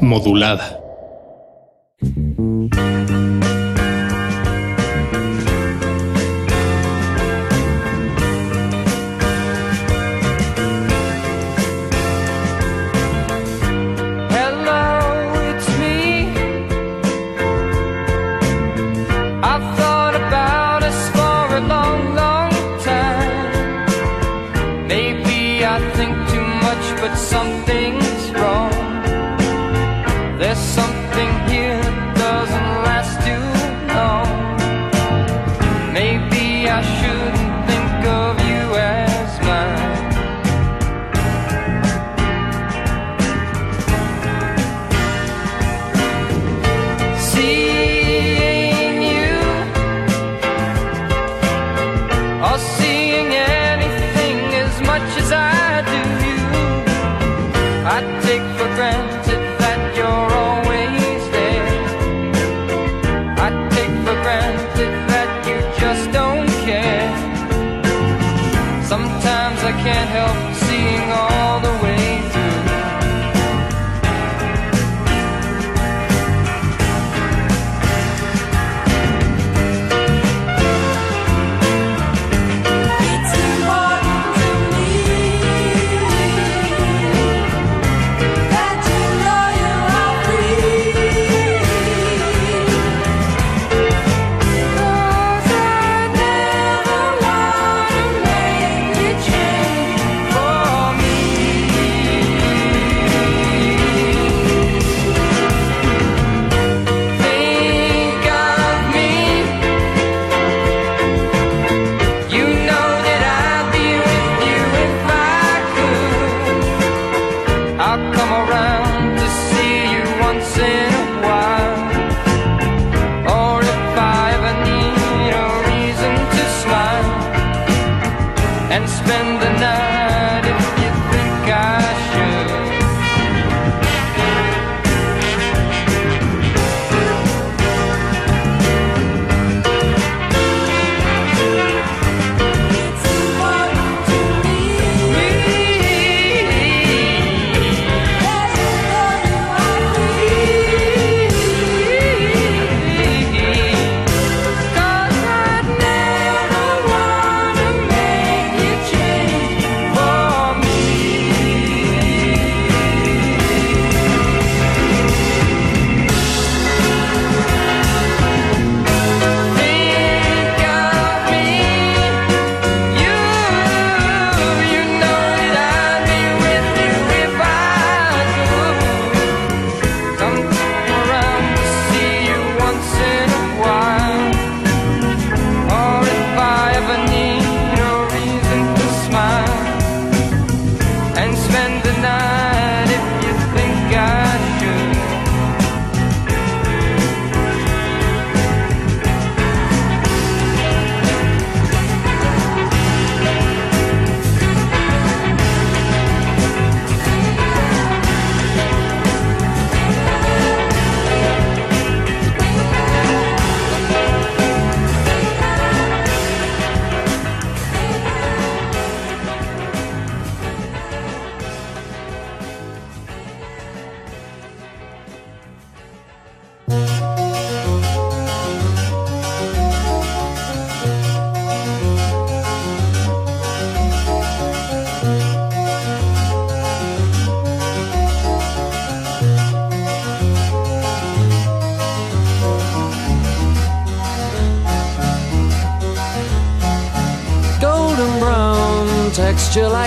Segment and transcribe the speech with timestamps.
[0.00, 0.83] modulada.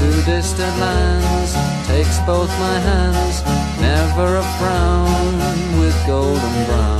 [0.00, 1.52] through distant lands,
[1.86, 3.42] takes both my hands,
[3.80, 6.99] never a frown with golden brown.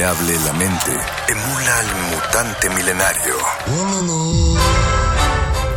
[0.00, 0.14] La
[0.54, 0.92] mente,
[1.28, 3.34] emula al mutante milenario.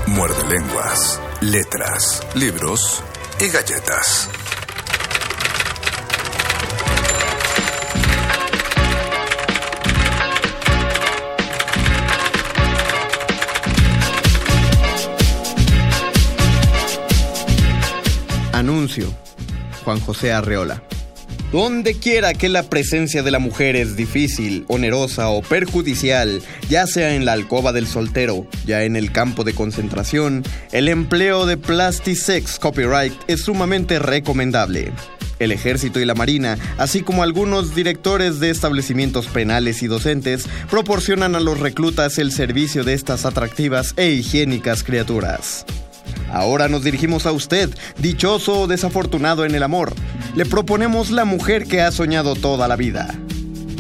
[0.08, 3.03] Muerde lenguas, letras, libros
[3.42, 4.30] y galletas.
[18.53, 19.13] Anuncio.
[19.84, 20.82] Juan José Arreola.
[21.53, 27.13] Donde quiera que la presencia de la mujer es difícil, onerosa o perjudicial, ya sea
[27.13, 30.41] en la alcoba del soltero, ya en el campo de concentración,
[30.72, 34.93] el empleo de Plastisex Copyright es sumamente recomendable.
[35.38, 41.36] El ejército y la marina, así como algunos directores de establecimientos penales y docentes, proporcionan
[41.36, 45.67] a los reclutas el servicio de estas atractivas e higiénicas criaturas.
[46.34, 49.94] Ahora nos dirigimos a usted, dichoso o desafortunado en el amor.
[50.36, 53.16] Le proponemos la mujer que ha soñado toda la vida.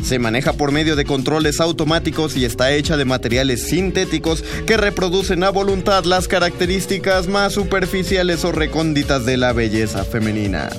[0.03, 5.43] Se maneja por medio de controles automáticos y está hecha de materiales sintéticos que reproducen
[5.43, 10.69] a voluntad las características más superficiales o recónditas de la belleza femenina.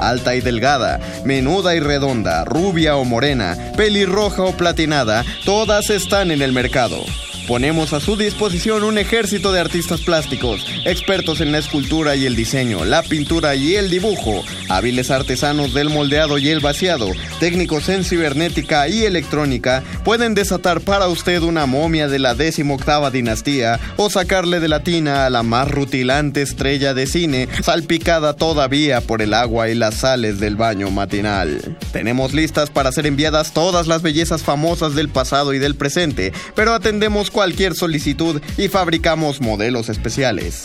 [0.00, 6.42] Alta y delgada, menuda y redonda, rubia o morena, pelirroja o platinada, todas están en
[6.42, 6.96] el mercado.
[7.46, 12.34] Ponemos a su disposición un ejército de artistas plásticos, expertos en la escultura y el
[12.34, 18.02] diseño, la pintura y el dibujo, hábiles artesanos del moldeado y el vaciado, técnicos en
[18.02, 24.58] cibernética y electrónica, pueden desatar para usted una momia de la decimoctava dinastía o sacarle
[24.58, 29.68] de la tina a la más rutilante estrella de cine, salpicada todavía por el agua
[29.68, 31.76] y las sales del baño matinal.
[31.92, 36.74] Tenemos listas para ser enviadas todas las bellezas famosas del pasado y del presente, pero
[36.74, 40.62] atendemos cualquier solicitud y fabricamos modelos especiales.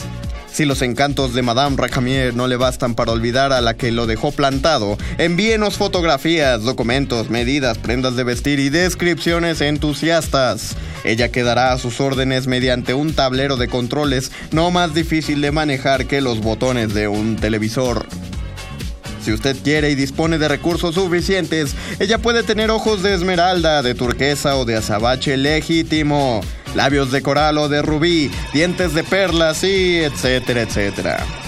[0.54, 4.08] Si los encantos de Madame Racamier no le bastan para olvidar a la que lo
[4.08, 10.78] dejó plantado, envíenos fotografías, documentos, medidas, prendas de vestir y descripciones entusiastas.
[11.04, 16.06] Ella quedará a sus órdenes mediante un tablero de controles no más difícil de manejar
[16.06, 18.06] que los botones de un televisor.
[19.24, 23.94] Si usted quiere y dispone de recursos suficientes, ella puede tener ojos de esmeralda, de
[23.94, 26.42] turquesa o de azabache legítimo,
[26.76, 31.41] labios de coral o de rubí, dientes de perlas y etcétera, etcétera.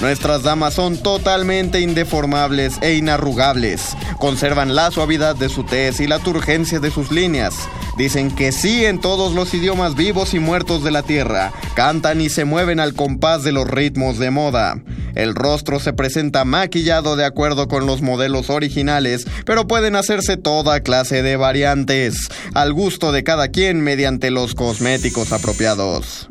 [0.00, 3.96] Nuestras damas son totalmente indeformables e inarrugables.
[4.18, 7.54] Conservan la suavidad de su tez y la turgencia de sus líneas.
[7.96, 11.52] Dicen que sí en todos los idiomas vivos y muertos de la tierra.
[11.74, 14.80] Cantan y se mueven al compás de los ritmos de moda.
[15.16, 20.80] El rostro se presenta maquillado de acuerdo con los modelos originales, pero pueden hacerse toda
[20.80, 26.28] clase de variantes, al gusto de cada quien mediante los cosméticos apropiados.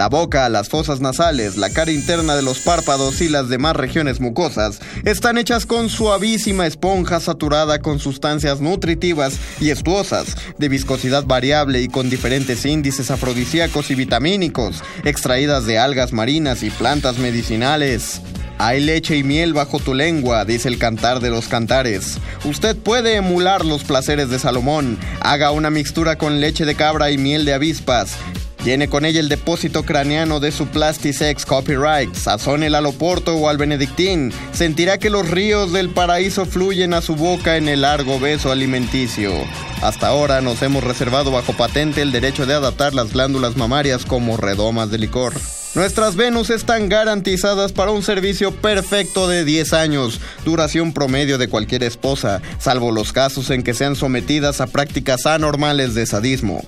[0.00, 4.18] La boca, las fosas nasales, la cara interna de los párpados y las demás regiones
[4.18, 11.82] mucosas están hechas con suavísima esponja saturada con sustancias nutritivas y estuosas, de viscosidad variable
[11.82, 18.22] y con diferentes índices afrodisíacos y vitamínicos, extraídas de algas marinas y plantas medicinales.
[18.56, 22.16] Hay leche y miel bajo tu lengua, dice el cantar de los cantares.
[22.46, 24.98] Usted puede emular los placeres de Salomón.
[25.20, 28.16] Haga una mixtura con leche de cabra y miel de avispas.
[28.64, 32.14] Tiene con ella el depósito craneano de su Plastisex Copyright.
[32.14, 34.32] Sazone el aloporto o al benedictín.
[34.52, 39.32] Sentirá que los ríos del paraíso fluyen a su boca en el largo beso alimenticio.
[39.80, 44.36] Hasta ahora nos hemos reservado bajo patente el derecho de adaptar las glándulas mamarias como
[44.36, 45.32] redomas de licor.
[45.74, 51.84] Nuestras Venus están garantizadas para un servicio perfecto de 10 años, duración promedio de cualquier
[51.84, 56.62] esposa, salvo los casos en que sean sometidas a prácticas anormales de sadismo.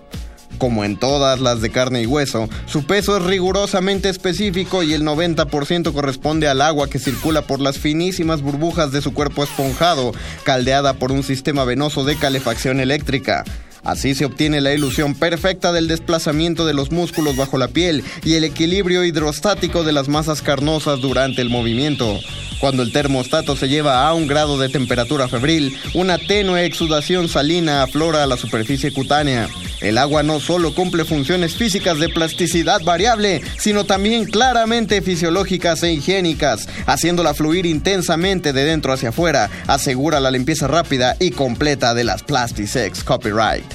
[0.62, 5.02] Como en todas las de carne y hueso, su peso es rigurosamente específico y el
[5.02, 10.12] 90% corresponde al agua que circula por las finísimas burbujas de su cuerpo esponjado,
[10.44, 13.42] caldeada por un sistema venoso de calefacción eléctrica.
[13.84, 18.34] Así se obtiene la ilusión perfecta del desplazamiento de los músculos bajo la piel y
[18.34, 22.18] el equilibrio hidrostático de las masas carnosas durante el movimiento.
[22.60, 27.82] Cuando el termostato se lleva a un grado de temperatura febril, una tenue exudación salina
[27.82, 29.48] aflora a la superficie cutánea.
[29.80, 35.92] El agua no solo cumple funciones físicas de plasticidad variable, sino también claramente fisiológicas e
[35.92, 42.04] higiénicas, haciéndola fluir intensamente de dentro hacia afuera, asegura la limpieza rápida y completa de
[42.04, 43.71] las Plastisex Copyright.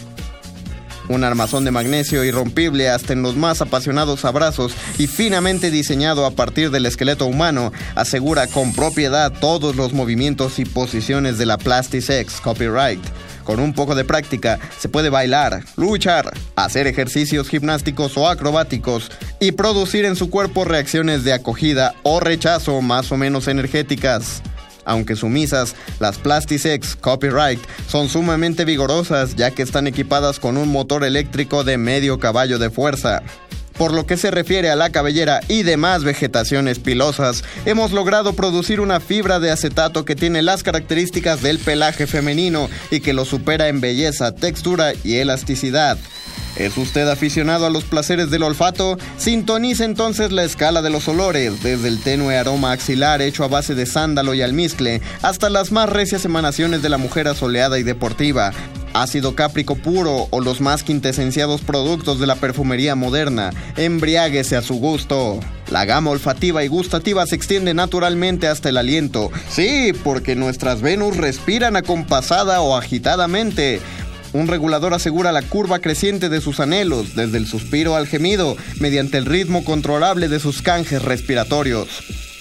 [1.10, 6.32] Un armazón de magnesio irrompible hasta en los más apasionados abrazos y finamente diseñado a
[6.32, 12.42] partir del esqueleto humano, asegura con propiedad todos los movimientos y posiciones de la Plastisex
[12.42, 13.02] Copyright.
[13.48, 19.54] Con un poco de práctica se puede bailar, luchar, hacer ejercicios gimnásticos o acrobáticos y
[19.54, 24.42] producir en su cuerpo reacciones de acogida o rechazo más o menos energéticas.
[24.88, 31.04] Aunque sumisas, las Plastisex Copyright son sumamente vigorosas ya que están equipadas con un motor
[31.04, 33.22] eléctrico de medio caballo de fuerza.
[33.78, 38.80] Por lo que se refiere a la cabellera y demás vegetaciones pilosas, hemos logrado producir
[38.80, 43.68] una fibra de acetato que tiene las características del pelaje femenino y que lo supera
[43.68, 45.98] en belleza, textura y elasticidad.
[46.58, 48.98] ¿Es usted aficionado a los placeres del olfato?
[49.18, 53.76] Sintonice entonces la escala de los olores, desde el tenue aroma axilar hecho a base
[53.76, 58.54] de sándalo y almizcle, hasta las más recias emanaciones de la mujer asoleada y deportiva,
[58.94, 63.52] ácido cáprico puro o los más quintesenciados productos de la perfumería moderna.
[63.76, 65.40] Embriáguese a su gusto.
[65.70, 69.32] La gama olfativa y gustativa se extiende naturalmente hasta el aliento.
[69.50, 73.82] Sí, porque nuestras Venus respiran acompasada o agitadamente.
[74.34, 79.18] Un regulador asegura la curva creciente de sus anhelos, desde el suspiro al gemido, mediante
[79.18, 81.88] el ritmo controlable de sus canjes respiratorios.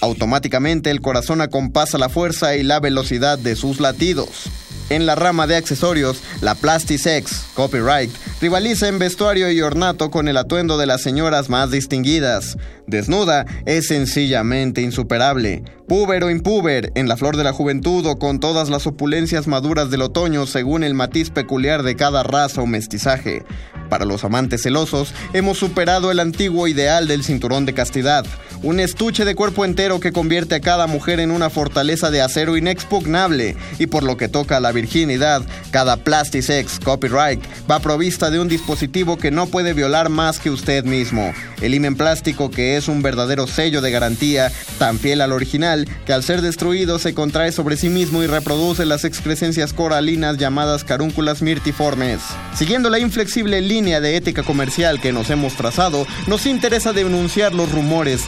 [0.01, 4.49] Automáticamente el corazón acompasa la fuerza y la velocidad de sus latidos.
[4.89, 10.37] En la rama de accesorios, la Plastisex Copyright rivaliza en vestuario y ornato con el
[10.37, 12.57] atuendo de las señoras más distinguidas.
[12.87, 15.61] Desnuda es sencillamente insuperable.
[15.89, 19.89] Puber o impúber, en la flor de la juventud o con todas las opulencias maduras
[19.89, 23.43] del otoño según el matiz peculiar de cada raza o mestizaje.
[23.89, 28.25] Para los amantes celosos, hemos superado el antiguo ideal del cinturón de castidad,
[28.63, 32.57] un estuche de cuerpo entero que convierte a cada mujer en una fortaleza de acero
[32.57, 38.39] inexpugnable, y por lo que toca a la virginidad, cada Plastisex Copyright va provista de
[38.39, 42.76] un dispositivo que no puede violar más que usted mismo, el imen plástico que es
[42.87, 47.51] un verdadero sello de garantía, tan fiel al original que al ser destruido se contrae
[47.51, 52.21] sobre sí mismo y reproduce las excrescencias coralinas llamadas carúnculas mirtiformes.
[52.53, 57.71] Siguiendo la inflexible línea de ética comercial que nos hemos trazado, nos interesa denunciar los
[57.71, 58.21] rumores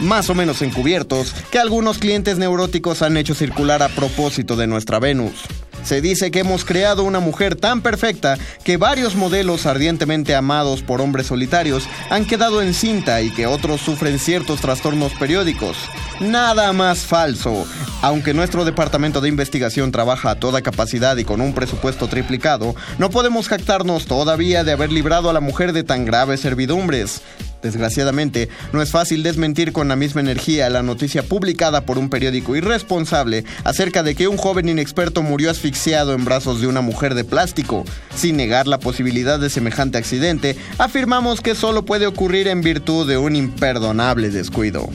[0.00, 4.98] más o menos encubiertos, que algunos clientes neuróticos han hecho circular a propósito de nuestra
[4.98, 5.34] Venus.
[5.84, 11.02] Se dice que hemos creado una mujer tan perfecta que varios modelos ardientemente amados por
[11.02, 15.76] hombres solitarios han quedado en cinta y que otros sufren ciertos trastornos periódicos.
[16.20, 17.66] Nada más falso.
[18.00, 23.10] Aunque nuestro departamento de investigación trabaja a toda capacidad y con un presupuesto triplicado, no
[23.10, 27.22] podemos jactarnos todavía de haber librado a la mujer de tan graves servidumbres.
[27.64, 32.54] Desgraciadamente, no es fácil desmentir con la misma energía la noticia publicada por un periódico
[32.54, 37.24] irresponsable acerca de que un joven inexperto murió asfixiado en brazos de una mujer de
[37.24, 37.84] plástico.
[38.14, 43.16] Sin negar la posibilidad de semejante accidente, afirmamos que solo puede ocurrir en virtud de
[43.16, 44.90] un imperdonable descuido.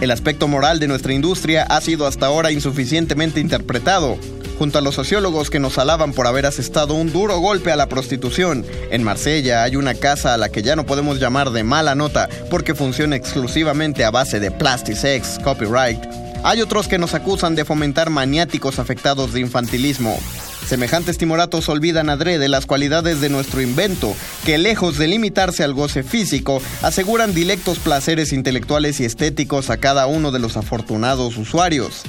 [0.00, 4.18] El aspecto moral de nuestra industria ha sido hasta ahora insuficientemente interpretado.
[4.58, 7.88] Junto a los sociólogos que nos alaban por haber asestado un duro golpe a la
[7.88, 11.94] prostitución, en Marsella hay una casa a la que ya no podemos llamar de mala
[11.94, 16.00] nota porque funciona exclusivamente a base de Plastisex Copyright.
[16.44, 20.18] Hay otros que nos acusan de fomentar maniáticos afectados de infantilismo.
[20.66, 26.02] Semejantes timoratos olvidan adrede las cualidades de nuestro invento, que lejos de limitarse al goce
[26.02, 32.02] físico, aseguran dilectos placeres intelectuales y estéticos a cada uno de los afortunados usuarios.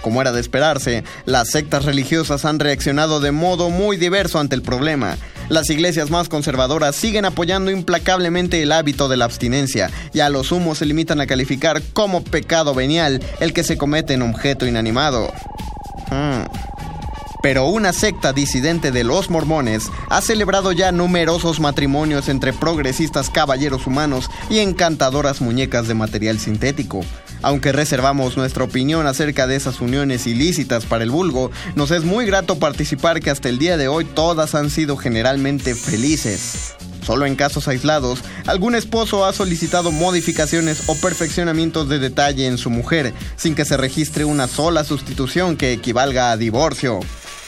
[0.00, 4.62] Como era de esperarse, las sectas religiosas han reaccionado de modo muy diverso ante el
[4.62, 5.18] problema.
[5.48, 10.44] Las iglesias más conservadoras siguen apoyando implacablemente el hábito de la abstinencia y a lo
[10.44, 15.32] sumo se limitan a calificar como pecado venial el que se comete en objeto inanimado.
[16.10, 16.44] Hmm.
[17.48, 23.86] Pero una secta disidente de los mormones ha celebrado ya numerosos matrimonios entre progresistas caballeros
[23.86, 27.00] humanos y encantadoras muñecas de material sintético.
[27.40, 32.26] Aunque reservamos nuestra opinión acerca de esas uniones ilícitas para el vulgo, nos es muy
[32.26, 36.74] grato participar que hasta el día de hoy todas han sido generalmente felices.
[37.02, 42.68] Solo en casos aislados, algún esposo ha solicitado modificaciones o perfeccionamientos de detalle en su
[42.68, 47.00] mujer, sin que se registre una sola sustitución que equivalga a divorcio.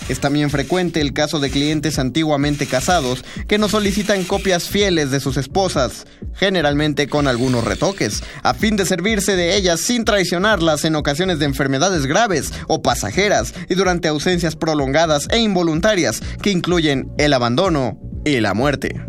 [0.09, 5.21] Es también frecuente el caso de clientes antiguamente casados que nos solicitan copias fieles de
[5.21, 10.97] sus esposas, generalmente con algunos retoques, a fin de servirse de ellas sin traicionarlas en
[10.97, 17.33] ocasiones de enfermedades graves o pasajeras y durante ausencias prolongadas e involuntarias que incluyen el
[17.33, 19.01] abandono y la muerte.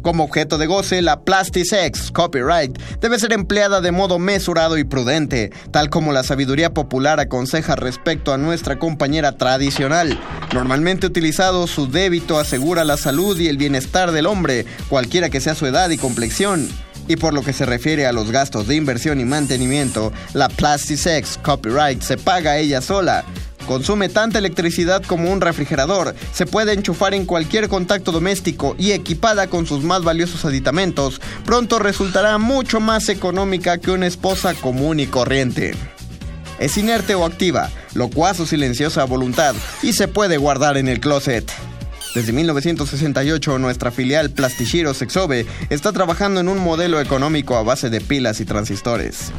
[0.00, 5.52] Como objeto de goce, la Plastisex Copyright debe ser empleada de modo mesurado y prudente,
[5.70, 10.18] tal como la sabiduría popular aconseja respecto a nuestra compañera tradicional.
[10.52, 15.54] Normalmente utilizado, su débito asegura la salud y el bienestar del hombre, cualquiera que sea
[15.54, 16.68] su edad y complexión.
[17.06, 21.38] Y por lo que se refiere a los gastos de inversión y mantenimiento, la Plastisex
[21.38, 23.24] Copyright se paga ella sola.
[23.66, 29.46] Consume tanta electricidad como un refrigerador, se puede enchufar en cualquier contacto doméstico y equipada
[29.46, 35.06] con sus más valiosos aditamentos, pronto resultará mucho más económica que una esposa común y
[35.06, 35.74] corriente.
[36.58, 41.50] Es inerte o activa, locuaz o silenciosa voluntad y se puede guardar en el closet.
[42.14, 48.02] Desde 1968, nuestra filial Plastichiro Sexove está trabajando en un modelo económico a base de
[48.02, 49.32] pilas y transistores.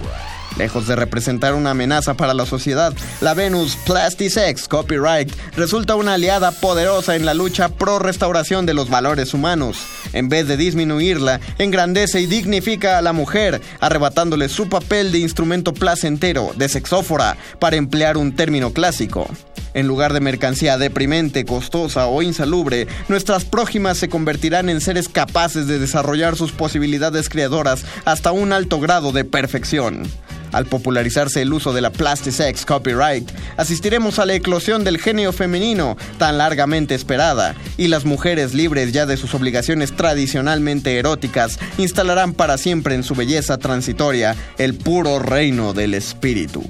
[0.58, 6.52] Lejos de representar una amenaza para la sociedad, la Venus Plastisex Copyright resulta una aliada
[6.52, 9.78] poderosa en la lucha pro restauración de los valores humanos.
[10.14, 15.74] En vez de disminuirla, engrandece y dignifica a la mujer, arrebatándole su papel de instrumento
[15.74, 19.28] placentero, de sexófora, para emplear un término clásico.
[19.74, 25.68] En lugar de mercancía deprimente, costosa o insalubre, nuestras prójimas se convertirán en seres capaces
[25.68, 30.04] de desarrollar sus posibilidades creadoras hasta un alto grado de perfección.
[30.52, 35.98] Al popularizarse el uso de la Plastisex Copyright, asistiremos a la eclosión del genio femenino
[36.20, 42.60] tan largamente esperada, y las mujeres libres ya de sus obligaciones tradicionalmente eróticas instalarán para
[42.60, 46.64] siempre en su belleza transitoria el puro reino del espíritu.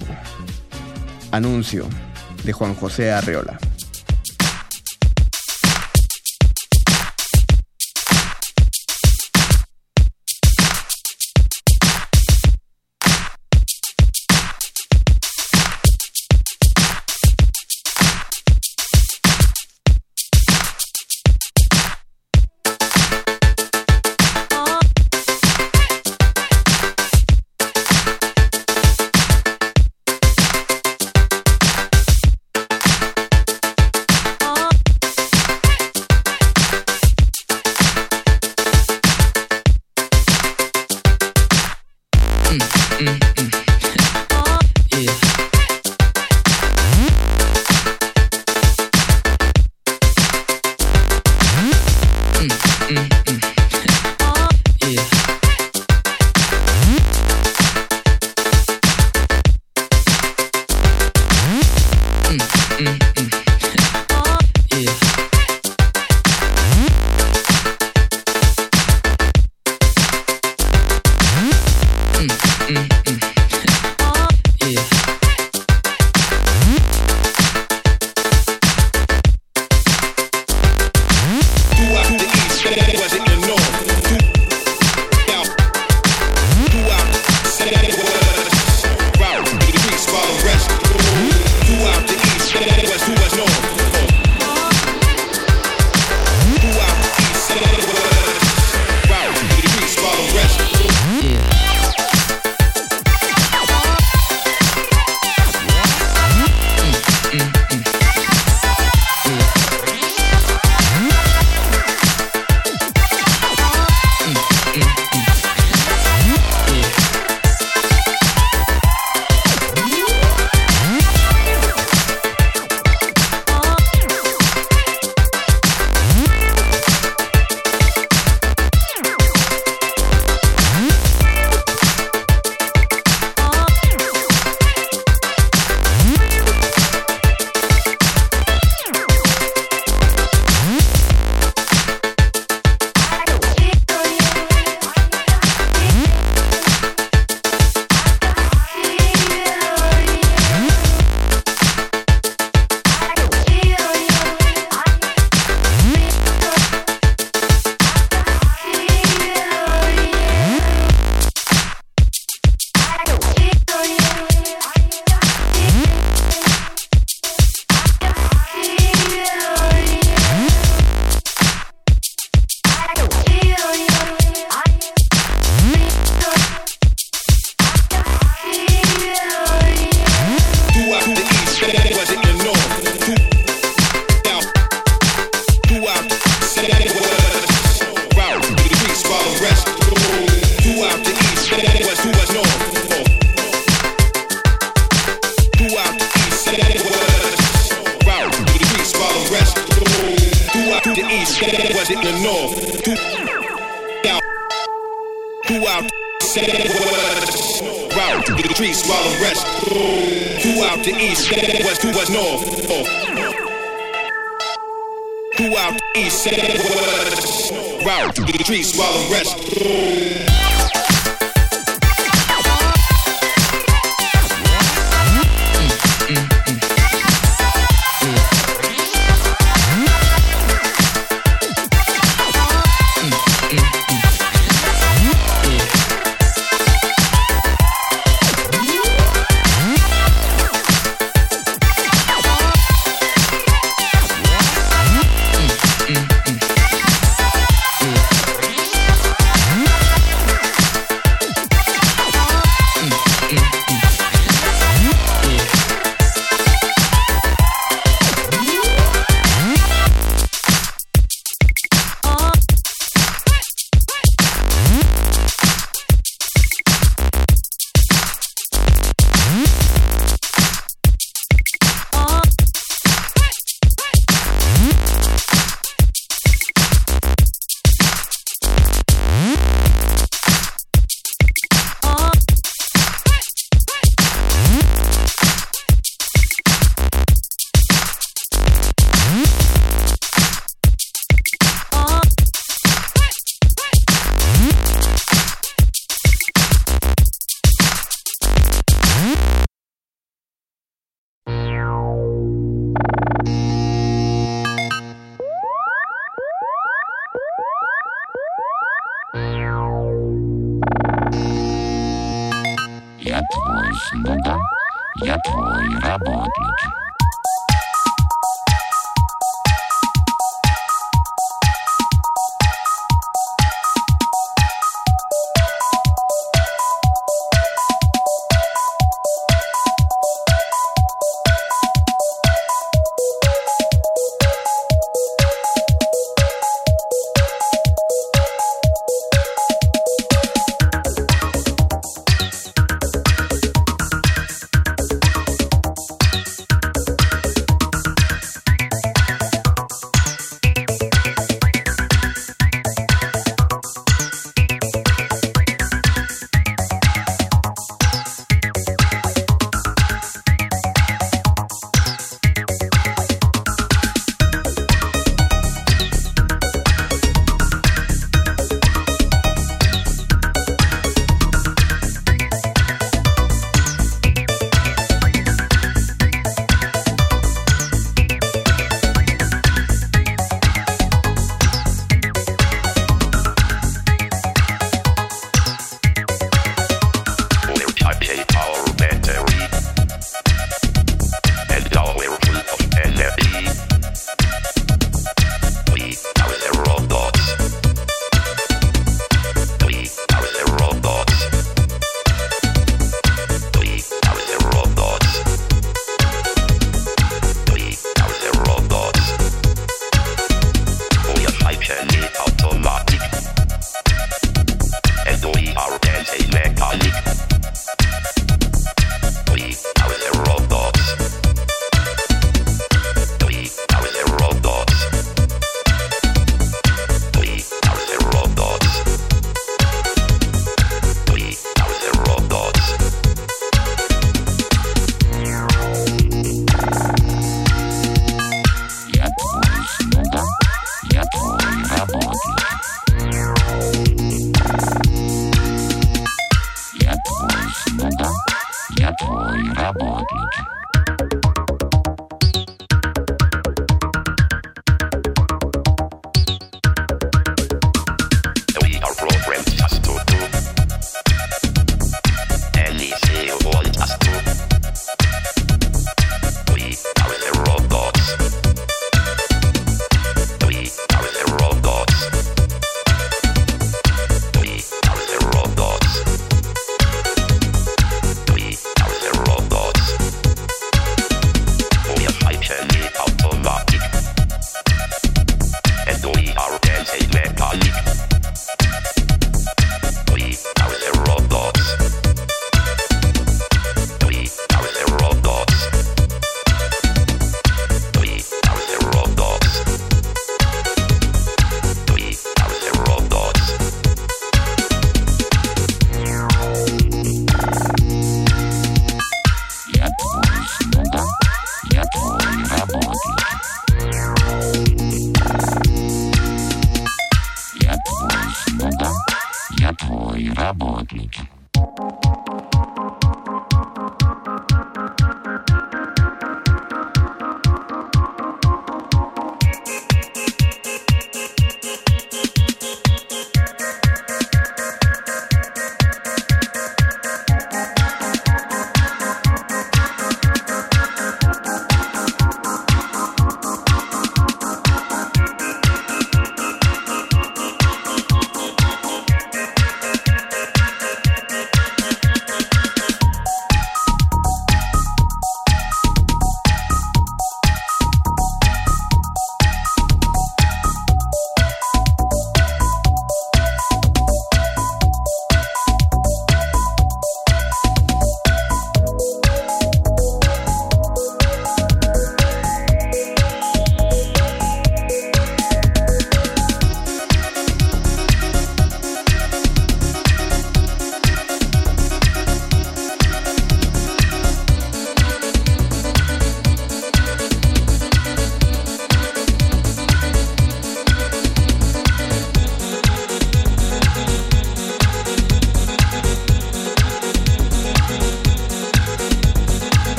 [1.32, 1.90] Anuncio
[2.44, 3.58] de Juan José Arreola.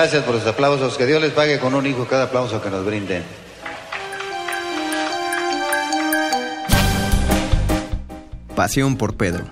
[0.00, 0.96] Gracias por los aplausos.
[0.96, 3.22] Que Dios les pague con un hijo cada aplauso que nos brinden.
[8.56, 9.44] Pasión por Pedro,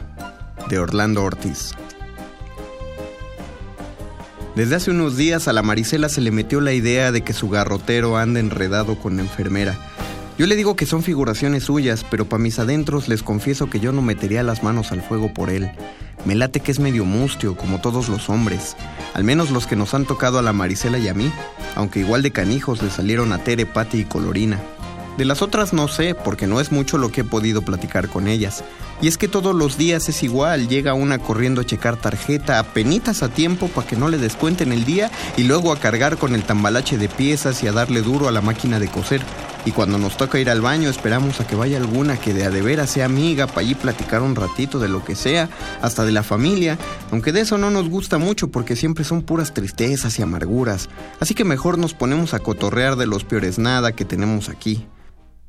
[0.70, 1.72] de Orlando Ortiz.
[4.54, 7.50] Desde hace unos días a la Marisela se le metió la idea de que su
[7.50, 9.76] garrotero anda enredado con la enfermera.
[10.38, 13.92] Yo le digo que son figuraciones suyas, pero para mis adentros les confieso que yo
[13.92, 15.70] no metería las manos al fuego por él.
[16.24, 18.76] Me late que es medio mustio, como todos los hombres,
[19.18, 21.32] al menos los que nos han tocado a la Marisela y a mí,
[21.74, 24.60] aunque igual de canijos le salieron a Tere, Patti y Colorina.
[25.16, 28.28] De las otras no sé, porque no es mucho lo que he podido platicar con
[28.28, 28.62] ellas.
[29.02, 33.24] Y es que todos los días es igual, llega una corriendo a checar tarjeta, apenitas
[33.24, 36.44] a tiempo para que no le descuenten el día y luego a cargar con el
[36.44, 39.20] tambalache de piezas y a darle duro a la máquina de coser.
[39.68, 42.50] Y cuando nos toca ir al baño esperamos a que vaya alguna que de a
[42.50, 45.50] de veras sea amiga para allí platicar un ratito de lo que sea,
[45.82, 46.78] hasta de la familia,
[47.10, 50.88] aunque de eso no nos gusta mucho porque siempre son puras tristezas y amarguras.
[51.20, 54.86] Así que mejor nos ponemos a cotorrear de los peores nada que tenemos aquí.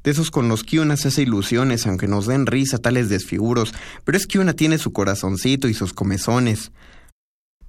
[0.03, 3.73] De esos con los que una se hace ilusiones, aunque nos den risa tales desfiguros,
[4.03, 6.73] pero es que una tiene su corazoncito y sus comezones.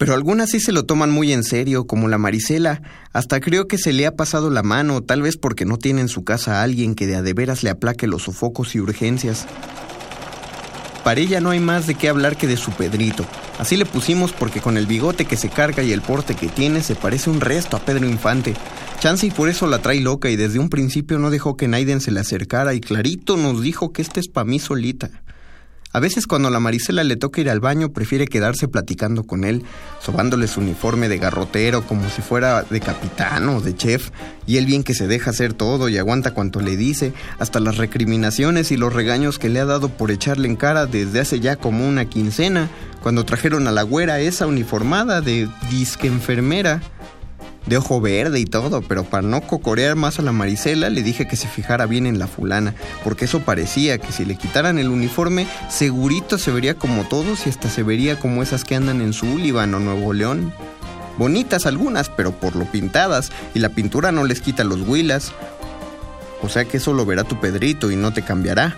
[0.00, 2.80] Pero algunas sí se lo toman muy en serio, como la Marisela.
[3.12, 6.08] Hasta creo que se le ha pasado la mano, tal vez porque no tiene en
[6.08, 9.46] su casa a alguien que de a de veras le aplaque los sofocos y urgencias.
[11.04, 13.26] Para ella no hay más de qué hablar que de su Pedrito.
[13.58, 16.82] Así le pusimos porque con el bigote que se carga y el porte que tiene
[16.82, 18.54] se parece un resto a Pedro Infante.
[19.00, 22.00] Chance y por eso la trae loca y desde un principio no dejó que Naiden
[22.00, 25.10] se le acercara y clarito nos dijo que este es pa' mí solita.
[25.92, 29.64] A veces cuando la Marisela le toca ir al baño prefiere quedarse platicando con él,
[30.00, 34.10] sobándole su uniforme de garrotero como si fuera de capitán o de chef,
[34.46, 37.76] y él bien que se deja hacer todo y aguanta cuanto le dice, hasta las
[37.76, 41.56] recriminaciones y los regaños que le ha dado por echarle en cara desde hace ya
[41.56, 42.70] como una quincena,
[43.02, 46.80] cuando trajeron a la güera esa uniformada de disque enfermera
[47.66, 51.26] de ojo verde y todo, pero para no cocorear más a la Marisela le dije
[51.28, 54.88] que se fijara bien en la fulana, porque eso parecía que si le quitaran el
[54.88, 59.12] uniforme, segurito se vería como todos y hasta se vería como esas que andan en
[59.12, 60.52] Sullivan o Nuevo León.
[61.18, 65.32] Bonitas algunas, pero por lo pintadas, y la pintura no les quita los huilas.
[66.42, 68.76] O sea que eso lo verá tu Pedrito y no te cambiará.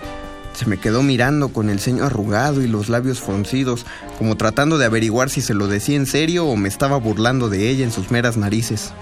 [0.54, 3.86] Se me quedó mirando con el ceño arrugado y los labios fruncidos,
[4.18, 7.70] como tratando de averiguar si se lo decía en serio o me estaba burlando de
[7.70, 8.92] ella en sus meras narices.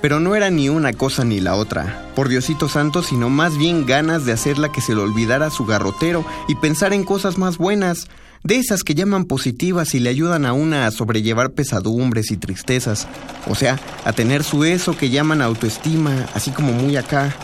[0.00, 3.86] Pero no era ni una cosa ni la otra, por Diosito Santo, sino más bien
[3.86, 8.08] ganas de hacerla que se le olvidara su garrotero y pensar en cosas más buenas,
[8.44, 13.08] de esas que llaman positivas y le ayudan a una a sobrellevar pesadumbres y tristezas,
[13.48, 17.34] o sea, a tener su eso que llaman autoestima, así como muy acá.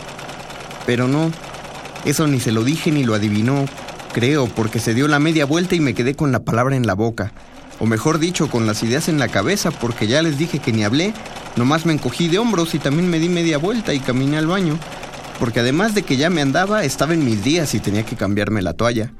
[0.85, 1.31] Pero no,
[2.05, 3.65] eso ni se lo dije ni lo adivinó,
[4.13, 6.93] creo, porque se dio la media vuelta y me quedé con la palabra en la
[6.93, 7.33] boca.
[7.79, 10.83] O mejor dicho, con las ideas en la cabeza, porque ya les dije que ni
[10.83, 11.13] hablé,
[11.55, 14.77] nomás me encogí de hombros y también me di media vuelta y caminé al baño.
[15.39, 18.61] Porque además de que ya me andaba, estaba en mis días y tenía que cambiarme
[18.61, 19.11] la toalla.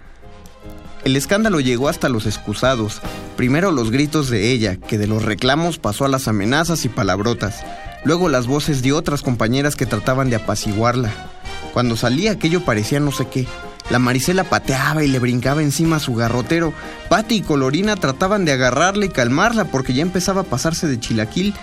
[1.04, 3.02] El escándalo llegó hasta los excusados.
[3.36, 7.66] Primero los gritos de ella, que de los reclamos pasó a las amenazas y palabrotas.
[8.06, 11.33] Luego las voces de otras compañeras que trataban de apaciguarla.
[11.74, 13.48] Cuando salía aquello parecía no sé qué.
[13.90, 16.74] La Marisela pateaba y le brincaba encima a su garrotero.
[17.10, 21.54] Patti y Colorina trataban de agarrarla y calmarla porque ya empezaba a pasarse de chilaquil.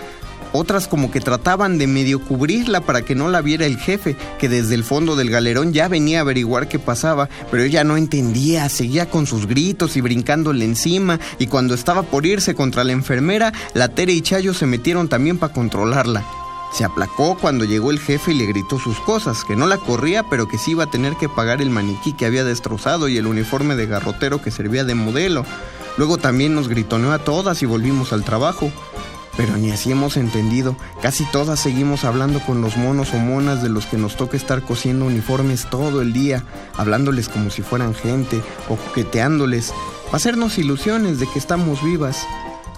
[0.52, 4.48] Otras como que trataban de medio cubrirla para que no la viera el jefe, que
[4.48, 8.68] desde el fondo del galerón ya venía a averiguar qué pasaba, pero ella no entendía,
[8.68, 13.52] seguía con sus gritos y brincándole encima, y cuando estaba por irse contra la enfermera,
[13.74, 16.39] la Tere y Chayo se metieron también para controlarla.
[16.72, 20.22] Se aplacó cuando llegó el jefe y le gritó sus cosas, que no la corría,
[20.22, 23.26] pero que sí iba a tener que pagar el maniquí que había destrozado y el
[23.26, 25.44] uniforme de garrotero que servía de modelo.
[25.96, 28.70] Luego también nos gritoneó a todas y volvimos al trabajo.
[29.36, 30.76] Pero ni así hemos entendido.
[31.02, 34.62] Casi todas seguimos hablando con los monos o monas de los que nos toca estar
[34.62, 36.44] cosiendo uniformes todo el día,
[36.76, 39.72] hablándoles como si fueran gente o coqueteándoles,
[40.12, 42.26] hacernos ilusiones de que estamos vivas.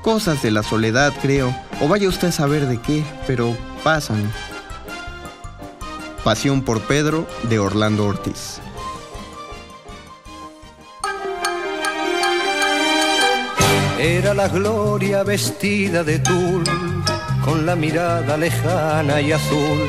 [0.03, 4.33] Cosas de la soledad, creo, o vaya usted a saber de qué, pero pasan.
[6.25, 8.61] Pasión por Pedro de Orlando Ortiz.
[14.01, 16.65] Era la gloria vestida de tul,
[17.45, 19.89] con la mirada lejana y azul,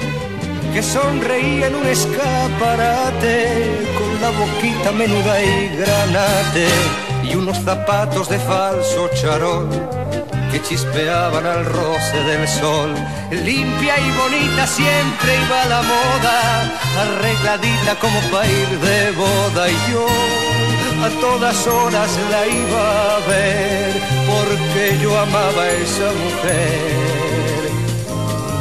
[0.72, 3.48] que sonreía en un escaparate,
[3.98, 6.68] con la boquita menuda y granate,
[7.24, 9.70] y unos zapatos de falso charol
[10.52, 12.94] que chispeaban al roce del sol.
[13.32, 16.38] Limpia y bonita siempre iba la moda,
[17.02, 20.06] arregladita como para ir de boda y yo
[21.06, 23.94] a todas horas la iba a ver
[24.26, 27.04] porque yo amaba a esa mujer.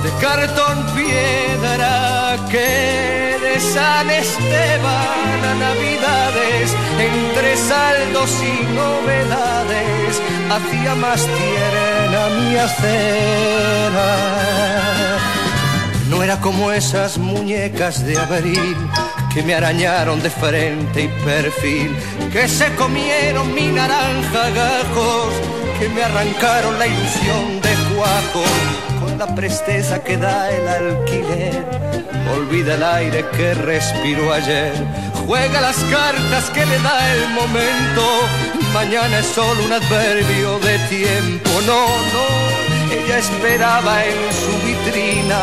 [0.02, 3.21] de cartón piedra que
[3.60, 14.16] San Esteban a Navidades, entre saldos y novedades, hacía más tierna mi acera.
[16.08, 18.76] No era como esas muñecas de abril
[19.32, 21.96] que me arañaron de frente y perfil,
[22.32, 25.32] que se comieron mi naranja gajos,
[25.78, 28.44] que me arrancaron la ilusión de cuajo
[29.26, 31.64] la presteza que da el alquiler.
[32.36, 34.72] Olvida el aire que respiró ayer,
[35.26, 38.04] juega las cartas que le da el momento.
[38.74, 41.82] Mañana es solo un adverbio de tiempo, no,
[42.14, 42.26] no,
[42.98, 45.40] ella esperaba en su vitrina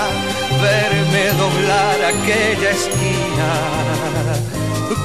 [0.68, 3.50] verme doblar aquella esquina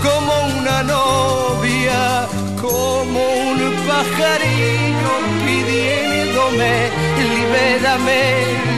[0.02, 2.26] como una novia,
[2.60, 3.20] como
[3.50, 5.14] un pajarillo
[5.44, 6.13] pidiéndome,
[6.52, 8.22] libérame,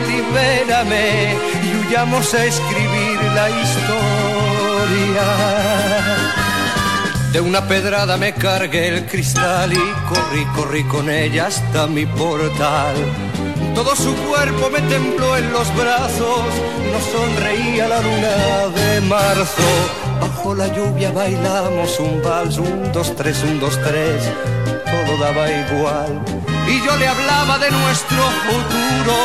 [0.09, 5.27] libérame y huyamos a escribir la historia.
[7.33, 9.77] De una pedrada me cargué el cristal y
[10.09, 12.97] corrí, corrí con ella hasta mi portal.
[13.75, 16.47] Todo su cuerpo me tembló en los brazos,
[16.93, 19.63] nos sonreía la luna de marzo.
[20.19, 24.23] Bajo la lluvia bailamos un vals, un, dos, tres, un, dos, tres,
[24.87, 26.46] todo daba igual.
[26.69, 29.17] Y yo le hablaba de nuestro futuro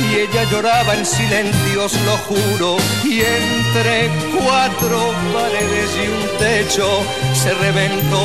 [0.00, 2.76] y ella lloraba en silencios, lo juro.
[3.04, 7.02] Y entre cuatro paredes y un techo
[7.34, 8.24] se reventó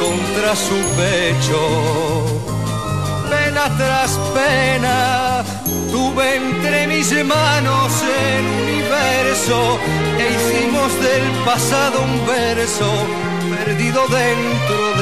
[0.00, 2.42] contra su pecho
[3.32, 5.44] pena tras pena,
[5.90, 9.78] tuve entre mis manos el universo
[10.18, 12.90] e hicimos del pasado un verso
[13.54, 15.01] perdido dentro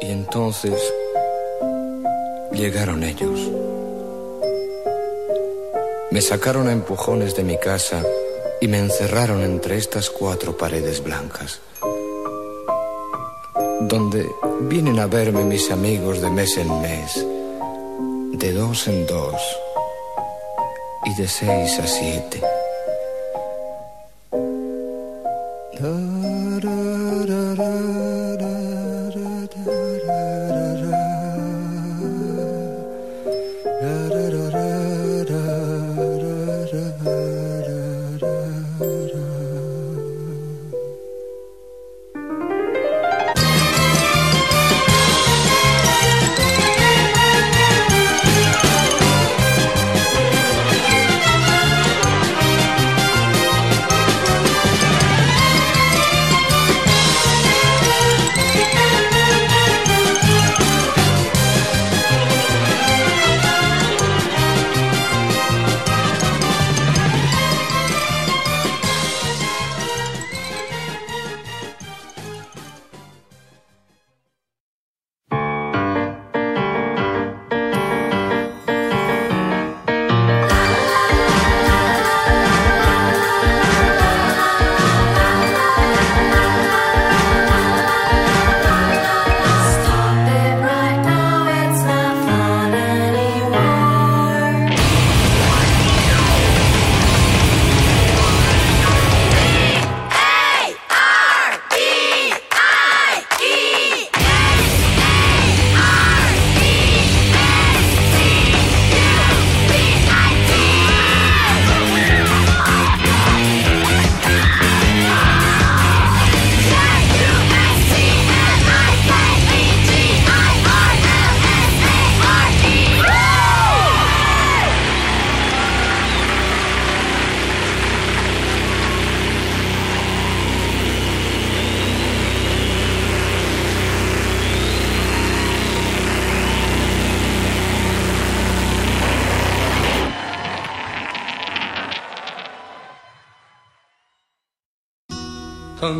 [0.00, 0.74] Y entonces
[2.52, 3.38] llegaron ellos.
[6.10, 8.02] Me sacaron a empujones de mi casa
[8.60, 11.60] y me encerraron entre estas cuatro paredes blancas,
[13.82, 14.28] donde
[14.62, 17.24] vienen a verme mis amigos de mes en mes,
[18.32, 19.34] de dos en dos
[21.04, 22.57] y de 6 a 7.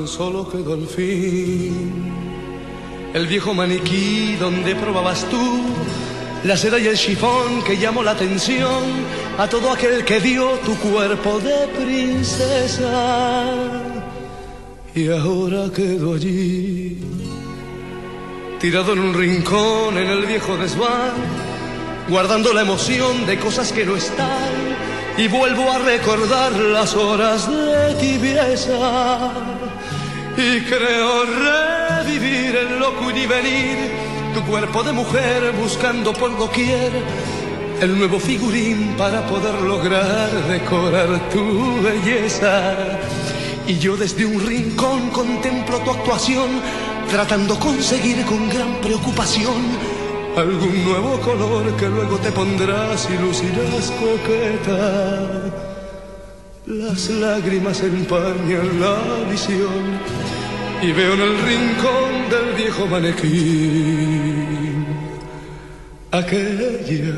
[0.09, 2.12] Solo quedó el fin.
[3.14, 5.62] El viejo maniquí donde probabas tú
[6.44, 8.82] la seda y el chifón que llamó la atención
[9.36, 13.44] a todo aquel que vio tu cuerpo de princesa.
[14.94, 16.98] Y ahora quedó allí,
[18.61, 21.12] tirado en un rincón en el viejo desván,
[22.09, 24.76] guardando la emoción de cosas que no están
[25.18, 29.47] y vuelvo a recordar las horas de tibieza
[30.39, 33.76] y creo revivir el loco y venir
[34.32, 36.93] tu cuerpo de mujer buscando por doquier
[37.80, 42.76] el nuevo figurín para poder lograr decorar tu belleza.
[43.66, 46.49] Y yo desde un rincón contemplo tu actuación,
[47.11, 49.57] tratando conseguir con gran preocupación
[50.36, 55.66] algún nuevo color que luego te pondrás y lucirás coqueta.
[56.66, 58.99] Las lágrimas empañan la
[59.30, 59.99] visión
[60.82, 64.86] y veo en el rincón del viejo manequín
[66.12, 67.14] aquella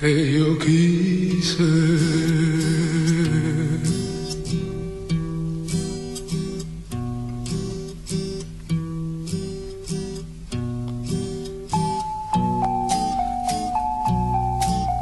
[0.00, 1.64] que yo quise.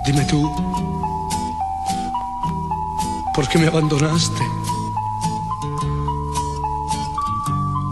[0.06, 0.50] Dime tú,
[3.34, 4.55] ¿por qué me abandonaste?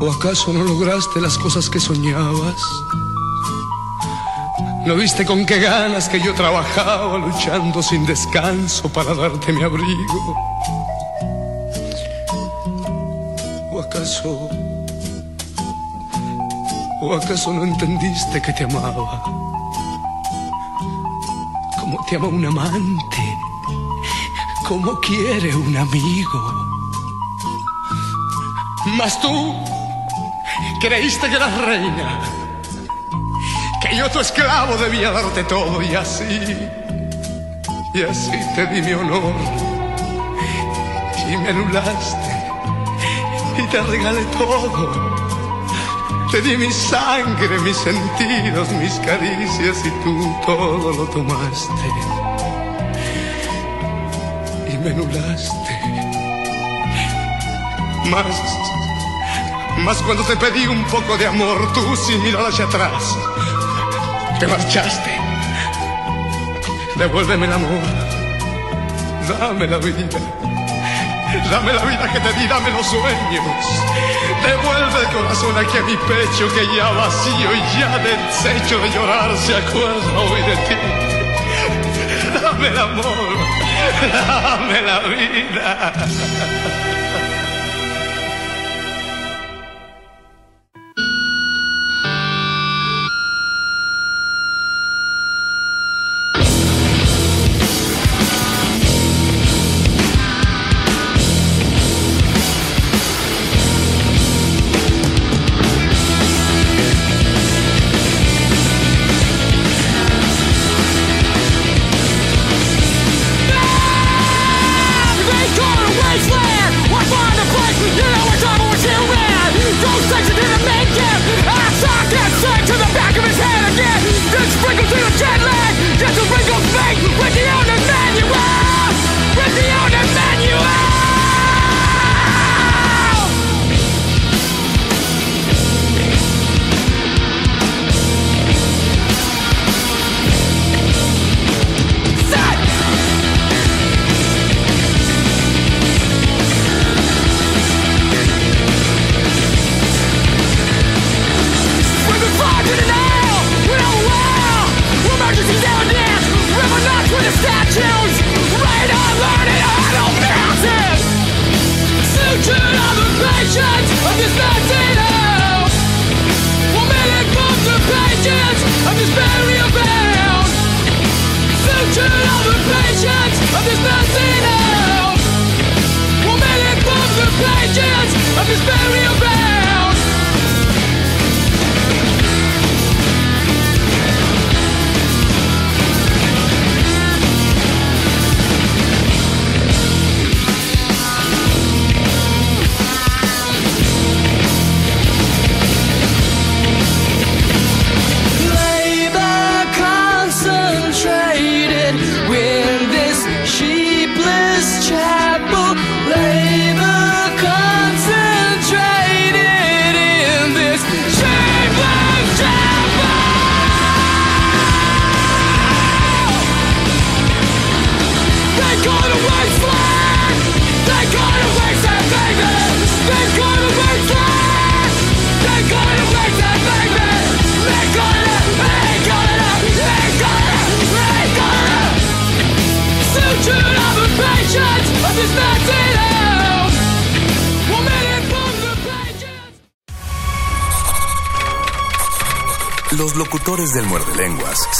[0.05, 2.63] ¿O acaso no lograste las cosas que soñabas?
[4.85, 10.37] ¿No viste con qué ganas que yo trabajaba luchando sin descanso para darte mi abrigo?
[13.73, 14.51] ¿O acaso...
[17.01, 19.23] ¿O acaso no entendiste que te amaba?
[21.81, 23.39] Como te ama un amante,
[24.69, 26.53] como quiere un amigo.
[28.99, 29.55] Mas tú
[30.87, 32.21] creíste que eras reina
[33.81, 36.69] que yo tu esclavo debía darte todo y así,
[37.95, 39.33] y así te di mi honor
[41.27, 42.35] y me anulaste
[43.59, 45.15] y te regalé todo.
[46.31, 51.89] Te di mi sangre, mis sentidos, mis caricias y tú todo lo tomaste
[54.69, 55.81] y me anulaste.
[58.11, 58.64] Más,
[59.85, 63.17] más cuando te pedí un poco de amor, tú sin mirar hacia atrás
[64.39, 65.11] te marchaste.
[66.97, 67.83] Devuélveme el amor.
[69.29, 70.19] Dame la vida.
[71.51, 73.65] Dame la vida que te di, dame los sueños.
[74.45, 79.37] Devuelve el corazón aquí a mi pecho que ya vacío y ya deshecho de llorar
[79.37, 80.77] se acuerda hoy de ti.
[82.43, 83.37] Dame el amor.
[84.13, 85.93] Dame la vida.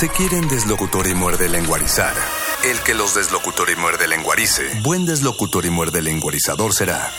[0.05, 2.13] Se quieren deslocutor y muerde lenguarizar.
[2.63, 7.11] El que los deslocutor y muerde lenguarice, buen deslocutor y muerde lenguarizador será.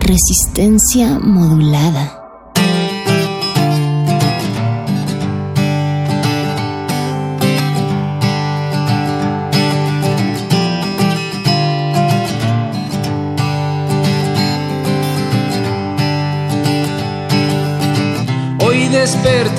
[0.00, 2.17] Resistencia modulada.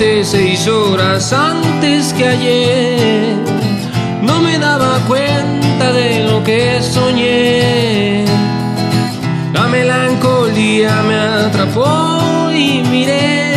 [0.00, 3.36] Seis horas antes que ayer.
[4.22, 8.24] No me daba cuenta de lo que soñé.
[9.52, 13.52] La melancolía me atrapó y miré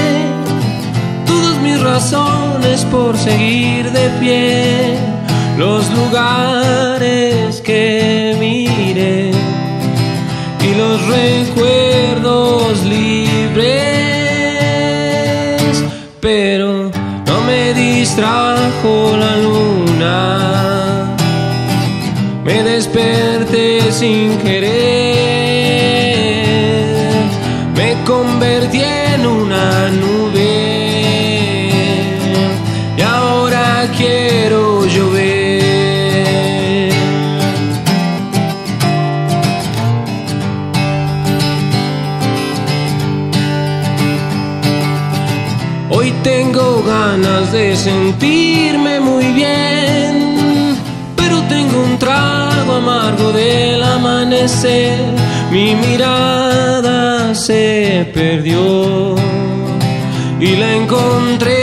[1.26, 4.98] todas mis razones por seguir de pie.
[5.58, 7.33] Los lugares
[47.84, 50.78] sentirme muy bien,
[51.18, 54.98] pero tengo un trago amargo del amanecer.
[55.52, 59.16] Mi mirada se perdió
[60.40, 61.63] y la encontré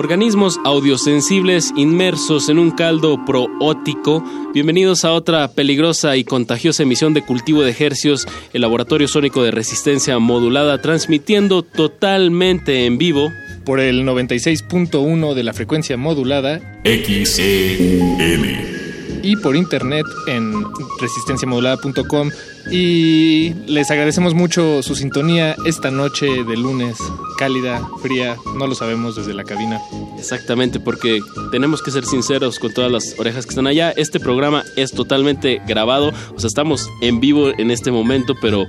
[0.00, 4.24] Organismos audiosensibles inmersos en un caldo proótico.
[4.54, 9.50] Bienvenidos a otra peligrosa y contagiosa emisión de Cultivo de Hercios, el laboratorio sónico de
[9.50, 13.30] resistencia modulada, transmitiendo totalmente en vivo.
[13.66, 16.80] Por el 96.1 de la frecuencia modulada.
[16.82, 18.79] XEUN.
[19.22, 20.64] Y por internet en
[21.00, 22.30] resistenciamodulada.com.
[22.70, 26.98] Y les agradecemos mucho su sintonía esta noche de lunes,
[27.38, 29.80] cálida, fría, no lo sabemos desde la cabina.
[30.18, 33.92] Exactamente, porque tenemos que ser sinceros con todas las orejas que están allá.
[33.96, 38.66] Este programa es totalmente grabado, o sea, estamos en vivo en este momento, pero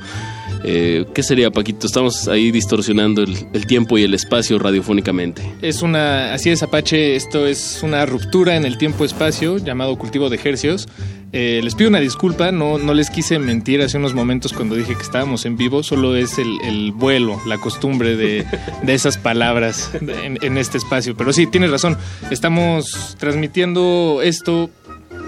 [0.64, 1.88] eh, ¿qué sería, Paquito?
[1.88, 5.42] Estamos ahí distorsionando el, tiempo y el espacio radiofónicamente.
[5.62, 10.40] Es una, así es Apache, esto es una ruptura en el tiempo-espacio llamado cultivo de
[10.44, 10.88] hercios.
[11.34, 14.96] Eh, les pido una disculpa, no, no les quise mentir hace unos momentos cuando dije
[14.96, 18.46] que estábamos en vivo, solo es el, el vuelo, la costumbre de,
[18.84, 21.16] de esas palabras en, en este espacio.
[21.16, 21.98] Pero sí, tienes razón,
[22.32, 24.70] estamos transmitiendo esto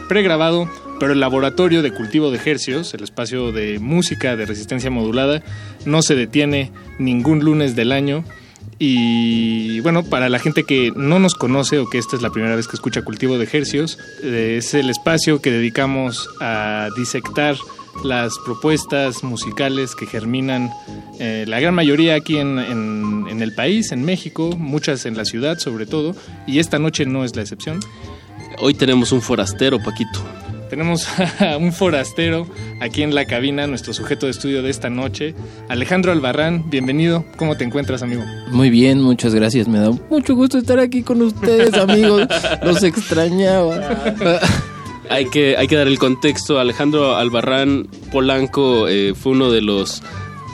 [0.10, 0.70] pregrabado,
[1.00, 5.44] pero el laboratorio de cultivo de hercios, el espacio de música de resistencia modulada,
[5.86, 8.24] no se detiene ningún lunes del año.
[8.80, 12.56] Y bueno, para la gente que no nos conoce o que esta es la primera
[12.56, 17.56] vez que escucha Cultivo de Hercios, eh, es el espacio que dedicamos a disectar
[18.04, 20.72] las propuestas musicales que germinan,
[21.20, 25.26] eh, la gran mayoría aquí en, en- en el país, en México, muchas en la
[25.26, 26.16] ciudad sobre todo,
[26.48, 27.80] y esta noche no es la excepción.
[28.60, 30.20] Hoy tenemos un forastero, Paquito.
[30.74, 31.08] Tenemos
[31.40, 32.48] a un forastero
[32.82, 35.36] aquí en la cabina, nuestro sujeto de estudio de esta noche,
[35.70, 37.26] Alejandro Albarrán, bienvenido.
[37.38, 38.24] ¿Cómo te encuentras, amigo?
[38.50, 39.68] Muy bien, muchas gracias.
[39.68, 42.28] Me da mucho gusto estar aquí con ustedes, amigos.
[42.64, 43.82] Los extrañaba.
[45.12, 46.60] Hay que, hay que dar el contexto.
[46.60, 50.02] Alejandro Albarrán Polanco eh, fue uno de los,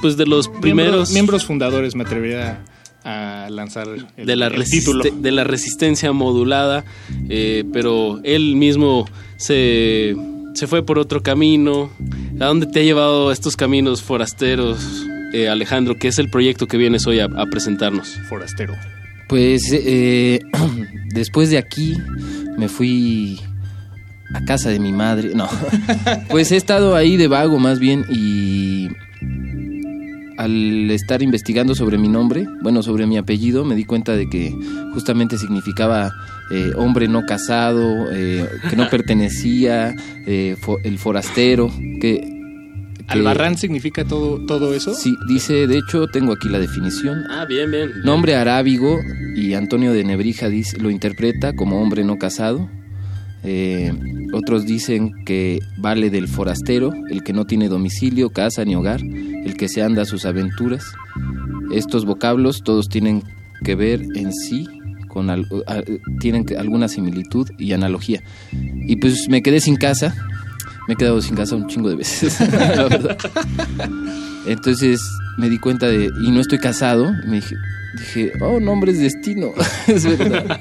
[0.02, 2.66] pues de los primeros Miembros, miembros fundadores, me atrevería
[3.06, 5.04] a lanzar el, de la, el título.
[5.04, 6.84] de la resistencia modulada,
[7.30, 9.06] eh, pero él mismo
[9.40, 10.16] se,
[10.54, 11.90] se fue por otro camino.
[12.40, 14.80] ¿A dónde te ha llevado estos caminos forasteros,
[15.34, 15.96] eh, Alejandro?
[15.98, 18.10] ¿Qué es el proyecto que vienes hoy a, a presentarnos?
[18.30, 18.76] Forastero.
[19.28, 20.42] Pues eh,
[21.14, 21.98] después de aquí
[22.58, 23.40] me fui
[24.34, 25.32] a casa de mi madre.
[25.34, 25.50] No,
[26.30, 28.90] pues he estado ahí de vago más bien y
[30.40, 34.56] al estar investigando sobre mi nombre, bueno, sobre mi apellido, me di cuenta de que
[34.94, 36.12] justamente significaba
[36.52, 39.94] eh, hombre no casado, eh, que no pertenecía,
[40.26, 41.70] eh, fo- el forastero,
[42.02, 42.22] que...
[42.22, 42.40] que-
[43.08, 44.94] ¿Albarrán significa todo, todo eso?
[44.94, 47.24] Sí, dice, de hecho, tengo aquí la definición.
[47.30, 47.92] Ah, bien, bien.
[48.04, 49.00] Nombre arábigo
[49.36, 52.70] y Antonio de Nebrija dice, lo interpreta como hombre no casado.
[53.44, 53.94] Eh,
[54.34, 59.56] otros dicen que vale del forastero, el que no tiene domicilio, casa ni hogar, el
[59.56, 60.84] que se anda a sus aventuras.
[61.74, 63.24] Estos vocablos todos tienen
[63.64, 64.68] que ver en sí
[65.08, 65.82] con al- a-
[66.20, 68.22] tienen alguna similitud y analogía.
[68.52, 70.14] Y pues me quedé sin casa.
[70.88, 73.18] Me he quedado sin casa un chingo de veces, la verdad.
[74.46, 75.02] Entonces
[75.38, 77.56] me di cuenta de, y no estoy casado, y me dije,
[77.98, 79.52] dije, oh, nombre es destino.
[79.88, 80.60] es verdad.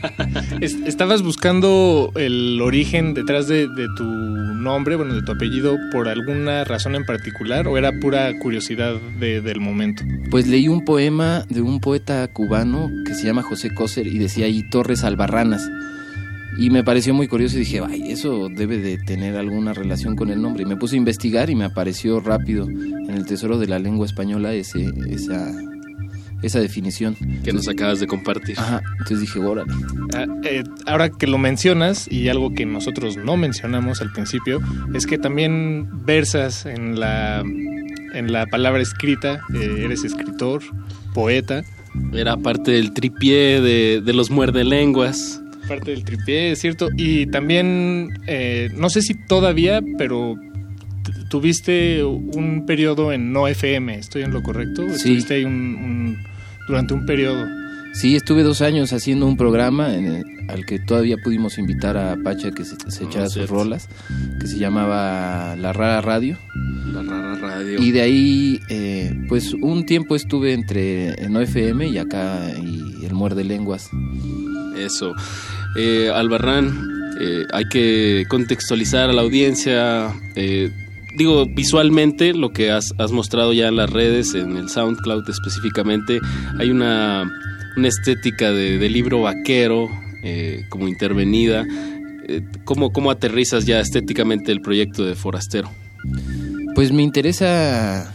[0.61, 6.09] Es- ¿Estabas buscando el origen detrás de, de tu nombre, bueno, de tu apellido, por
[6.09, 10.03] alguna razón en particular o era pura curiosidad de- del momento?
[10.31, 14.47] Pues leí un poema de un poeta cubano que se llama José Coser y decía
[14.47, 15.69] ahí Torres Albarranas.
[16.59, 20.31] Y me pareció muy curioso y dije, ay, eso debe de tener alguna relación con
[20.31, 20.65] el nombre.
[20.65, 24.05] Y me puse a investigar y me apareció rápido en el Tesoro de la Lengua
[24.05, 25.53] Española ese, esa,
[26.43, 27.17] esa definición.
[27.45, 28.59] Que nos acabas de compartir.
[28.59, 29.73] Ajá, entonces dije, órale.
[30.17, 34.61] Ah, eh, ahora que lo mencionas, y algo que nosotros no mencionamos al principio,
[34.95, 37.41] es que también versas en la,
[38.15, 40.63] en la palabra escrita, eh, eres escritor,
[41.15, 41.63] poeta.
[42.13, 45.41] Era parte del tripié de, de los muerdelenguas.
[45.69, 46.89] Parte del tripié, es cierto.
[46.97, 50.35] Y también, eh, no sé si todavía, pero
[51.31, 54.83] tuviste un periodo en No FM, ¿estoy en lo correcto?
[54.89, 54.95] Sí.
[54.95, 56.17] Estuviste ahí un, un-
[56.67, 57.47] durante un periodo.
[57.95, 62.17] Sí, estuve dos años haciendo un programa en el- al que todavía pudimos invitar a
[62.23, 63.55] Pacha que se, se echara sus cierto.
[63.55, 63.89] rolas,
[64.41, 66.39] que se llamaba La Rara Radio.
[66.93, 67.79] La rara radio.
[67.83, 73.13] Y de ahí, eh, pues un tiempo estuve entre en OFM y acá y el
[73.13, 73.91] Muerde Lenguas.
[74.79, 75.13] Eso.
[75.77, 80.13] Eh, Albarrán, eh, hay que contextualizar a la audiencia.
[80.37, 80.71] eh,
[81.17, 86.21] digo, visualmente, lo que has, has mostrado ya en las redes, en el SoundCloud específicamente,
[86.59, 87.31] hay una,
[87.77, 89.89] una estética de, de libro vaquero,
[90.23, 91.67] eh, como intervenida.
[92.65, 95.71] ¿cómo, ¿Cómo aterrizas ya estéticamente el proyecto de Forastero?
[96.75, 98.13] Pues me interesa,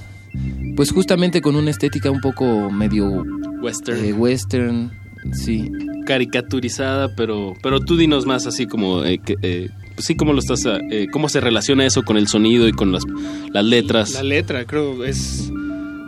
[0.75, 3.23] pues justamente con una estética un poco medio
[3.61, 4.05] Western.
[4.05, 4.91] eh, western,
[5.33, 5.69] sí.
[6.03, 10.39] Caricaturizada, pero pero tú dinos más así como eh, que, eh, pues sí cómo lo
[10.39, 13.03] estás eh, cómo se relaciona eso con el sonido y con las
[13.51, 14.13] las letras.
[14.13, 15.51] La letra, creo, es...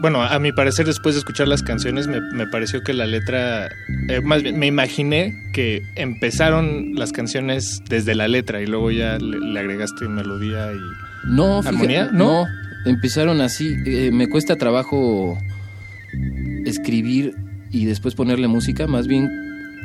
[0.02, 3.70] Bueno, a mi parecer, después de escuchar las canciones, me, me pareció que la letra...
[4.10, 9.18] eh, más bien, me imaginé que empezaron las canciones desde la letra y luego ya
[9.18, 11.30] le, le agregaste melodía y...
[11.30, 12.10] No, fíjate, ¿Armonía?
[12.12, 12.44] no.
[12.44, 12.48] ¿No?
[12.86, 13.74] empezaron así.
[13.88, 15.40] eh, me cuesta trabajo
[16.66, 17.34] escribir
[17.72, 18.86] y después ponerle música.
[18.88, 19.28] Más bien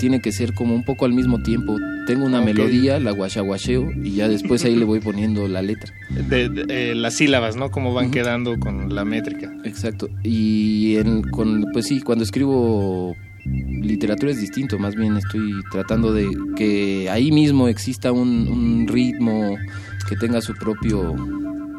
[0.00, 1.76] tiene que ser como un poco al mismo tiempo.
[2.06, 5.92] Tengo una melodía, la guachaguacheo y ya después ahí le voy poniendo la letra.
[6.28, 7.70] de- de- eh, las sílabas, ¿no?
[7.70, 9.52] Cómo van quedando con la métrica.
[9.64, 10.08] Exacto.
[10.24, 14.78] Y en- con, pues sí, cuando escribo literatura es distinto.
[14.78, 16.26] Más bien estoy tratando de
[16.56, 19.56] que ahí mismo exista un, un ritmo
[20.08, 21.14] que tenga su propio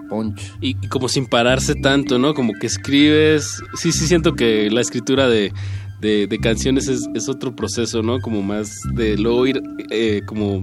[0.09, 0.53] punch.
[0.61, 2.33] Y, y como sin pararse tanto, ¿no?
[2.33, 3.61] Como que escribes.
[3.75, 5.51] Sí, sí, siento que la escritura de,
[6.01, 8.19] de, de canciones es, es otro proceso, ¿no?
[8.19, 10.61] Como más de luego ir, eh, como,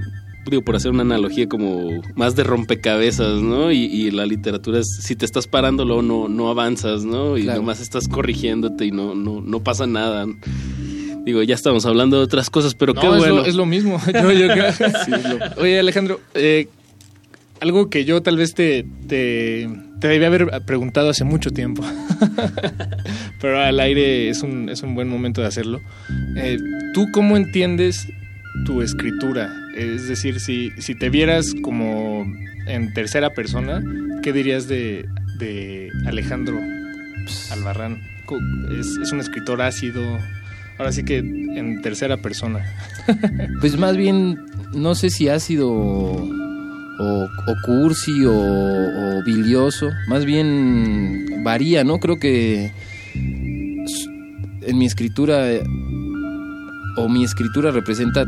[0.50, 3.70] digo, por hacer una analogía, como más de rompecabezas, ¿no?
[3.72, 7.38] Y, y la literatura es, si te estás parando, luego no, no avanzas, ¿no?
[7.38, 7.60] Y Claro.
[7.60, 10.26] nomás estás corrigiéndote y no, no, no pasa nada.
[11.24, 13.36] Digo, ya estamos hablando de otras cosas, pero No, qué es, bueno.
[13.36, 14.00] lo, es lo mismo.
[14.12, 14.72] Yo- yo creo-
[15.58, 16.68] Oye, Alejandro, eh,
[17.60, 19.68] algo que yo tal vez te, te,
[20.00, 21.82] te debía haber preguntado hace mucho tiempo.
[23.40, 25.80] pero al aire es un, es un buen momento de hacerlo.
[26.36, 26.58] Eh,
[26.94, 28.08] ¿Tú cómo entiendes
[28.64, 29.52] tu escritura?
[29.76, 32.26] Es decir, si, si te vieras como
[32.66, 33.82] en tercera persona,
[34.22, 35.08] ¿qué dirías de,
[35.38, 36.58] de Alejandro
[37.52, 38.00] Albarrán?
[38.78, 40.02] Es, es un escritor ácido,
[40.78, 42.64] ahora sí que en tercera persona.
[43.60, 44.38] Pues más bien,
[44.74, 49.90] no sé si ácido o, o cursi o, o bilioso.
[50.08, 51.98] Más bien varía, ¿no?
[51.98, 52.70] Creo que
[54.68, 55.62] en mi escritura eh,
[56.96, 58.26] o mi escritura representa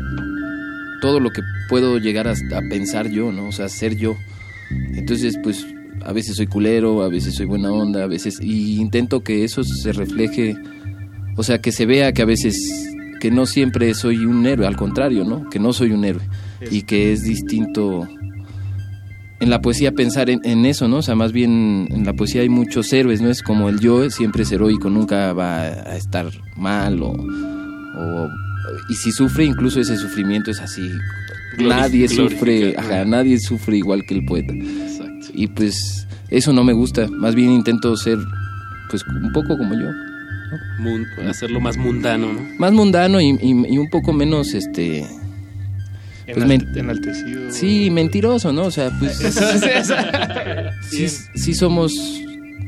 [1.01, 3.47] todo lo que puedo llegar a, a pensar yo, ¿no?
[3.47, 4.15] O sea, ser yo.
[4.93, 5.65] Entonces, pues
[6.03, 9.63] a veces soy culero, a veces soy buena onda, a veces y intento que eso
[9.63, 10.55] se refleje,
[11.37, 12.55] o sea, que se vea que a veces
[13.19, 15.47] que no siempre soy un héroe, al contrario, ¿no?
[15.49, 16.23] Que no soy un héroe
[16.71, 18.07] y que es distinto
[19.41, 20.97] en la poesía pensar en, en eso, ¿no?
[20.97, 23.29] O sea, más bien en la poesía hay muchos héroes, ¿no?
[23.29, 28.29] Es como el yo siempre es heroico, nunca va a estar mal o, o-
[28.89, 30.89] y si sufre, incluso ese sufrimiento es así.
[31.57, 34.53] Nadie sufre, ajá, nadie sufre igual que el poeta.
[35.33, 38.17] Y pues eso no me gusta, más bien intento ser
[38.89, 39.87] pues un poco como yo.
[40.79, 42.39] Mun- hacerlo más mundano, ¿no?
[42.59, 45.05] Más mundano y, y- y un poco menos este
[46.33, 47.51] pues, men- enaltecido.
[47.51, 48.63] Sí, mentiroso, ¿no?
[48.63, 49.17] O sea, pues
[50.89, 51.93] sí, sí somos,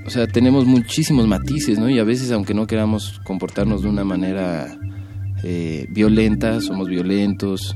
[0.05, 1.89] o sea, tenemos muchísimos matices, ¿no?
[1.89, 4.77] Y a veces, aunque no queramos comportarnos de una manera
[5.43, 7.75] eh, violenta, somos violentos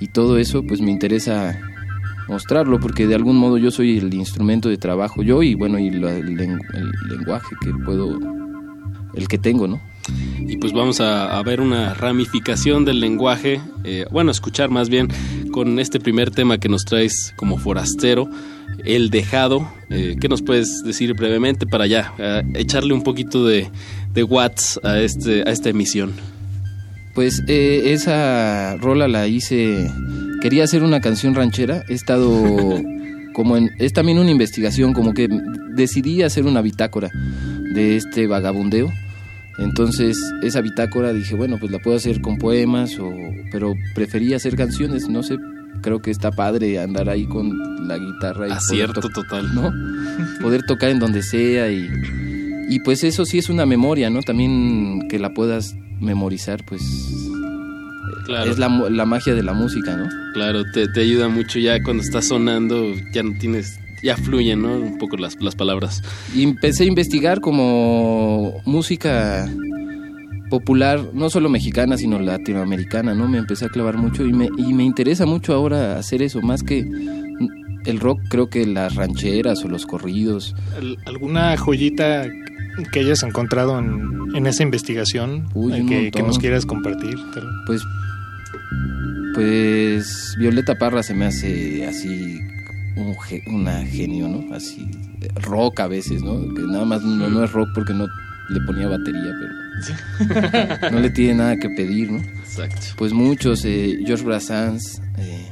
[0.00, 1.58] y todo eso, pues me interesa
[2.28, 5.90] mostrarlo porque de algún modo yo soy el instrumento de trabajo, yo y bueno, y
[5.90, 6.58] la- el, el
[7.08, 8.18] lenguaje que puedo,
[9.14, 9.80] el que tengo, ¿no?
[10.46, 15.08] Y pues vamos a, a ver una ramificación del lenguaje, eh, bueno, escuchar más bien
[15.50, 18.28] con este primer tema que nos traes como forastero,
[18.84, 19.68] El Dejado.
[19.90, 23.68] Eh, ¿Qué nos puedes decir brevemente para ya eh, echarle un poquito de,
[24.14, 26.12] de watts a, este, a esta emisión?
[27.14, 29.90] Pues eh, esa rola la hice,
[30.40, 32.30] quería hacer una canción ranchera, he estado
[33.34, 35.28] como en, es también una investigación, como que
[35.74, 37.10] decidí hacer una bitácora
[37.74, 38.92] de este vagabundeo.
[39.58, 43.12] Entonces, esa bitácora dije, bueno, pues la puedo hacer con poemas, o,
[43.50, 45.36] pero preferí hacer canciones, no sé,
[45.82, 49.52] creo que está padre andar ahí con la guitarra y Acierto to- total.
[49.54, 49.72] ¿no?
[50.40, 51.88] Poder tocar en donde sea y,
[52.68, 54.22] y pues eso sí es una memoria, ¿no?
[54.22, 56.82] También que la puedas memorizar, pues
[58.26, 58.50] Claro.
[58.50, 60.06] es la, la magia de la música, ¿no?
[60.34, 64.74] Claro, te, te ayuda mucho ya cuando está sonando, ya no tienes, ya fluyen, ¿no?
[64.74, 66.02] Un poco las, las palabras.
[66.34, 69.48] Y empecé a investigar como música
[70.50, 73.28] popular, no solo mexicana, sino latinoamericana, ¿no?
[73.28, 76.62] Me empecé a clavar mucho y me, y me interesa mucho ahora hacer eso, más
[76.62, 76.86] que
[77.84, 80.54] el rock, creo que las rancheras o los corridos.
[80.76, 82.26] Al- ¿Alguna joyita
[82.92, 87.16] que hayas encontrado en, en esa investigación Uy, que, que nos quieras compartir?
[87.66, 87.82] Pues,
[89.34, 92.38] pues Violeta Parra se me hace así
[92.96, 93.16] un
[93.46, 94.54] una genio, ¿no?
[94.54, 94.90] Así
[95.42, 96.54] rock a veces, ¿no?
[96.54, 98.06] Que nada más no, no es rock porque no
[98.48, 102.18] le ponía batería, pero no le tiene nada que pedir, ¿no?
[102.18, 102.86] Exacto.
[102.96, 105.46] Pues muchos, eh, George Brassens, eh,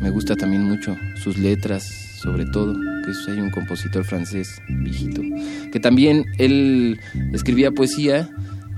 [0.00, 1.84] me gusta también mucho sus letras,
[2.22, 2.74] sobre todo,
[3.04, 5.22] que es hay un compositor francés viejito,
[5.72, 6.98] que también él
[7.32, 8.28] escribía poesía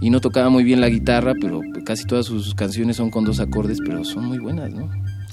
[0.01, 3.39] y no tocaba muy bien la guitarra, pero casi todas sus canciones son con dos
[3.39, 4.91] acordes, pero son muy buenas, ¿no?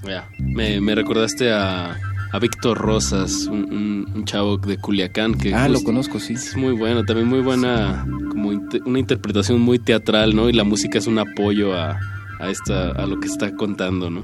[0.08, 1.98] Ya, Me, me recordaste a,
[2.32, 6.34] a Víctor Rosas, un, un- un chavo de Culiacán que Ah, lo conozco, sí.
[6.34, 8.50] es muy bueno, también muy buena, como
[8.86, 10.50] una interpretación muy teatral, ¿no?
[10.50, 12.00] Y la música es un apoyo a,
[12.40, 14.24] a esta, a lo que está contando, ¿no?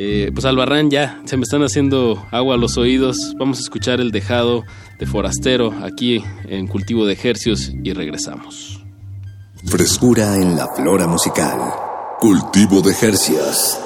[0.00, 3.34] Eh, pues Albarrán ya, se me están haciendo agua a los oídos.
[3.36, 4.62] Vamos a escuchar el dejado
[5.00, 8.80] de Forastero aquí en Cultivo de Ejercios y regresamos.
[9.66, 11.58] Frescura en la flora musical.
[12.20, 13.80] Cultivo de Jercias.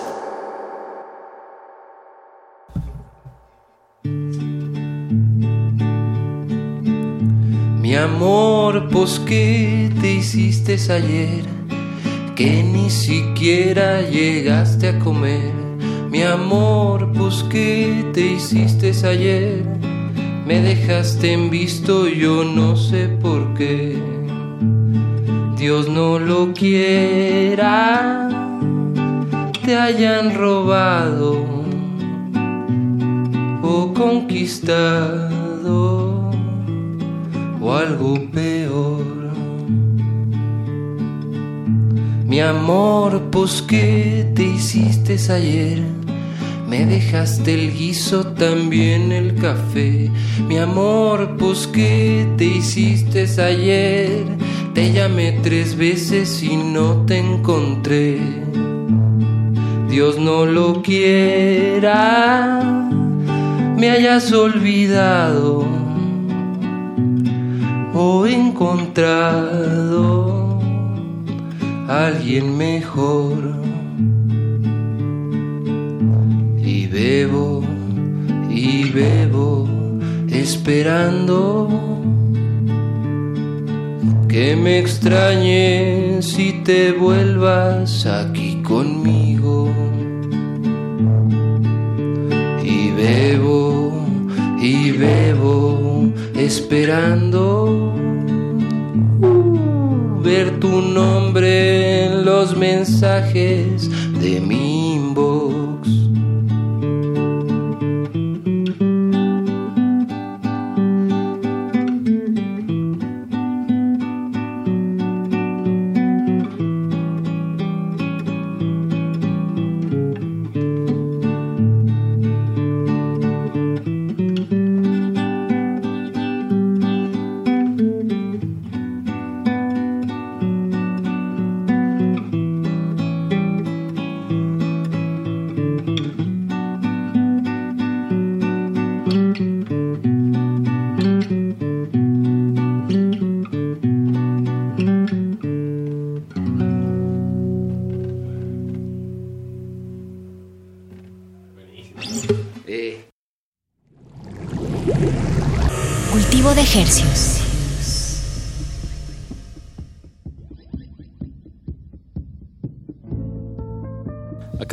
[7.92, 11.44] Mi amor, pues qué te hiciste ayer,
[12.34, 15.52] que ni siquiera llegaste a comer.
[16.10, 19.62] Mi amor, pues qué te hiciste ayer,
[20.46, 23.98] me dejaste en visto, yo no sé por qué.
[25.58, 28.26] Dios no lo quiera,
[29.66, 31.44] te hayan robado
[33.62, 35.32] o conquistado
[37.62, 39.32] o algo peor.
[42.26, 45.80] Mi amor, pues qué te hiciste ayer.
[46.66, 50.10] Me dejaste el guiso, también el café.
[50.48, 54.24] Mi amor, pues qué te hiciste ayer.
[54.74, 58.18] Te llamé tres veces y no te encontré.
[59.90, 62.62] Dios no lo quiera,
[63.76, 65.91] me hayas olvidado
[67.94, 69.82] o encontrado
[71.88, 73.60] alguien mejor.
[76.58, 77.62] Y bebo
[78.50, 79.68] y bebo
[80.28, 81.68] esperando
[84.28, 89.68] que me extrañes y te vuelvas aquí conmigo.
[92.62, 93.92] Y bebo
[94.60, 95.81] y bebo
[96.44, 97.94] esperando
[100.22, 103.88] ver tu nombre en los mensajes
[104.20, 105.51] de mi inbox.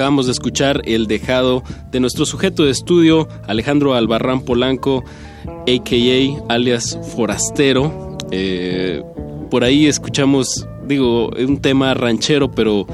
[0.09, 5.03] De escuchar el dejado de nuestro sujeto de estudio, Alejandro Albarrán Polanco,
[5.45, 6.53] a.k.a.
[6.53, 8.17] alias Forastero.
[8.31, 9.03] Eh,
[9.51, 12.87] por ahí escuchamos, digo, un tema ranchero, pero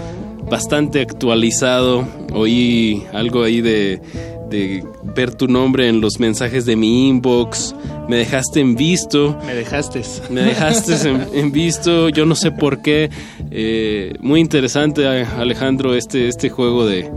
[0.52, 2.06] bastante actualizado.
[2.34, 4.02] Oí algo ahí de,
[4.56, 4.84] de
[5.16, 7.76] ver tu nombre en los mensajes de mi inbox.
[8.08, 9.38] Me dejaste en visto.
[9.46, 10.02] Me dejaste.
[10.30, 13.10] Me dejaste en, en visto, yo no sé por qué.
[13.52, 17.10] Eh, muy interesante, Alejandro, este, este juego de,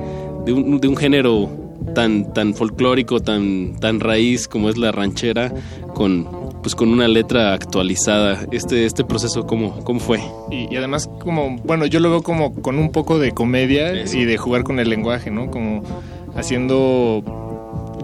[0.47, 1.51] de, un, de un género
[1.95, 5.53] tan, tan folclórico, tan, tan raíz como es la ranchera,
[5.95, 6.27] con,
[6.63, 8.47] pues con una letra actualizada.
[8.51, 10.21] Este, este proceso, ¿cómo, cómo fue?
[10.51, 14.25] Y, y además, como, bueno, yo lo veo como con un poco de comedia y
[14.25, 15.51] de jugar con el lenguaje, ¿no?
[15.51, 15.83] Como
[16.35, 17.23] haciendo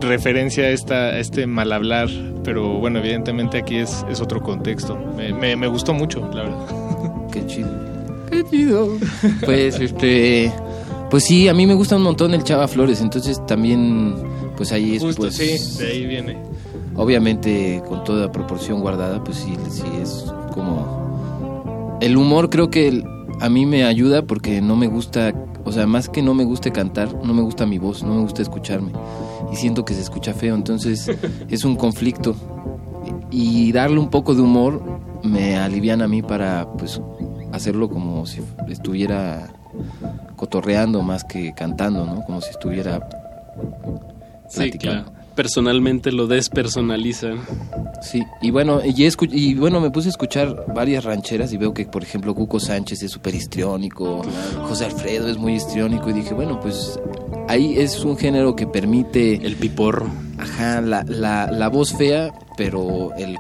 [0.01, 2.09] referencia a, esta, a este mal hablar,
[2.43, 4.97] pero bueno, evidentemente aquí es, es otro contexto.
[5.17, 6.67] Me, me, me gustó mucho, la verdad.
[7.33, 7.71] Qué chido.
[8.31, 8.89] Qué chido.
[9.45, 10.53] Pues este.
[11.11, 14.15] Pues sí, a mí me gusta un montón el Chava Flores, entonces también,
[14.57, 15.03] pues ahí es.
[15.03, 16.37] Justo, pues, sí, de ahí viene.
[16.97, 21.99] Obviamente, con toda proporción guardada, pues sí, sí es como.
[22.01, 23.05] El humor creo que
[23.41, 25.33] a mí me ayuda porque no me gusta.
[25.65, 28.21] O sea, más que no me guste cantar, no me gusta mi voz, no me
[28.23, 28.93] gusta escucharme.
[29.53, 31.11] Y siento que se escucha feo, entonces
[31.49, 32.35] es un conflicto.
[33.31, 34.83] Y darle un poco de humor
[35.23, 37.01] me aliviana a mí para, pues,
[37.53, 39.53] hacerlo como si estuviera
[40.37, 42.23] cotorreando más que cantando, ¿no?
[42.25, 43.09] Como si estuviera
[44.49, 45.05] Sí, platicando.
[45.11, 45.24] claro.
[45.35, 47.41] Personalmente lo despersonalizan.
[48.03, 51.87] Sí, y bueno, y, y bueno, me puse a escuchar varias rancheras y veo que,
[51.87, 54.23] por ejemplo, Cuco Sánchez es súper histriónico,
[54.69, 56.99] José Alfredo es muy histriónico, y dije, bueno, pues
[57.49, 59.35] ahí es un género que permite...
[59.37, 60.07] El piporro.
[60.39, 63.37] Ajá, la, la, la voz fea, pero el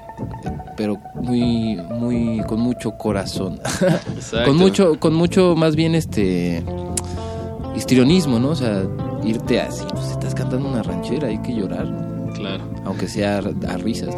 [0.77, 3.61] pero muy muy con mucho corazón
[4.16, 4.51] Exacto.
[4.51, 6.65] con mucho con mucho más bien este
[7.76, 8.82] histrionismo no o sea
[9.24, 12.32] irte así pues estás cantando una ranchera hay que llorar ¿no?
[12.34, 12.64] Claro.
[12.84, 14.14] aunque sea a, a risas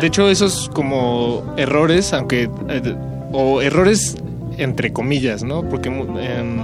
[0.00, 2.50] De hecho, esos como errores, aunque.
[2.68, 2.96] eh,
[3.32, 4.16] o errores
[4.58, 5.62] entre comillas, ¿no?
[5.68, 6.58] Porque, em,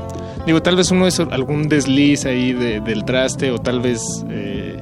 [0.44, 4.02] digo, tal vez uno es algún desliz ahí de- del traste, o tal vez.
[4.30, 4.76] eh,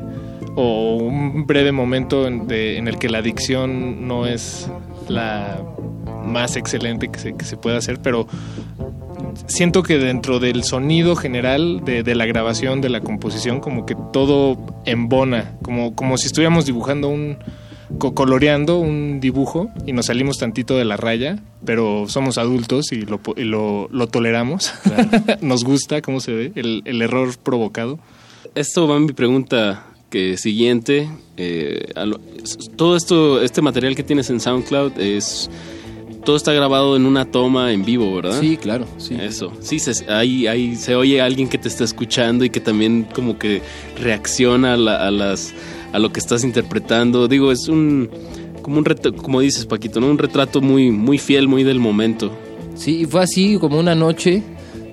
[0.56, 4.70] o un breve momento en, de- en el que la dicción no es
[5.08, 5.60] la
[6.24, 8.26] más excelente que se, que se pueda hacer, pero
[9.46, 13.96] siento que dentro del sonido general de, de la grabación, de la composición, como que
[14.12, 17.38] todo embona, como, como si estuviéramos dibujando un,
[17.98, 23.02] co- coloreando un dibujo y nos salimos tantito de la raya, pero somos adultos y
[23.02, 24.72] lo, y lo, lo toleramos.
[25.40, 27.98] nos gusta cómo se ve el, el error provocado.
[28.54, 31.08] Esto va a mi pregunta que siguiente.
[31.36, 32.20] eh, lo-
[32.76, 35.50] todo esto, este material que tienes en SoundCloud es
[36.24, 38.40] todo está grabado en una toma en vivo, ¿verdad?
[38.40, 42.44] sí claro sí Eso, sí, se, ahí, ahí se oye alguien que te está escuchando
[42.44, 43.62] y que también como que
[44.00, 45.52] reacciona a, la- a las,
[45.92, 47.28] a lo que estás interpretando.
[47.28, 48.08] Digo, es un...
[48.62, 50.08] como un retrato, como dices Paquito, ¿no?
[50.10, 52.32] Un retrato muy, muy fiel, muy del momento.
[52.74, 54.42] Sí, y fue así como una noche.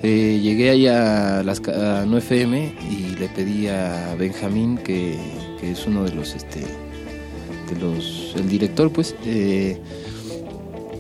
[0.04, 5.16] eh, llegué allá a las a 9FM y le pedí a Benjamín, que,
[5.60, 9.80] que es uno de los, este, de los, el director, pues, eh,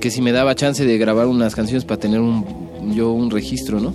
[0.02, 2.45] que si me daba chance de grabar unas canciones para tener un,
[2.94, 3.94] yo un registro, ¿no?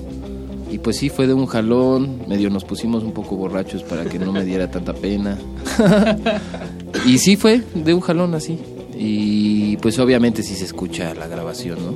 [0.70, 4.18] Y pues sí, fue de un jalón, medio nos pusimos un poco borrachos para que
[4.18, 5.38] no me diera tanta pena.
[7.06, 8.58] y sí fue de un jalón así.
[8.98, 11.94] Y pues obviamente sí se escucha la grabación, ¿no?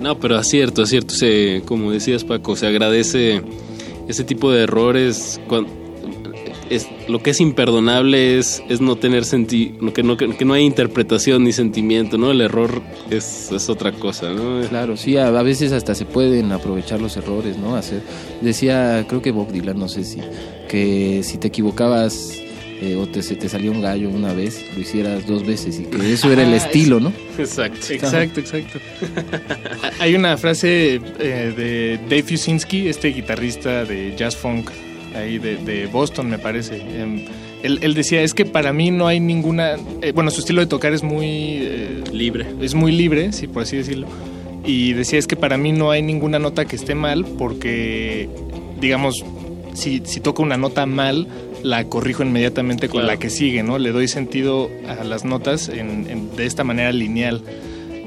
[0.00, 1.14] No, pero acierto, acierto.
[1.14, 3.42] Se, como decías Paco, se agradece
[4.08, 5.40] ese tipo de errores.
[5.48, 5.66] cuan-
[6.70, 10.54] es, lo que es imperdonable es, es no tener senti que no, que, que no
[10.54, 12.30] hay interpretación ni sentimiento, ¿no?
[12.30, 12.80] El error
[13.10, 14.66] es, es otra cosa, ¿no?
[14.68, 17.76] Claro, sí, a, a veces hasta se pueden aprovechar los errores, ¿no?
[17.76, 18.02] Hacer,
[18.40, 20.20] decía, creo que Bob Dylan, no sé si,
[20.68, 22.32] que si te equivocabas
[22.80, 25.82] eh, o te, se te salió un gallo una vez, lo hicieras dos veces y
[25.84, 27.12] que eso era el Ah, estilo, ¿no?
[27.36, 27.92] Exacto.
[27.92, 28.78] Exacto, exacto.
[29.98, 34.70] Hay una frase eh, de Dave Fusinski, este guitarrista de jazz funk
[35.14, 36.76] ahí de, de Boston, me parece.
[36.80, 37.24] Em,
[37.62, 39.76] él, él decía, es que para mí no hay ninguna...
[40.02, 41.26] eh, bueno, su estilo de tocar es muy...
[41.26, 42.46] eh, libre.
[42.60, 44.06] Es muy libre, sí, por así decirlo.
[44.64, 48.28] Y decía, es que para mí no hay ninguna nota que esté mal porque,
[48.80, 49.24] digamos,
[49.74, 51.26] si, si toco una nota mal,
[51.62, 53.06] la corrijo inmediatamente con Claro.
[53.14, 53.78] la que sigue, ¿no?
[53.78, 57.42] Le doy sentido a las notas en- en- de esta manera lineal.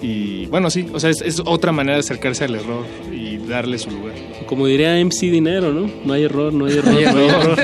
[0.04, 3.80] Y bueno, sí, o sea, es, es otra manera de acercarse al error y darle
[3.80, 4.14] su lugar.
[4.46, 5.90] Como diría MC Dinero, ¿no?
[6.04, 7.58] No hay error, no hay error, No hay no hay error.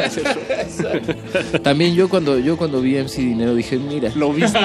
[1.63, 4.57] También yo cuando yo cuando vi a MC Dinero dije, mira, Lo viste.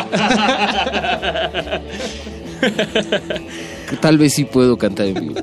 [4.00, 5.34] tal vez sí puedo cantar en vivo.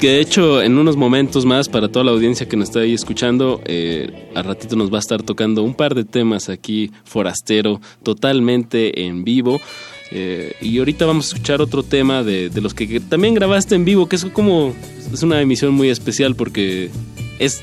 [0.00, 2.92] Que de hecho, en unos momentos más, para toda la audiencia que nos está ahí
[2.92, 7.80] escuchando, eh, al ratito nos va a estar tocando un par de temas aquí, Forastero,
[8.02, 9.60] totalmente en vivo.
[10.16, 13.74] Eh, y ahorita vamos a escuchar otro tema de, de los que, que también grabaste
[13.74, 14.72] en vivo, que es como.
[15.12, 16.90] Es una emisión muy especial porque
[17.38, 17.60] es.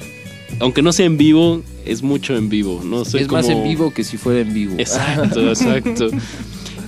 [0.59, 3.05] Aunque no sea en vivo, es mucho en vivo, ¿no?
[3.05, 4.75] Soy es más en vivo que si fuera en vivo.
[4.77, 6.09] Exacto, exacto.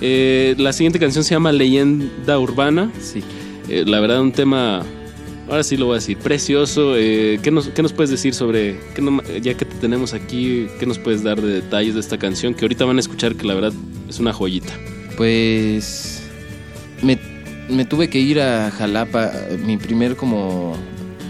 [0.00, 2.92] Eh, la siguiente canción se llama Leyenda Urbana.
[3.00, 3.22] Sí.
[3.70, 4.82] Eh, la verdad, un tema,
[5.48, 6.94] ahora sí lo voy a decir, precioso.
[6.96, 10.66] Eh, ¿qué, nos, qué nos puedes decir sobre, qué no- ya que te tenemos aquí,
[10.78, 12.52] qué nos puedes dar de detalles de esta canción?
[12.54, 13.72] Que ahorita van a escuchar que la verdad
[14.08, 14.74] es una joyita.
[15.16, 16.22] Pues
[17.02, 17.18] me,
[17.68, 19.32] me tuve que ir a Jalapa,
[19.64, 20.76] mi primer como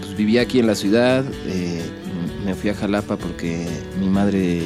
[0.01, 1.81] pues, vivía aquí en la ciudad, eh,
[2.45, 3.65] me fui a Jalapa porque
[3.99, 4.61] mi madre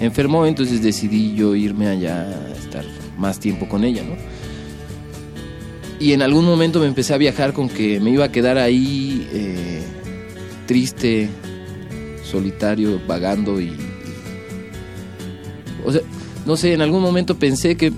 [0.00, 2.84] enfermó, entonces decidí yo irme allá a estar
[3.18, 4.16] más tiempo con ella, ¿no?
[6.00, 9.28] Y en algún momento me empecé a viajar con que me iba a quedar ahí
[9.32, 9.82] eh,
[10.66, 11.28] triste,
[12.24, 13.72] solitario, vagando y,
[15.84, 16.00] o sea,
[16.44, 17.92] no sé, en algún momento pensé que,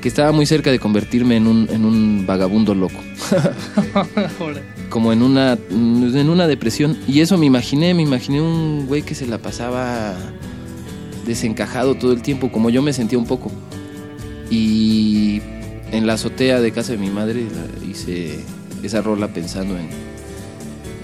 [0.00, 2.94] que estaba muy cerca de convertirme en un, en un vagabundo loco.
[4.88, 6.96] Como en una, en una depresión.
[7.06, 10.14] Y eso me imaginé, me imaginé un güey que se la pasaba
[11.26, 13.52] desencajado todo el tiempo, como yo me sentía un poco.
[14.50, 15.40] Y
[15.92, 17.44] en la azotea de casa de mi madre
[17.88, 18.40] hice
[18.82, 19.88] esa rola pensando en,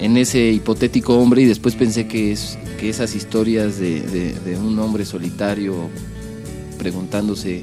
[0.00, 4.56] en ese hipotético hombre y después pensé que, es, que esas historias de, de- de
[4.58, 5.88] un hombre solitario
[6.78, 7.62] preguntándose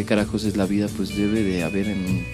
[0.00, 2.24] qué carajos es la vida, pues debe de haber en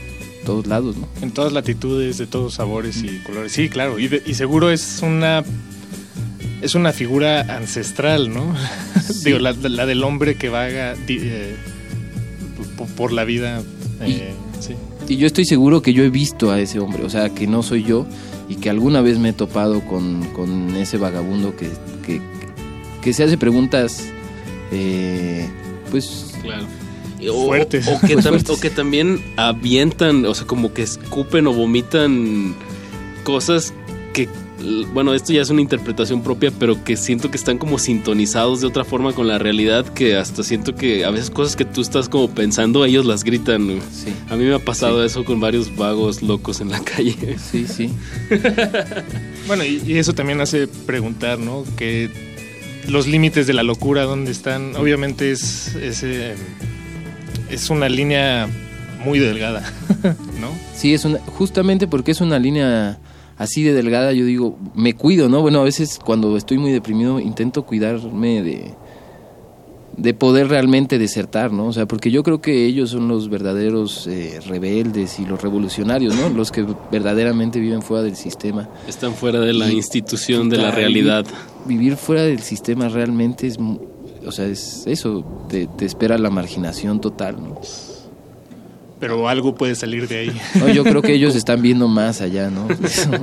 [0.44, 1.08] todos lados, ¿no?
[1.22, 3.52] En todas latitudes, de todos sabores y colores.
[3.52, 3.98] Sí, claro.
[3.98, 5.42] Y, de- y seguro es una
[6.62, 8.54] es una figura ancestral, ¿no?
[9.24, 11.54] Digo, la, la del hombre que vaga eh,
[12.76, 13.62] po- por la vida.
[14.00, 14.74] eh, sí.
[15.08, 17.62] Y yo estoy seguro que yo he visto a ese hombre, o sea, que no
[17.62, 18.06] soy yo
[18.48, 21.68] y que alguna vez me he topado con, con ese vagabundo que,
[22.04, 22.20] que,
[23.02, 24.04] que se hace preguntas,
[24.72, 25.48] eh,
[25.90, 26.34] pues...
[26.42, 26.64] Claro.
[27.30, 27.86] O, Fuertes.
[27.88, 28.50] O que, tam- fuertes.
[28.50, 32.54] o que también avientan, o sea, como que escupen o vomitan
[33.24, 33.72] cosas
[34.12, 34.28] que,
[34.94, 38.66] bueno, esto ya es una interpretación propia, pero que siento que están como sintonizados de
[38.66, 42.08] otra forma con la realidad, que hasta siento que a veces cosas que tú estás
[42.08, 43.80] como pensando, ellos las gritan.
[43.92, 44.12] Sí.
[44.30, 47.14] A mí me ha pasado eso con varios vagos locos en la calle.
[47.38, 47.90] Sí, sí.
[49.46, 51.64] Bueno, y, y eso también hace preguntar, ¿no?
[51.76, 52.10] Que
[52.88, 54.74] los límites de la locura, ¿dónde están?
[54.74, 56.34] Obviamente es, es, eh,
[57.50, 58.48] es una línea
[59.04, 59.62] muy delgada,
[60.40, 60.48] ¿no?
[60.74, 62.98] Sí, es una, justamente porque es una línea
[63.38, 65.42] así de delgada, yo digo, me cuido, ¿no?
[65.42, 68.72] Bueno, a veces cuando estoy muy deprimido intento cuidarme de,
[69.96, 71.66] de poder realmente desertar, ¿no?
[71.66, 76.14] O sea, porque yo creo que ellos son los verdaderos eh, rebeldes y los revolucionarios,
[76.16, 76.28] ¿no?
[76.30, 78.68] Los que verdaderamente viven fuera del sistema.
[78.88, 81.24] Están fuera de la Y- institución, de la realidad.
[81.66, 83.58] Vivir, vivir fuera del sistema realmente es...
[84.26, 87.60] o sea, es eso, te, te espera la marginación total, ¿no?
[88.98, 90.40] Pero algo puede salir de ahí.
[90.54, 92.68] No, yo creo que ellos están viendo más allá, ¿no?
[92.70, 93.10] Eso.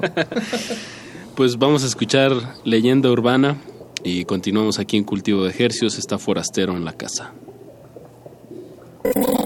[1.36, 2.32] Pues vamos a escuchar
[2.64, 3.58] Leyenda Urbana
[4.04, 5.98] y continuamos aquí en Cultivo de Ejercios.
[5.98, 7.34] Está Forastero en la casa.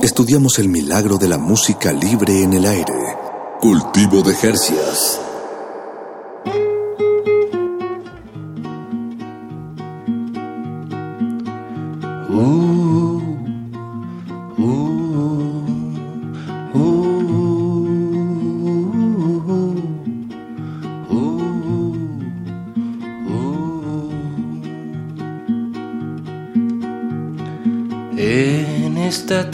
[0.02, 2.94] Estudiamos el milagro de la música libre en el aire.
[3.62, 5.22] Cultivo de Jercias.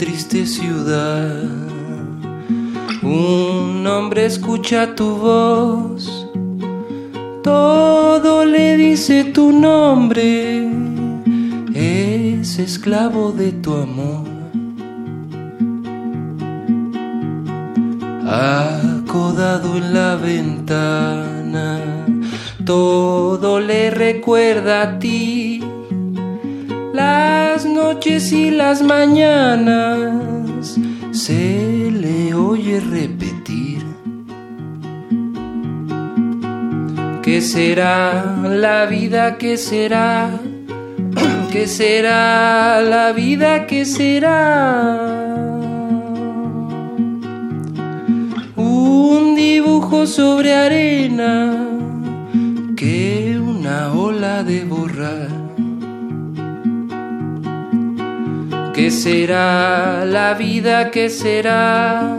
[0.04, 1.44] Triste ciudad,
[3.02, 6.28] un hombre escucha tu voz,
[7.42, 10.68] todo le dice tu nombre,
[11.72, 14.26] es esclavo de tu amor.
[18.28, 21.80] Acodado en la ventana,
[22.66, 25.62] todo le recuerda a ti.
[26.92, 27.43] Las
[27.94, 30.76] noches y las mañanas
[31.12, 33.84] se le oye repetir.
[37.22, 39.38] ¿Qué será la vida?
[39.38, 40.28] ¿Qué será?
[41.52, 43.66] ¿Qué será la vida?
[43.66, 44.34] ¿Qué será?
[48.56, 51.68] Un dibujo sobre arena
[52.76, 55.23] que una ola de borrar.
[58.74, 60.90] ¿Qué será la vida?
[60.90, 62.16] ¿Qué será?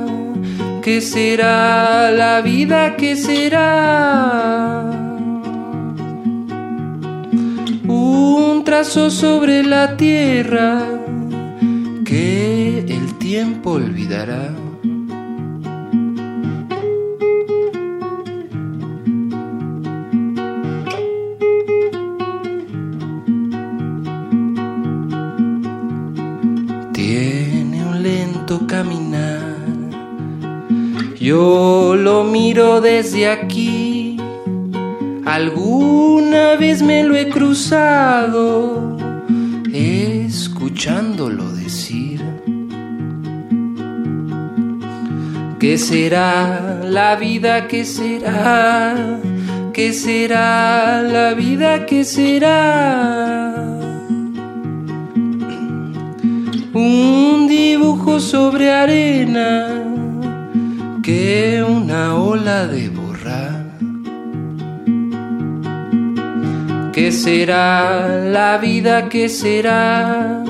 [0.82, 2.96] ¿Qué será la vida?
[2.96, 4.82] ¿Qué será?
[7.88, 10.82] Un trazo sobre la tierra
[12.06, 14.65] que el tiempo olvidará.
[31.26, 34.16] Yo lo miro desde aquí.
[35.26, 38.96] Alguna vez me lo he cruzado,
[39.74, 42.22] escuchándolo decir.
[45.60, 47.68] ¿Qué será la vida?
[47.68, 49.20] ¿Qué será?
[49.74, 51.88] ¿Qué será la vida?
[51.88, 53.55] ¿Qué será?
[56.78, 59.70] Un dibujo sobre arena
[61.02, 63.64] que una ola de borrar.
[66.92, 69.08] ¿Qué será la vida?
[69.08, 70.44] ¿Qué será?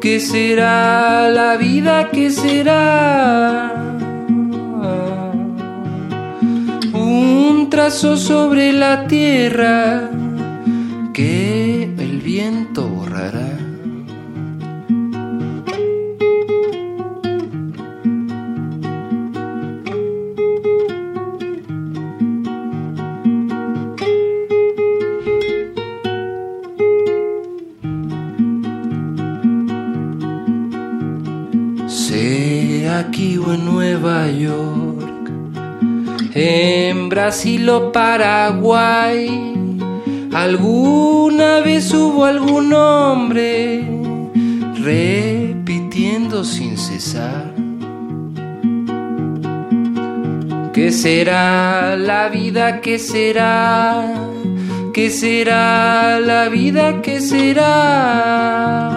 [0.00, 2.10] ¿Qué será la vida?
[2.12, 3.72] ¿Qué será?
[6.94, 10.10] Un trazo sobre la tierra
[11.12, 12.89] que el viento
[37.30, 39.30] Brasil o Paraguay,
[40.32, 43.86] alguna vez hubo algún hombre
[44.82, 47.54] repitiendo sin cesar.
[50.72, 52.80] ¿Qué será la vida?
[52.80, 54.12] ¿Qué será?
[54.92, 57.00] ¿Qué será la vida?
[57.00, 58.90] ¿Qué será?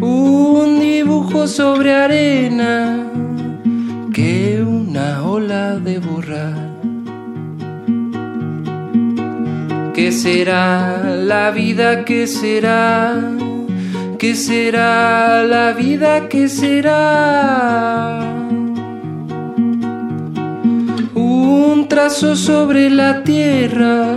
[0.00, 3.03] Un dibujo sobre arena
[5.84, 6.54] de borrar.
[9.94, 12.04] ¿Qué será la vida?
[12.04, 13.20] ¿Qué será?
[14.18, 16.28] ¿Qué será la vida?
[16.28, 18.20] ¿Qué será?
[21.14, 24.16] Un trazo sobre la tierra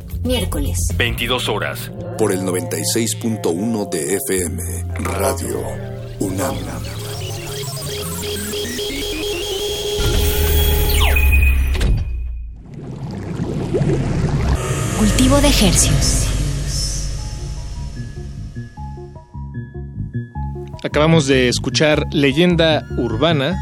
[0.23, 0.77] Miércoles.
[0.97, 1.91] 22 horas.
[2.17, 4.61] Por el 96.1 de FM.
[5.03, 5.59] Radio
[6.19, 6.55] UNAM.
[14.97, 16.27] Cultivo de Hercios.
[20.83, 23.55] Acabamos de escuchar Leyenda Urbana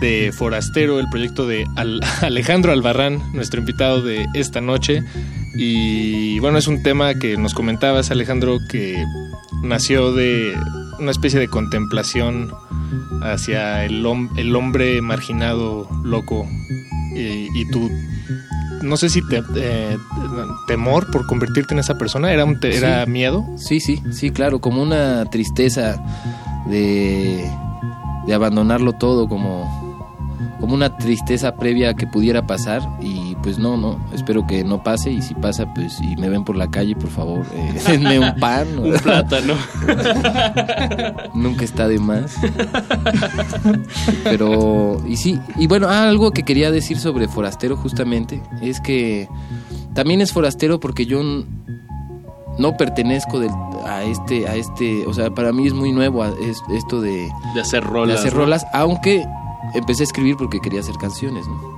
[0.00, 5.02] de Forastero, el proyecto de Al- Alejandro Albarrán, nuestro invitado de esta noche.
[5.56, 9.04] Y bueno, es un tema que nos comentabas, Alejandro, que
[9.62, 10.54] nació de
[10.98, 12.52] una especie de contemplación
[13.22, 16.46] hacia el, hom- el hombre marginado, loco.
[17.14, 17.90] Y, y tu,
[18.82, 19.98] no sé si te, eh,
[20.66, 23.44] temor por convertirte en esa persona, ¿era, un te- era miedo?
[23.56, 26.02] Sí, sí, sí, claro, como una tristeza
[26.66, 27.46] de,
[28.26, 29.70] de abandonarlo todo, como,
[30.60, 34.82] como una tristeza previa a que pudiera pasar y pues no, no, espero que no
[34.82, 38.18] pase y si pasa pues y me ven por la calle, por favor, eh, denme
[38.18, 38.66] un pan.
[38.78, 39.54] o- Un plátano.
[41.34, 42.36] Nunca está de más.
[44.24, 49.28] Pero, y sí, y bueno, ah, algo que quería decir sobre Forastero justamente es que
[49.94, 51.20] también es forastero porque yo
[52.58, 53.50] no pertenezco del-
[53.86, 57.28] a este, a este, o sea, para mí es muy nuevo a- es- esto de,
[57.54, 58.14] De hacer rolas.
[58.14, 58.40] de hacer ¿no?
[58.40, 59.24] rolas, aunque
[59.74, 61.71] empecé a escribir porque quería hacer canciones, ¿no?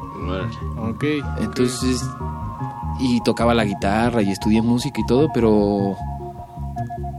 [0.79, 1.05] Ok.
[1.41, 2.05] Entonces,
[3.01, 5.97] y tocaba la guitarra y estudié música y todo, pero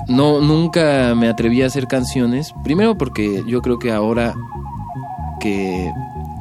[0.07, 2.53] no nunca me atreví a hacer canciones.
[2.64, 4.34] Primero porque yo creo que ahora
[5.40, 5.91] que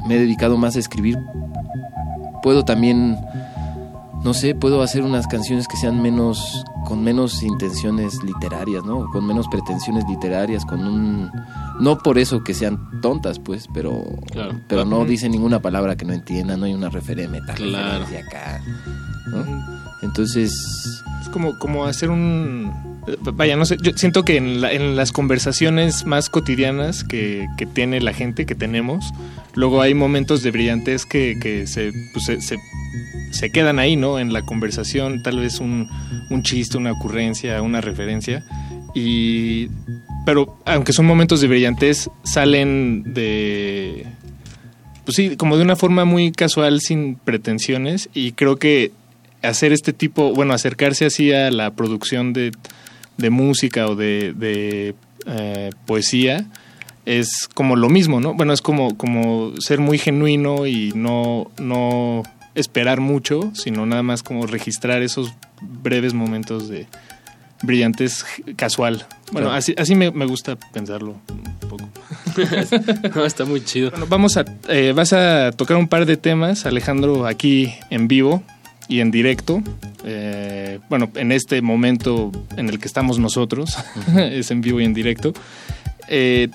[0.07, 1.19] me he dedicado más a escribir,
[2.43, 3.19] puedo también,
[4.23, 9.07] no sé, puedo hacer unas canciones que sean menos, con menos intenciones literarias, ¿no?
[9.11, 11.31] Con menos pretensiones literarias, con un...
[11.81, 14.61] No por eso que sean tontas, pues, pero, Claro.
[14.69, 18.01] pero no dicen ninguna palabra que no entienda, no hay una referencia, meta Claro.
[18.05, 18.63] referencia acá,
[19.27, 19.45] ¿no?
[20.03, 20.53] Entonces,
[21.23, 22.71] Es como, como hacer un...
[23.07, 27.47] eh, Vaya, no sé, yo siento que en, la- en las conversaciones más cotidianas que,
[27.57, 29.13] que tiene la gente, que tenemos,
[29.55, 32.59] luego hay momentos de brillantez que, que se, pues, se, se-
[33.31, 34.19] se quedan ahí, ¿no?
[34.19, 35.89] En la conversación, tal vez un,
[36.31, 38.45] un chiste, una ocurrencia, una referencia.
[38.95, 39.69] Y...
[40.25, 44.07] Pero aunque son momentos de brillantez, salen de...
[45.05, 48.09] Pues sí, como de una forma muy casual, sin pretensiones.
[48.15, 48.93] Y creo que
[49.43, 52.53] hacer este tipo, bueno, acercarse así a la producción de,
[53.17, 54.95] de música o de, de,
[55.27, 56.47] eh, poesía
[57.07, 58.35] es como lo mismo, ¿no?
[58.35, 62.23] Bueno, es como, como ser muy genuino y no, no
[62.55, 66.87] esperar mucho, sino nada más como registrar esos breves momentos de
[67.63, 68.25] brillantes
[68.57, 69.07] casual.
[69.33, 69.53] Bueno, Claro.
[69.53, 71.89] así, así me, me gusta pensarlo un poco.
[73.15, 73.91] No, está muy chido.
[73.91, 78.43] Bueno, vamos a, eh, vas a tocar un par de temas, Alejandro, aquí en vivo
[78.89, 79.63] y en directo.
[80.05, 83.77] Eh, bueno, en este momento en el que estamos nosotros,
[84.17, 85.33] es en vivo y en directo.
[86.07, 86.49] Eh,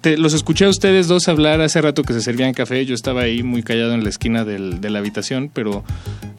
[0.00, 2.86] te los escuché a ustedes dos hablar hace rato que se servían café.
[2.86, 5.84] Yo estaba ahí muy callado en la esquina del- de la habitación, pero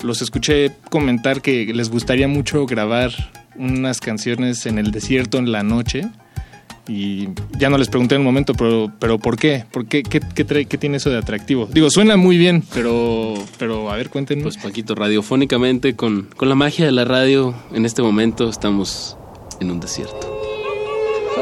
[0.04, 3.12] los escuché comentar que les gustaría mucho grabar
[3.56, 6.08] unas canciones en el desierto en la noche.
[6.88, 9.66] Y ya no les pregunté en un momento, pero, pero ¿por qué?
[9.72, 10.04] ¿Por qué?
[10.04, 11.68] ¿Qué, qué trae- qué tiene eso de atractivo?
[11.72, 14.44] Digo, suena muy bien, pero, pero a ver, cuéntenos.
[14.44, 19.18] Pues Paquito, radiofónicamente, con, con la magia de la radio, en este momento estamos
[19.60, 20.32] en un desierto.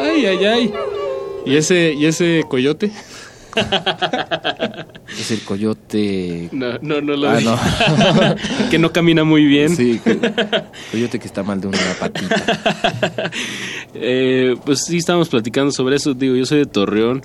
[0.02, 0.74] Ay, ay, ay.
[1.45, 2.91] ¿Y ese, y ese coyote?
[5.20, 6.50] es el coyote...
[6.52, 8.70] No, no, no lo Ah, no.
[8.70, 9.76] que no camina muy bien.
[9.76, 10.18] Sí, que-
[10.92, 13.32] coyote que está mal de una patita.
[13.96, 16.14] Eh, pues sí, estábamos platicando sobre eso.
[16.14, 17.22] Digo, yo soy de Torreón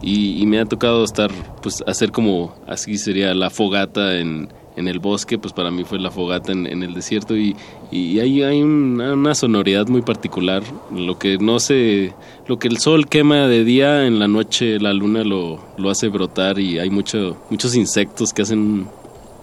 [0.00, 1.30] y, y me ha tocado estar,
[1.62, 5.38] pues, hacer como, así sería la fogata en, en el bosque.
[5.38, 7.56] Pues para mí fue la fogata en, en el desierto y,
[7.90, 10.62] y hay, hay una, una sonoridad muy particular.
[10.94, 12.12] Lo que no se,
[12.46, 16.08] lo que el sol quema de día, en la noche la luna lo, lo hace
[16.08, 18.86] brotar y hay mucho, muchos insectos que hacen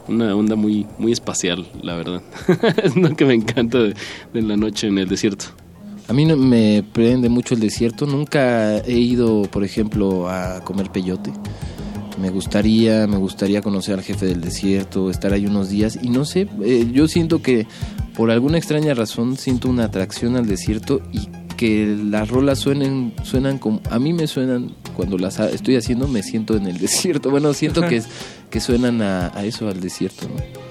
[0.07, 2.22] una onda muy, muy espacial, la verdad.
[2.84, 3.95] es lo que me encanta de,
[4.34, 5.45] la noche en el desierto.
[6.07, 8.06] A mí me prende mucho el desierto.
[8.06, 11.32] Nunca he ido, por ejemplo, a comer peyote.
[12.19, 16.26] Me gustaría, me gustaría conocer al jefe del desierto, estar ahí unos días y no
[16.26, 17.65] sé, eh, yo siento que
[18.15, 21.30] por alguna extraña razón siento una atracción al desierto y
[21.62, 26.24] que las rolas suenen suenan como a mí me suenan cuando las estoy haciendo me
[26.24, 28.02] siento en el desierto bueno siento que
[28.50, 30.70] que suenan a, a eso al desierto ¿no?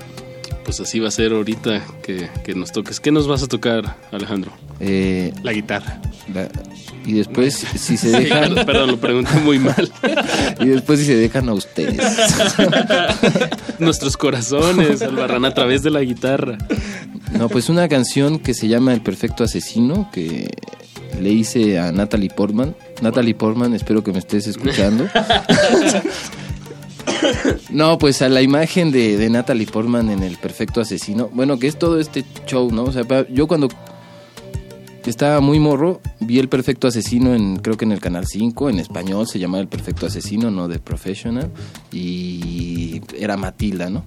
[0.70, 3.01] Pues así va a ser ahorita que, que nos toques.
[3.01, 4.52] ¿Qué nos vas a tocar, Alejandro?
[4.78, 6.01] Eh, La guitarra.
[6.32, 6.48] la-
[7.05, 9.90] y después si se Sí, dejan perdón, perdón, lo pregunté muy mal.
[10.60, 12.01] y después si se dejan a ustedes
[13.80, 16.56] Nuestros corazones, Albarrán, a través de la guitarra.
[17.32, 20.51] No, pues una canción que se llama El Perfecto Asesino, que
[21.20, 22.76] le hice a Natalie Portman.
[23.02, 25.09] Natalie Portman, espero que me estés escuchando.
[27.70, 31.28] No, pues a la imagen de, Natalie Portman en El Perfecto Asesino.
[31.32, 32.84] Bueno, que es todo este show, ¿no?
[32.84, 33.68] O sea, yo cuando
[35.06, 38.78] estaba muy morro, vi El Perfecto Asesino en, creo que en el Canal 5, en
[38.78, 41.51] español se llamaba El Perfecto Asesino, no The Professional.
[41.92, 44.05] Y era Matilda, ¿no?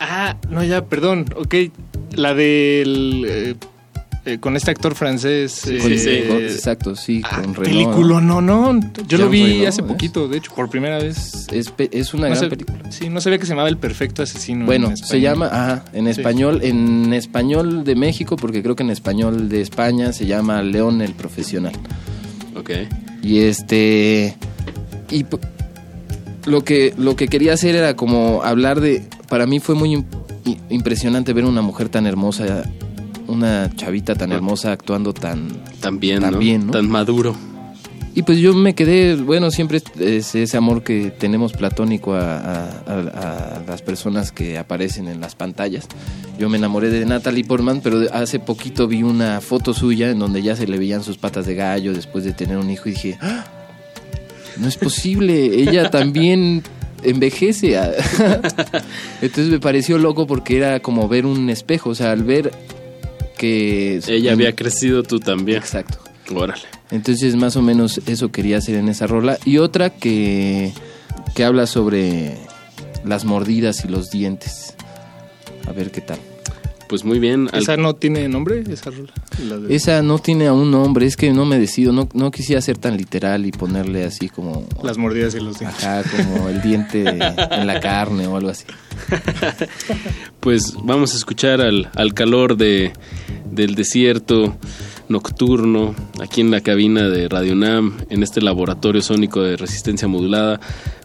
[0.00, 1.26] Ah, no, ya, perdón.
[1.36, 1.54] Ok,
[2.12, 3.24] la del.
[3.28, 3.54] eh,
[4.26, 5.62] eh, con este actor francés.
[5.64, 7.62] Con- eh, con- exacto, sí, con Renault.
[7.64, 8.78] Película, no, no.
[9.08, 9.90] Yo lo vi Reno, hace ¿ves?
[9.90, 11.46] poquito, de hecho, por primera vez.
[11.52, 12.90] Es, es una No gran película.
[12.90, 14.66] Sí, no sabía que se llamaba El Perfecto Asesino.
[14.66, 16.10] Bueno, en se llama, ajá, en Sí.
[16.10, 21.00] español, en español de México, porque creo que en español de España se llama León
[21.00, 21.72] el Profesional.
[22.56, 22.70] Ok.
[23.22, 24.36] Y este,
[25.10, 25.24] y
[26.46, 30.04] lo que, lo que quería hacer era como hablar de, para mí fue muy
[30.70, 32.64] impresionante ver una mujer tan hermosa,
[33.28, 35.48] una chavita tan hermosa actuando tan,
[35.80, 36.38] Tan bien, tan ¿no?
[36.38, 36.72] bien, ¿no?
[36.72, 37.34] Tan maduro.
[38.14, 42.70] Y pues yo me quedé, bueno, siempre es ese amor que tenemos platónico a, a-
[42.86, 45.86] a- a las personas que aparecen en las pantallas.
[46.38, 50.40] Yo me enamoré de Natalie Portman, pero hace poquito vi una foto suya en donde
[50.42, 53.18] ya se le veían sus patas de gallo después de tener un hijo y dije,
[53.20, 53.44] "Ah,
[54.56, 56.62] no es posible, ella también
[57.02, 57.76] envejece.
[57.76, 57.92] a-".
[59.20, 62.50] Entonces me pareció loco porque era como ver un espejo, o sea, al ver
[63.36, 64.00] que...
[64.06, 65.58] Ella había crecido, tú también.
[65.58, 65.98] Exacto.
[66.34, 66.62] Órale.
[66.90, 69.38] Entonces más o menos eso quería hacer en esa rola.
[69.44, 70.72] Y otra que,
[71.34, 72.36] que habla sobre
[73.04, 74.74] las mordidas y los dientes.
[75.68, 76.18] A ver qué tal.
[76.88, 77.48] Pues muy bien.
[77.52, 78.62] al- ¿Esa no tiene nombre?
[78.70, 79.12] Esa rola.
[79.48, 82.60] La de- Esa no tiene aún nombre, es que no me decido, no, no quisiera
[82.60, 84.64] ser tan literal y ponerle así como...
[84.82, 85.84] Las mordidas y los dientes.
[85.84, 87.18] Ajá, como el diente en
[87.66, 88.64] la carne o algo así.
[90.40, 92.92] Pues vamos a escuchar al, al calor de,
[93.50, 94.56] del desierto
[95.08, 100.60] nocturno aquí en la cabina de Radio Nam, en este laboratorio sónico de resistencia modulada.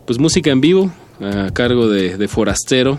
[0.05, 2.97] Pues música en vivo a cargo de, de Forastero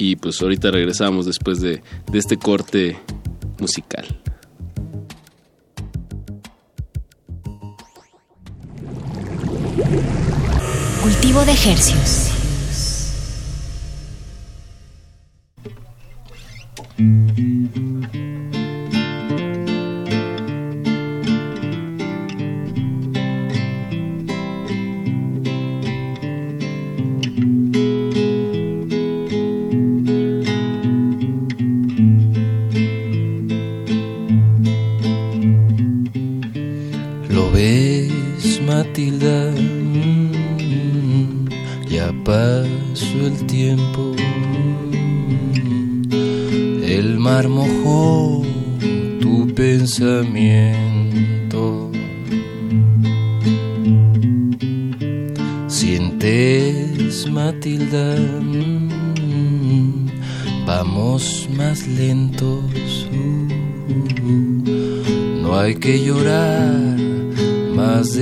[0.00, 2.98] y pues ahorita regresamos después de, de este corte
[3.58, 4.06] musical.
[11.02, 12.30] Cultivo de ejercios.
[43.60, 44.02] Tiempo.
[46.96, 48.42] El mar mojó
[49.20, 50.80] tu pensamiento.
[55.68, 58.16] Sientes, Matilda,
[60.66, 62.64] vamos más lentos.
[65.42, 66.96] No hay que llorar
[67.74, 68.14] más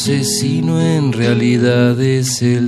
[0.00, 2.67] asesino en realidad es el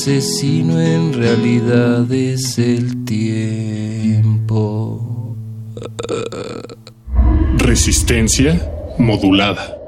[0.00, 4.56] asesino en realidad es el tiempo.
[7.58, 8.58] Resistencia
[8.96, 9.79] modulada.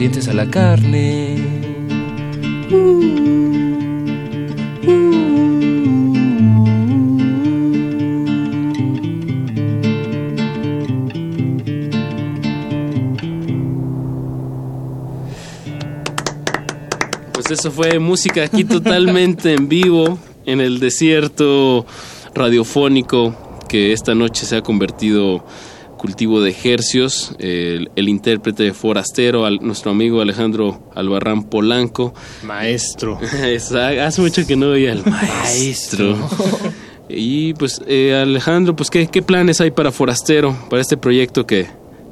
[0.00, 1.36] A la carne.
[17.34, 21.84] Pues eso fue música aquí totalmente en vivo, en el desierto
[22.34, 23.34] radiofónico
[23.68, 25.44] que esta noche se ha convertido
[26.00, 32.14] cultivo de ejercios, el, el intérprete forastero, al- nuestro amigo Alejandro Albarrán Polanco.
[32.42, 33.18] Maestro.
[34.02, 36.16] Hace mucho que no veía al maestro.
[37.08, 41.66] y pues eh, Alejandro, pues ¿qué, qué planes hay para Forastero, para este proyecto que,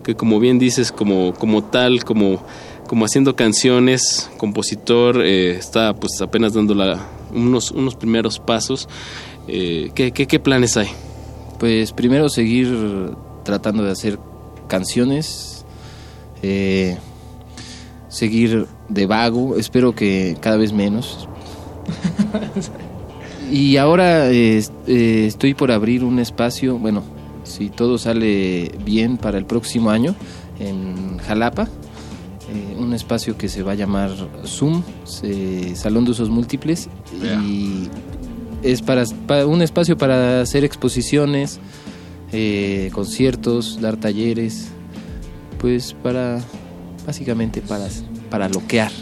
[0.05, 2.44] que como bien dices, como, como tal, como,
[2.86, 8.86] como haciendo canciones, compositor, eh, está pues apenas dando la- unos, unos primeros pasos.
[9.48, 10.89] Eh, ¿qué, qué, qué planes hay?
[11.59, 12.69] Pues primero seguir
[13.49, 14.19] tratando de hacer
[14.69, 15.65] canciones,
[16.43, 16.99] eh,
[18.11, 21.27] seguir de vago, espero que cada vez menos.
[23.51, 27.03] Y ahora eh, est- eh, estoy por abrir un espacio, bueno,
[27.45, 30.15] si todo sale bien para el próximo año,
[30.61, 34.11] en Jalapa, eh, un espacio que se va a llamar
[34.45, 34.83] Zoom,
[35.75, 36.91] Salón de Usos Múltiples,
[37.43, 37.89] y
[38.62, 41.59] es para, para un espacio para hacer exposiciones,
[42.33, 44.69] eh, conciertos, dar talleres,
[45.59, 46.41] pues para,
[47.07, 47.87] básicamente para,
[48.31, 48.93] para loquear.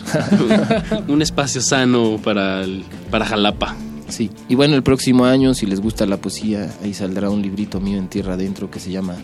[1.09, 3.77] Un espacio sano para, el- para Jalapa.
[4.09, 7.81] Sí, y bueno, el próximo año, si les gusta la poesía, ahí saldrá un librito
[7.81, 9.17] mío en tierra adentro que se llama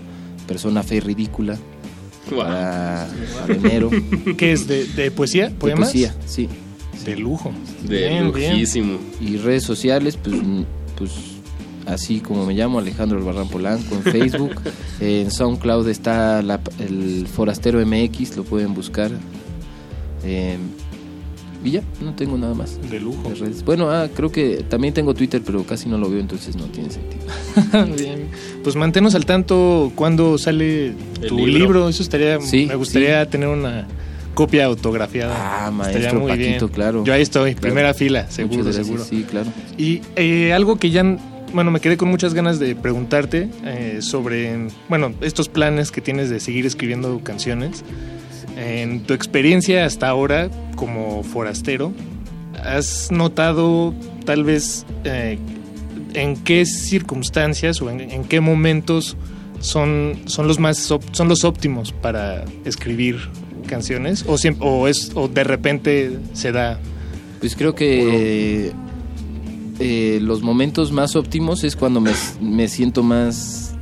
[0.49, 1.57] Persona Fe Ridícula.
[2.37, 3.09] Para,
[3.41, 3.91] para enero.
[4.37, 4.67] ¿Qué es?
[4.67, 5.49] ¿De, de poesía?
[5.51, 5.91] De ¿Poemas?
[5.91, 6.49] poesía, sí.
[7.05, 7.53] De lujo.
[7.87, 8.53] De Bien, bien.
[8.55, 8.99] lujísimo.
[9.21, 10.63] Y redes sociales, pues, mm,
[10.97, 11.11] pues
[11.87, 14.55] así como me llamo, Alejandro Albarrán Polanco, en Facebook.
[15.01, 19.11] en SoundCloud está la- el Forastero MX, lo pueden buscar.
[20.25, 20.57] Eh,
[21.65, 22.77] y ya, no tengo nada más.
[22.91, 23.29] De lujo.
[23.29, 23.65] de redes.
[23.65, 26.91] Bueno, ah, creo que también tengo Twitter, pero casi no lo veo, entonces no tiene
[26.91, 27.23] sentido.
[27.97, 28.29] Bien.
[28.65, 30.95] Pues manténnos al tanto cuando sale
[31.29, 31.59] tu libro.
[31.59, 31.89] libro.
[31.89, 32.41] Eso estaría.
[32.41, 33.87] Sí, me gustaría tener una
[34.35, 35.35] copia autografiada.
[35.37, 36.75] Ah, Estaría maestro muy Paquito, bien.
[36.75, 37.05] claro.
[37.05, 37.61] Yo ahí estoy, Claro.
[37.61, 39.05] primera fila, seguro, seguro.
[39.05, 39.51] Sí, claro.
[39.79, 41.03] Y eh, algo que ya,
[41.53, 46.31] bueno, me quedé con muchas ganas de preguntarte eh, sobre, bueno, estos planes que tienes
[46.31, 47.85] de seguir escribiendo canciones.
[48.57, 51.93] En tu experiencia hasta ahora como forastero,
[52.63, 55.39] ¿has notado tal vez eh,
[56.15, 59.17] en qué circunstancias o en, en qué momentos
[59.61, 63.17] son, son los más son los óptimos para escribir
[63.67, 66.79] canciones o, o es o de repente se da
[67.41, 68.73] Pues creo que
[69.79, 73.75] eh, los momentos más óptimos es cuando me, me siento más...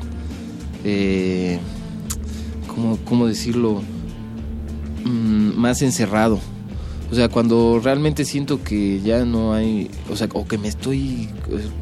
[0.85, 1.59] Eh,
[2.67, 3.83] ¿cómo, cómo decirlo?
[5.05, 6.41] Mm, más encerrado.
[7.11, 11.29] O sea, cuando realmente siento que ya no hay, o sea, o que me estoy,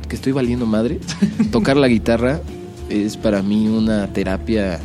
[0.08, 1.00] que estoy valiendo madre,
[1.52, 2.40] tocar la guitarra
[2.88, 4.80] es para mí una terapia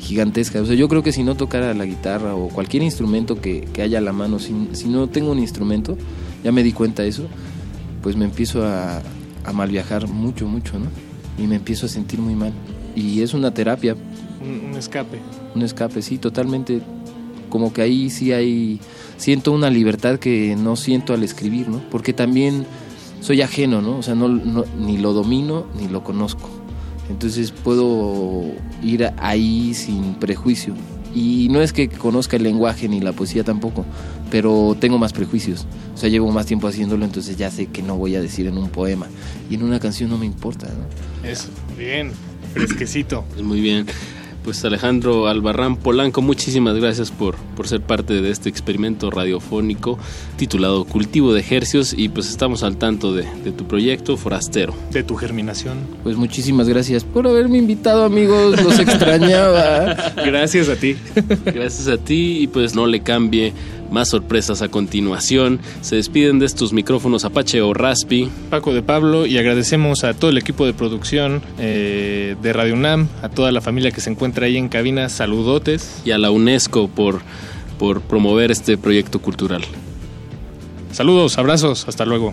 [0.00, 0.62] gigantesca.
[0.62, 3.82] O sea, yo creo que si no tocara la guitarra o cualquier instrumento que, que
[3.82, 5.98] haya a la mano, si, si no tengo un instrumento,
[6.42, 7.26] ya me di cuenta de eso,
[8.06, 9.02] pues me empiezo a,
[9.44, 10.86] a mal viajar mucho, mucho, ¿no?
[11.42, 12.52] Y me empiezo a sentir muy mal.
[12.94, 13.96] Y es una terapia,
[14.40, 15.18] Un, un escape.
[15.56, 16.82] un escape, sí, totalmente.
[17.50, 18.78] Como que ahí sí hay,
[19.16, 21.80] siento una libertad que no siento al escribir, ¿no?
[21.90, 22.64] Porque también
[23.20, 23.98] soy ajeno, ¿no?
[23.98, 26.48] O sea, no, no- ni lo domino ni lo conozco.
[27.10, 28.44] Entonces puedo
[28.84, 30.74] ir ahí sin prejuicio.
[31.16, 33.86] Y no es que conozca el lenguaje ni la poesía tampoco,
[34.30, 35.66] pero tengo más prejuicios.
[35.94, 38.58] O sea, llevo más tiempo haciéndolo, entonces ya sé que no voy a decir en
[38.58, 39.06] un poema.
[39.48, 41.26] Y en una canción no me importa, ¿no?
[41.26, 41.48] Eso,
[41.78, 42.12] bien,
[42.52, 43.24] fresquecito.
[43.42, 43.86] Muy bien.
[44.46, 49.98] Pues Alejandro Albarrán Polanco, muchísimas gracias por, por ser parte de este experimento radiofónico
[50.36, 54.72] titulado Cultivo de Ejercios y pues estamos al tanto de, de tu proyecto Forastero.
[54.92, 55.78] De tu germinación.
[56.04, 58.62] Pues muchísimas gracias por haberme invitado, amigos.
[58.62, 60.12] Los extrañaba.
[60.24, 60.94] Gracias a ti.
[61.44, 63.52] Gracias a ti y pues no le cambie
[63.90, 65.60] más sorpresas a continuación.
[65.80, 68.30] Se despiden de estos micrófonos Apache o Raspi.
[68.50, 73.08] Paco de Pablo y agradecemos a todo el equipo de producción eh, de Radio UNAM,
[73.22, 76.02] a toda la familia que se encuentra ahí en cabina, saludotes.
[76.04, 77.20] Y a la UNESCO por,
[77.78, 79.62] por promover este proyecto cultural.
[80.92, 82.32] Saludos, abrazos, hasta luego.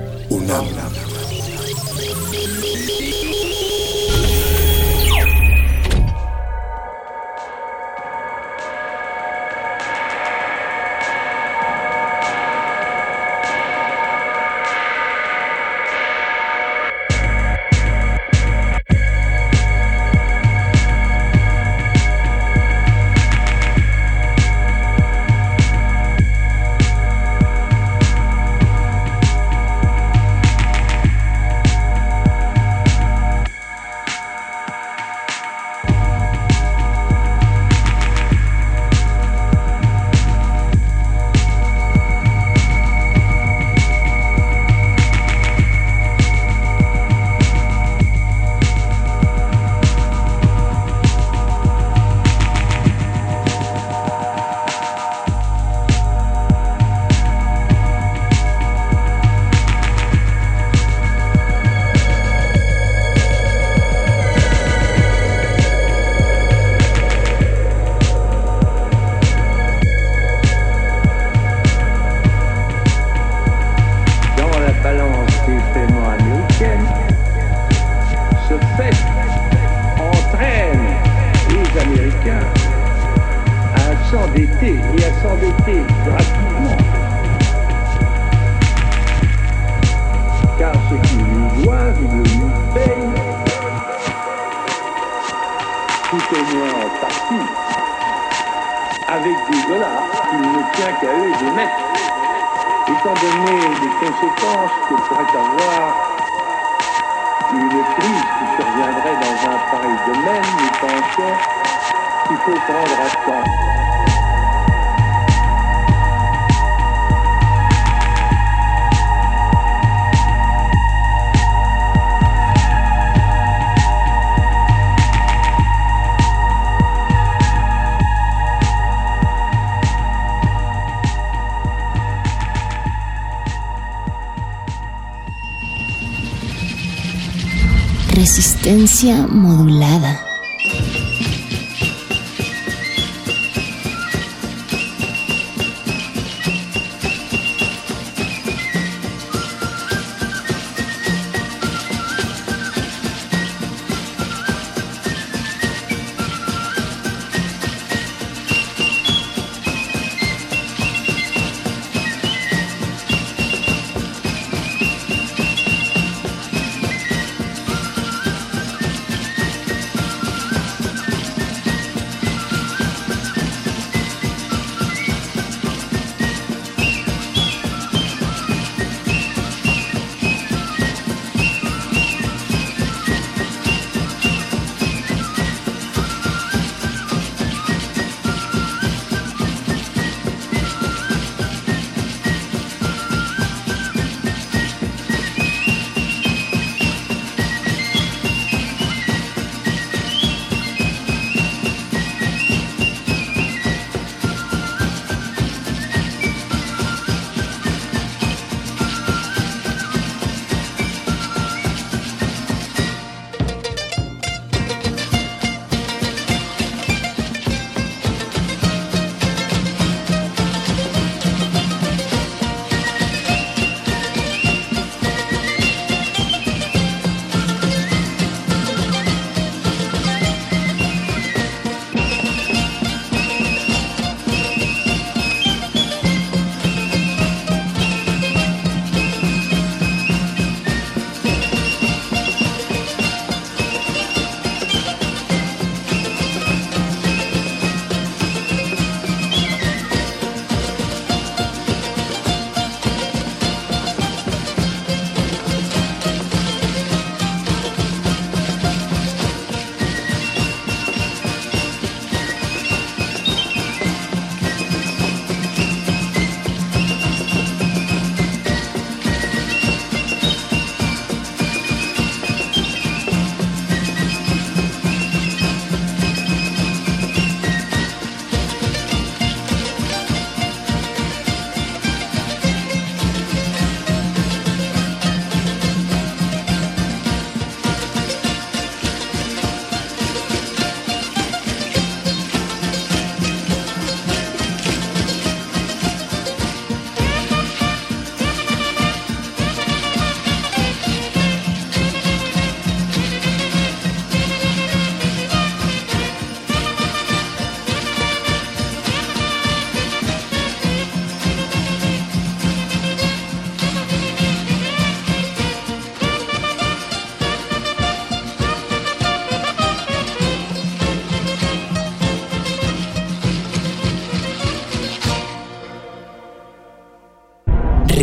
[139.01, 139.60] Resistencia modulada.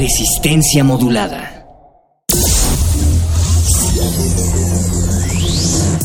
[0.08, 1.66] Resistencia modulada.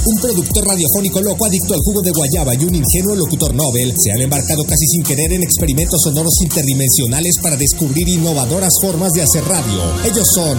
[0.05, 4.11] Un productor radiofónico loco adicto al jugo de guayaba y un ingenuo locutor Nobel se
[4.11, 9.45] han embarcado casi sin querer en experimentos sonoros interdimensionales para descubrir innovadoras formas de hacer
[9.45, 9.81] radio.
[10.03, 10.57] Ellos son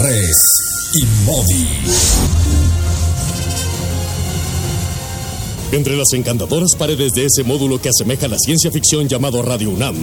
[0.00, 0.36] Res
[0.94, 1.66] y Modi.
[5.72, 9.96] Entre las encantadoras paredes de ese módulo que asemeja la ciencia ficción llamado Radio UNAM,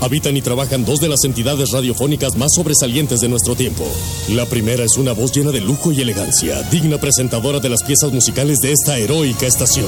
[0.00, 3.84] habitan y trabajan dos de las entidades radiofónicas más sobresalientes de nuestro tiempo.
[4.28, 8.12] La primera es una voz llena de lujo y elegancia, digna presentadora de las piezas
[8.12, 9.86] musicales de esta heroica estación.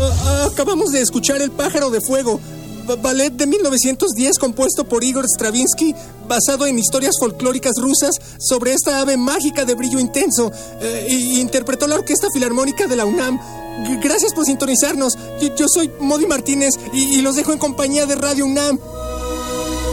[0.00, 2.40] Ah, acabamos de escuchar El pájaro de fuego,
[2.86, 5.94] ba- ballet de 1910 compuesto por Igor Stravinsky,
[6.26, 10.50] basado en historias folclóricas rusas sobre esta ave mágica de brillo intenso.
[10.80, 13.38] eh, interpretó la Orquesta Filarmónica de la UNAM.
[14.02, 15.16] Gracias por sintonizarnos.
[15.40, 18.78] Yo, yo soy Modi Martínez y, y los dejo en compañía de Radio UNAM.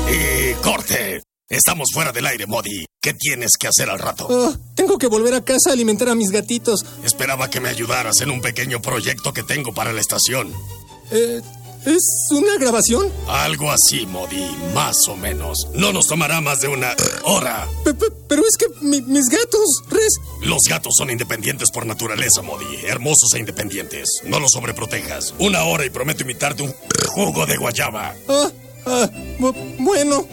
[0.10, 1.22] ¡Y corte!
[1.50, 2.86] Estamos fuera del aire, Modi.
[3.02, 4.28] ¿Qué tienes que hacer al rato?
[4.30, 6.86] Ah, tengo que volver a casa a alimentar a mis gatitos.
[7.04, 10.54] Esperaba que me ayudaras en un pequeño proyecto que tengo para la estación.
[11.12, 11.42] Eh,
[11.88, 13.08] ¿Es una grabación?
[13.30, 15.70] Algo así, Modi, más o menos.
[15.74, 16.94] No nos tomará más de una
[17.24, 17.66] hora.
[17.86, 22.42] Pe- pe- pero es que mi- mis gatos, Res, Los gatos son independientes por naturaleza,
[22.42, 22.66] Modi.
[22.86, 24.22] Hermosos e independientes.
[24.26, 25.34] No los sobreprotejas.
[25.40, 26.74] Una hora y prometo imitarte un
[27.16, 28.14] jugo de guayaba.
[28.28, 28.52] Ah,
[28.86, 29.10] ah,
[29.40, 30.28] bu- bueno.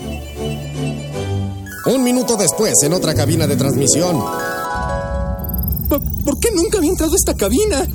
[1.86, 4.20] Un minuto después, en otra cabina de transmisión.
[6.24, 7.86] ¿Por qué nunca había entrado a esta cabina?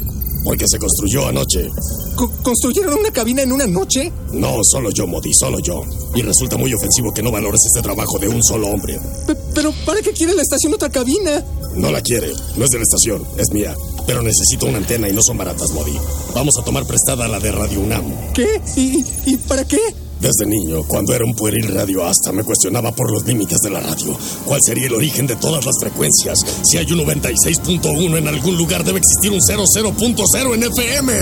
[0.43, 1.69] Porque se construyó anoche.
[2.15, 4.11] Co- ¿Construyeron una cabina en una noche?
[4.33, 5.83] No, solo yo, Modi, solo yo.
[6.15, 8.99] Y resulta muy ofensivo que no valores este trabajo de un solo hombre.
[9.27, 11.43] Pe- pero ¿para qué quiere la estación otra cabina?
[11.75, 12.31] No la quiere.
[12.57, 13.75] No es de la estación, es mía.
[14.07, 15.95] Pero necesito una antena y no son baratas, Modi.
[16.33, 18.05] Vamos a tomar prestada la de Radio UNAM.
[18.33, 18.61] ¿Qué?
[18.75, 19.77] ¿Y, y para qué?
[20.19, 24.17] Desde niño, cuando era un pueril radioasta, me cuestionaba por los límites de la radio.
[24.45, 26.37] ¿Cuál sería el origen de todas las frecuencias?
[26.63, 31.13] Si hay un 96.1 en algún lugar, debe existir un 00.0 en FM.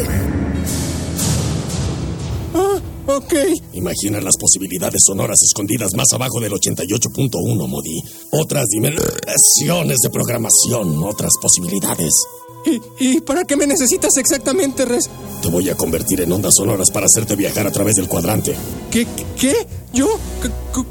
[2.56, 3.34] Ah, ok.
[3.74, 8.02] Imagina las posibilidades sonoras escondidas más abajo del 88.1, Modi.
[8.32, 12.14] Otras dimensiones de programación, otras posibilidades.
[12.68, 15.10] ¿Y, ¿Y para qué me necesitas exactamente, Res?
[15.41, 18.56] Te voy a convertir en ondas sonoras para hacerte viajar a través del cuadrante.
[18.91, 19.07] ¿Qué?
[19.39, 19.53] ¿Qué?
[19.94, 20.10] ¿Yo?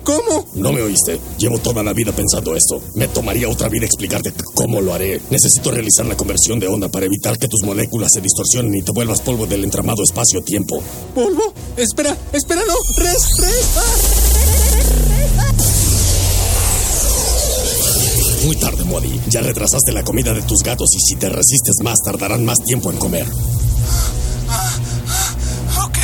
[0.03, 0.49] ¿Cómo?
[0.55, 1.21] No me oíste.
[1.39, 2.81] Llevo toda la vida pensando esto.
[2.95, 5.21] Me tomaría otra vida explicarte cómo lo haré.
[5.31, 8.93] Necesito realizar la conversión de onda para evitar que tus moléculas se distorsionen y te
[8.93, 10.83] vuelvas polvo del entramado espacio-tiempo.
[11.15, 11.53] ¿Polvo?
[11.77, 12.75] Espera, espera, no.
[13.05, 13.69] Res, Res.
[13.77, 15.36] ah.
[18.47, 19.21] Muy tarde, Modi.
[19.29, 22.93] Ya retrasaste la comida de tus gatos y si te resistes más, tardarán más tiempo
[22.93, 23.27] en comer.
[25.83, 25.99] Ok,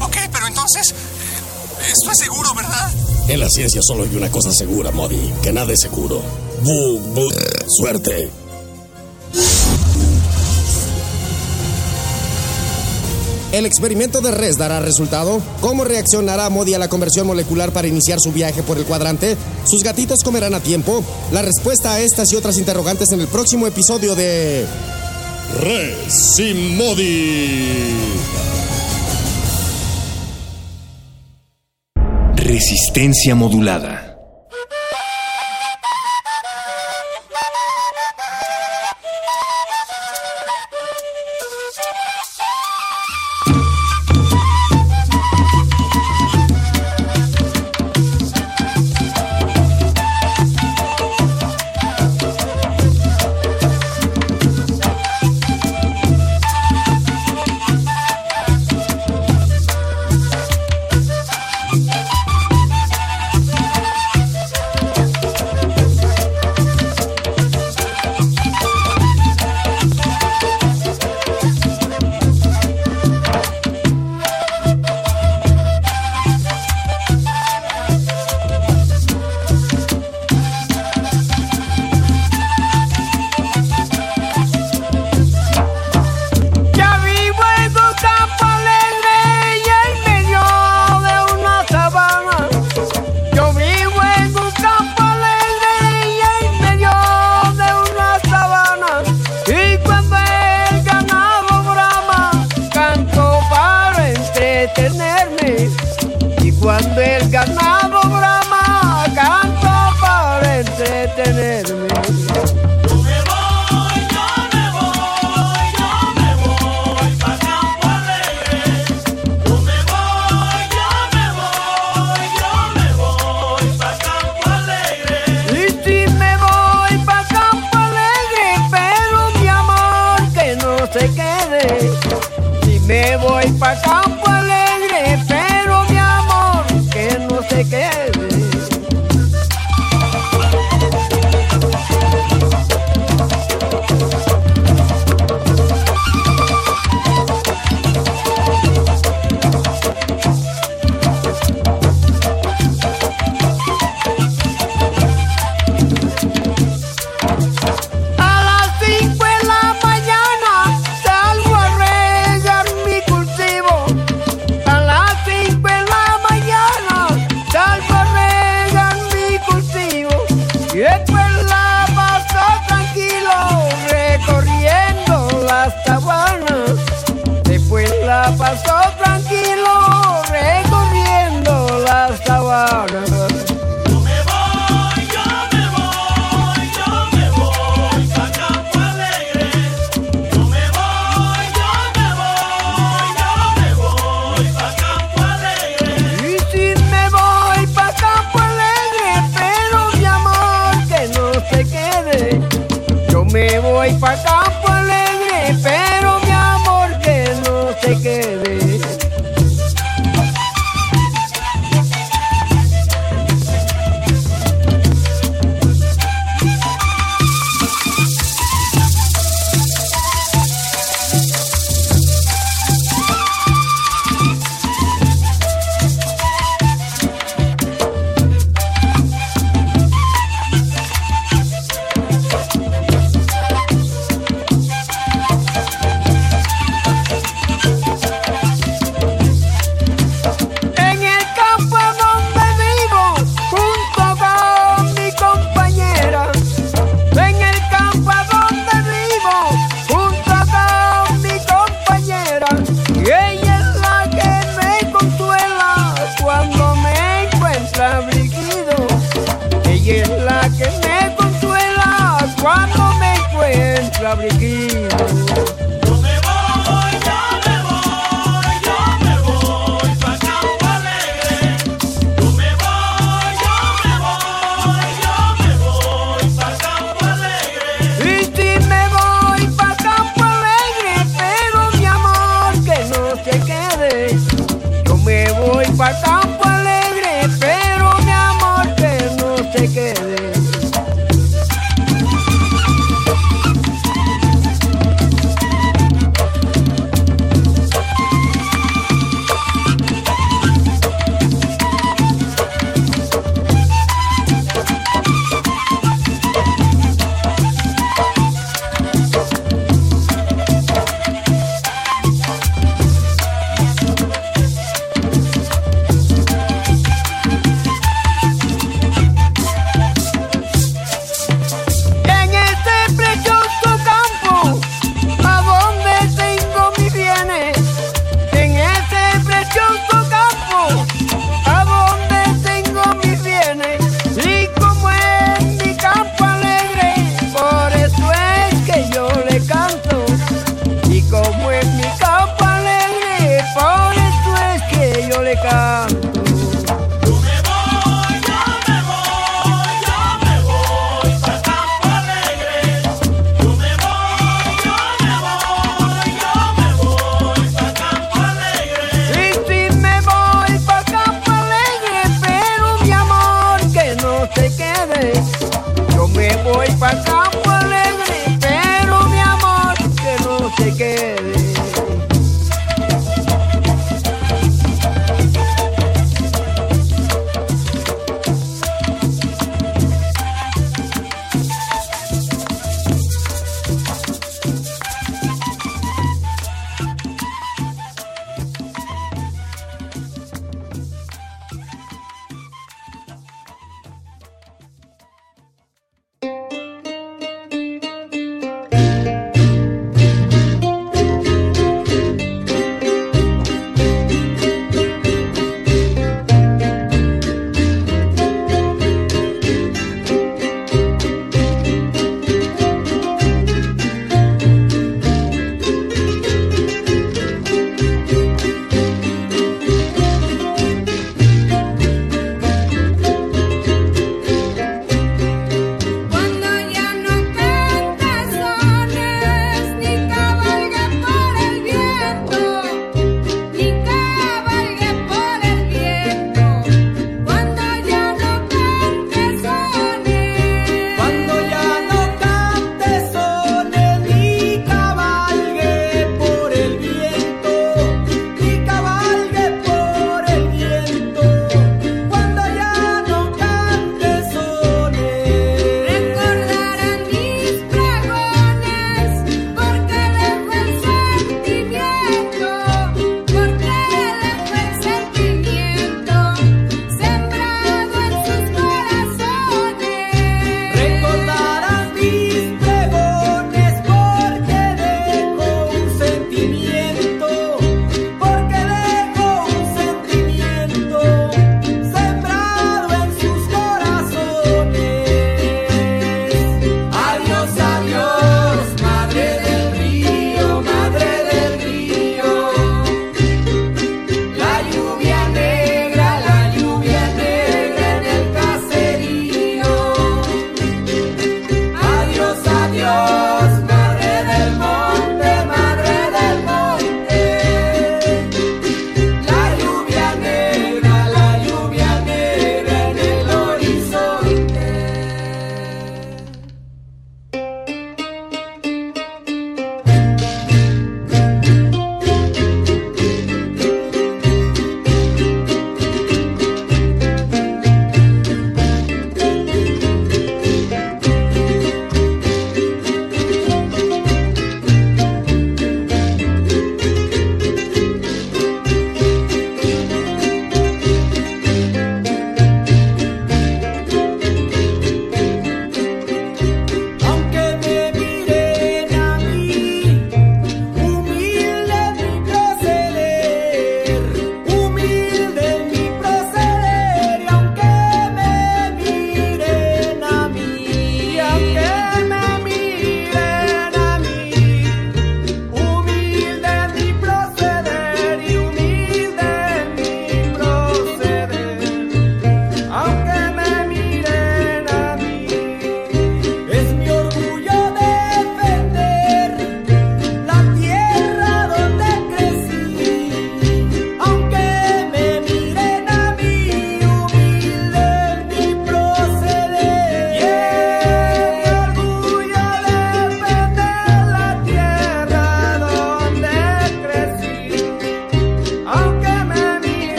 [0.00, 0.90] ok, pero entonces.
[0.90, 2.90] eh, Esto es seguro, ¿verdad?
[3.28, 5.32] En la ciencia solo hay una cosa segura, Modi.
[5.40, 6.20] Que nada es seguro.
[6.64, 7.30] Bu, bu,
[7.68, 8.28] suerte.
[13.54, 15.40] ¿El experimento de Res dará resultado?
[15.60, 19.36] ¿Cómo reaccionará Modi a la conversión molecular para iniciar su viaje por el cuadrante?
[19.64, 21.04] ¿Sus gatitos comerán a tiempo?
[21.30, 24.66] La respuesta a estas y otras interrogantes en el próximo episodio de...
[25.60, 27.94] Res y Modi.
[32.34, 34.13] Resistencia modulada.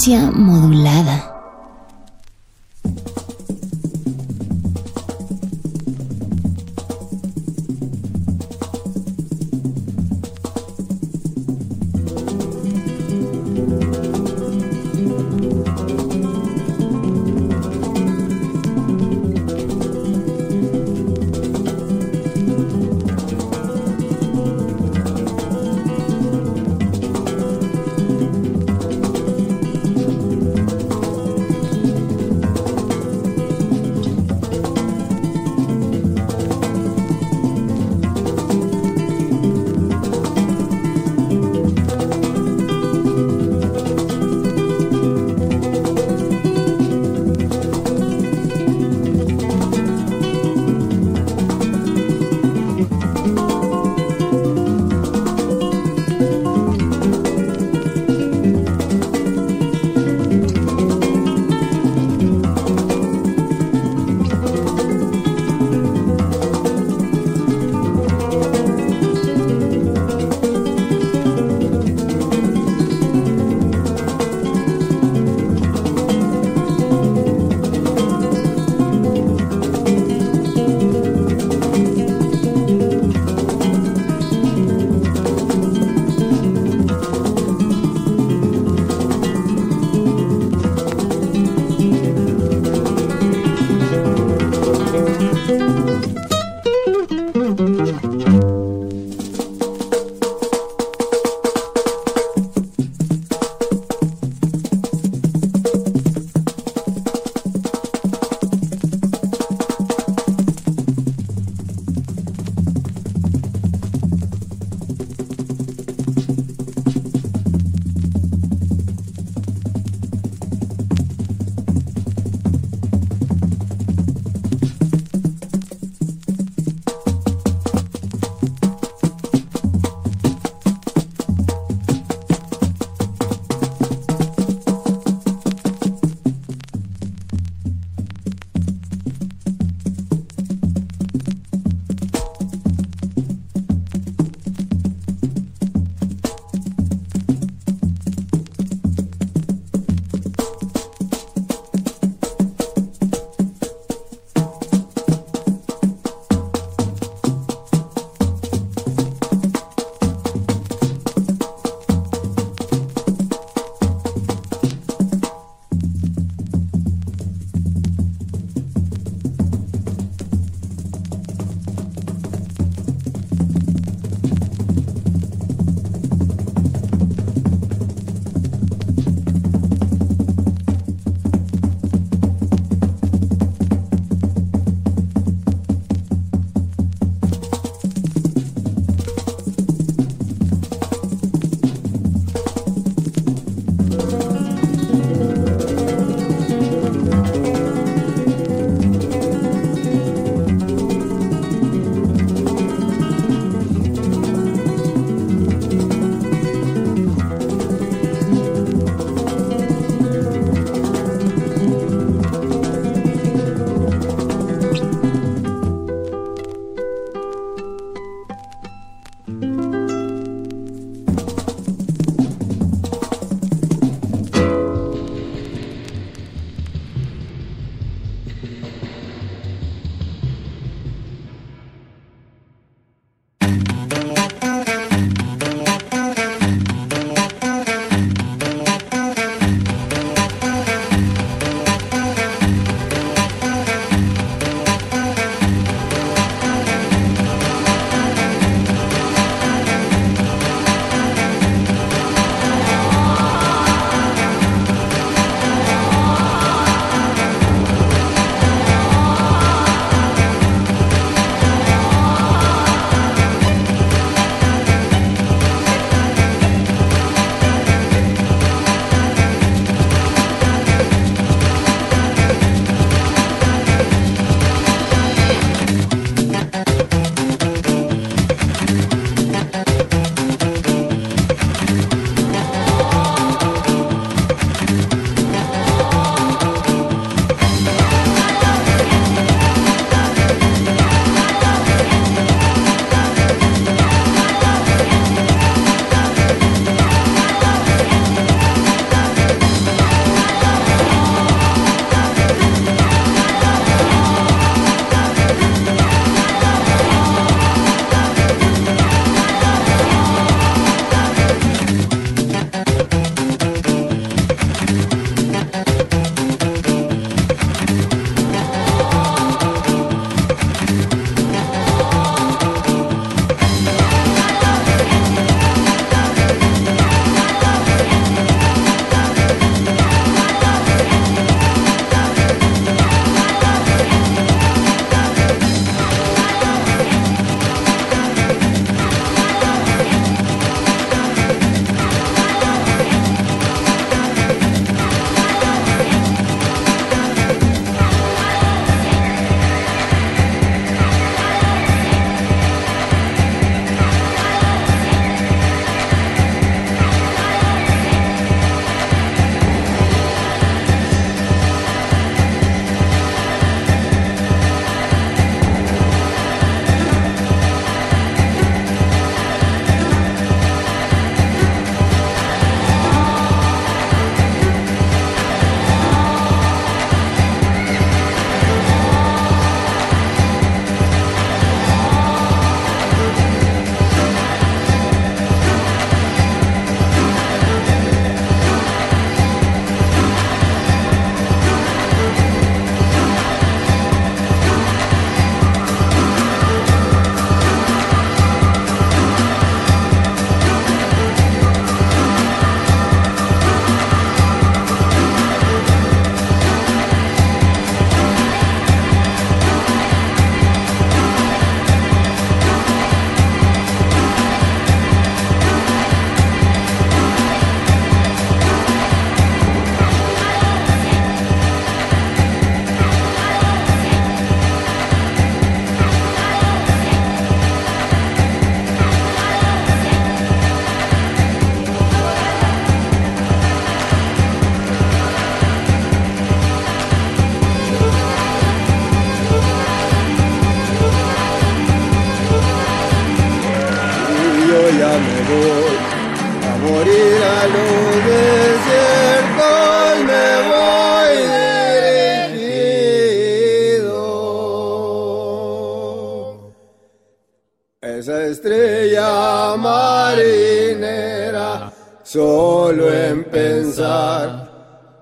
[0.00, 0.79] Modulada.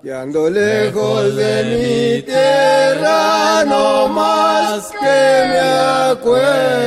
[0.01, 5.59] Que ando lejos de mi tierra, no más que me
[6.11, 6.78] acuerdo.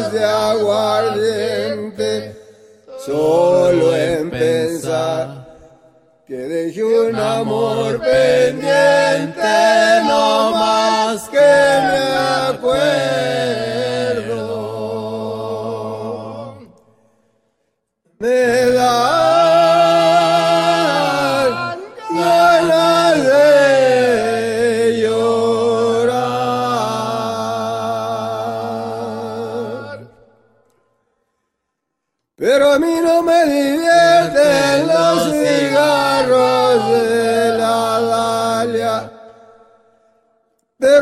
[0.00, 2.34] De aguardiente.
[3.04, 5.48] Solo en pensar
[6.26, 9.42] que dejé un amor pendiente,
[10.04, 12.16] no más que me
[12.48, 13.12] acuerdo.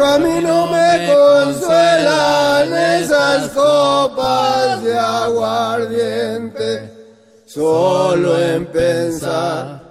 [0.00, 6.90] Pero a mí no me consuelan esas copas de aguardiente.
[7.44, 9.82] Solo en pensar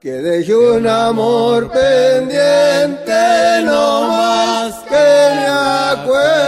[0.00, 5.46] que dejé un amor pendiente, no más que me
[5.92, 6.42] acuerdo.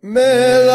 [0.00, 0.65] Me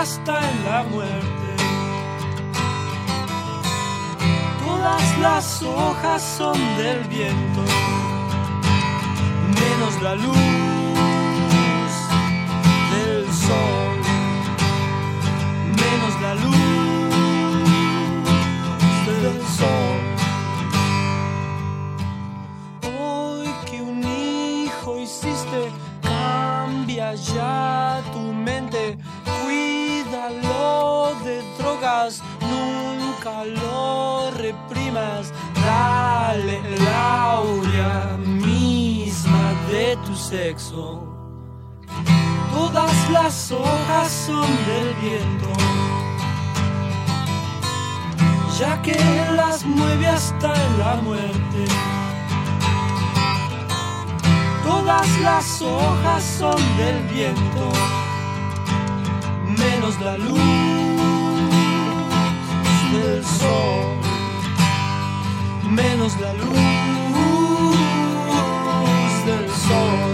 [0.00, 1.48] hasta en la muerte.
[4.64, 7.62] Todas las hojas son del viento,
[9.60, 10.36] menos la luz
[12.92, 13.96] del sol,
[15.82, 17.08] menos la luz
[19.22, 19.98] del sol.
[23.00, 27.97] Hoy que un hijo hiciste, cambia ya
[33.28, 41.04] nunca lo reprimas, dale la aurea misma de tu sexo.
[42.52, 45.52] Todas las hojas son del viento,
[48.58, 48.96] ya que
[49.36, 51.64] las mueve hasta la muerte.
[54.64, 57.72] Todas las hojas son del viento,
[59.56, 61.17] menos la luz
[63.02, 63.96] del sol,
[65.70, 66.48] menos la luz
[69.26, 70.07] del sol.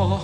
[0.00, 0.18] 我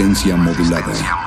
[0.00, 1.19] Resistencia modulada.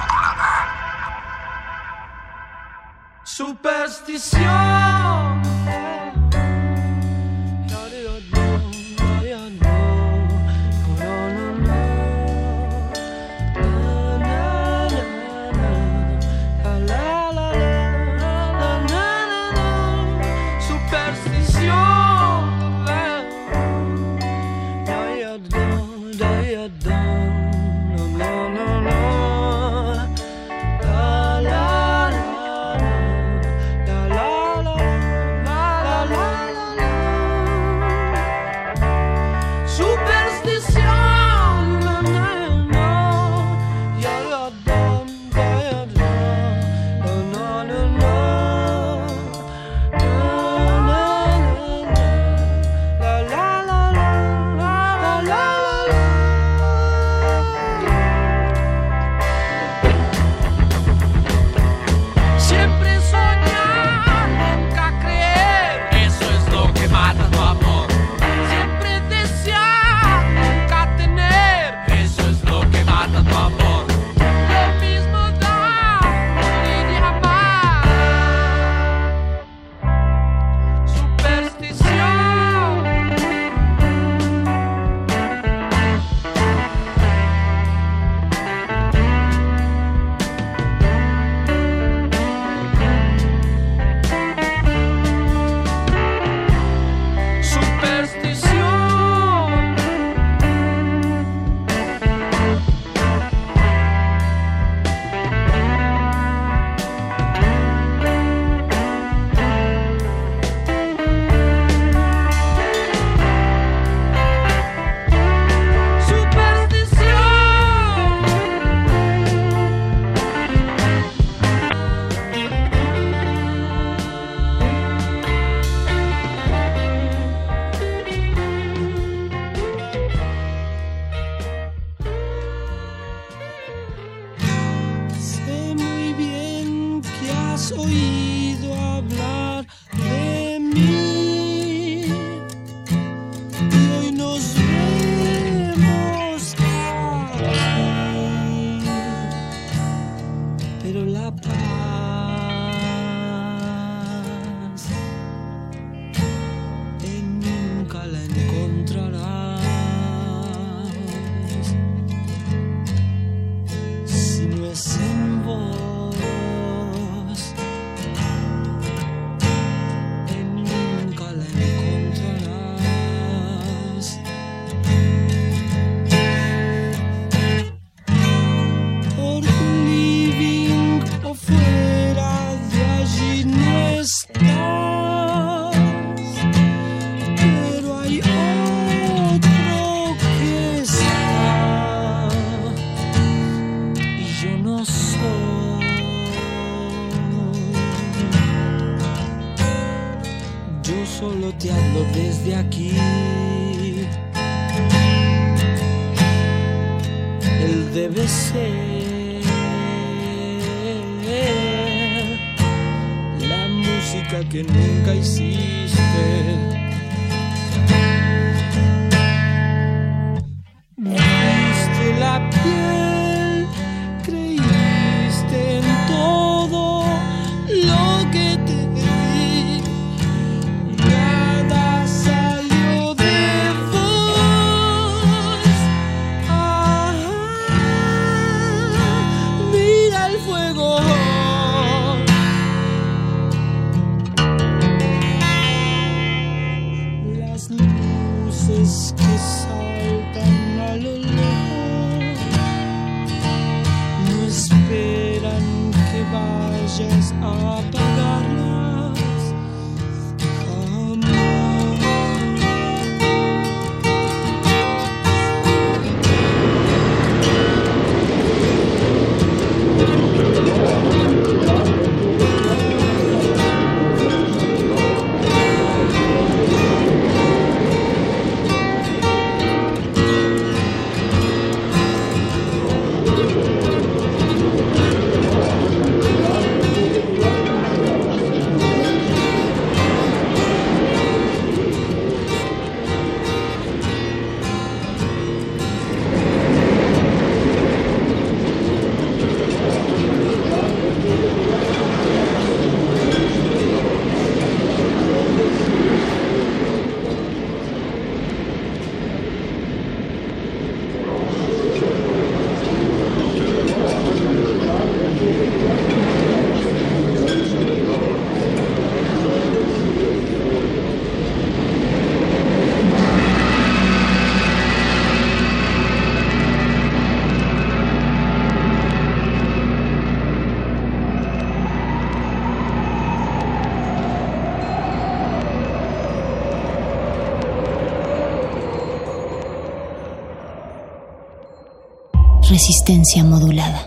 [342.83, 344.01] resistencia modulada.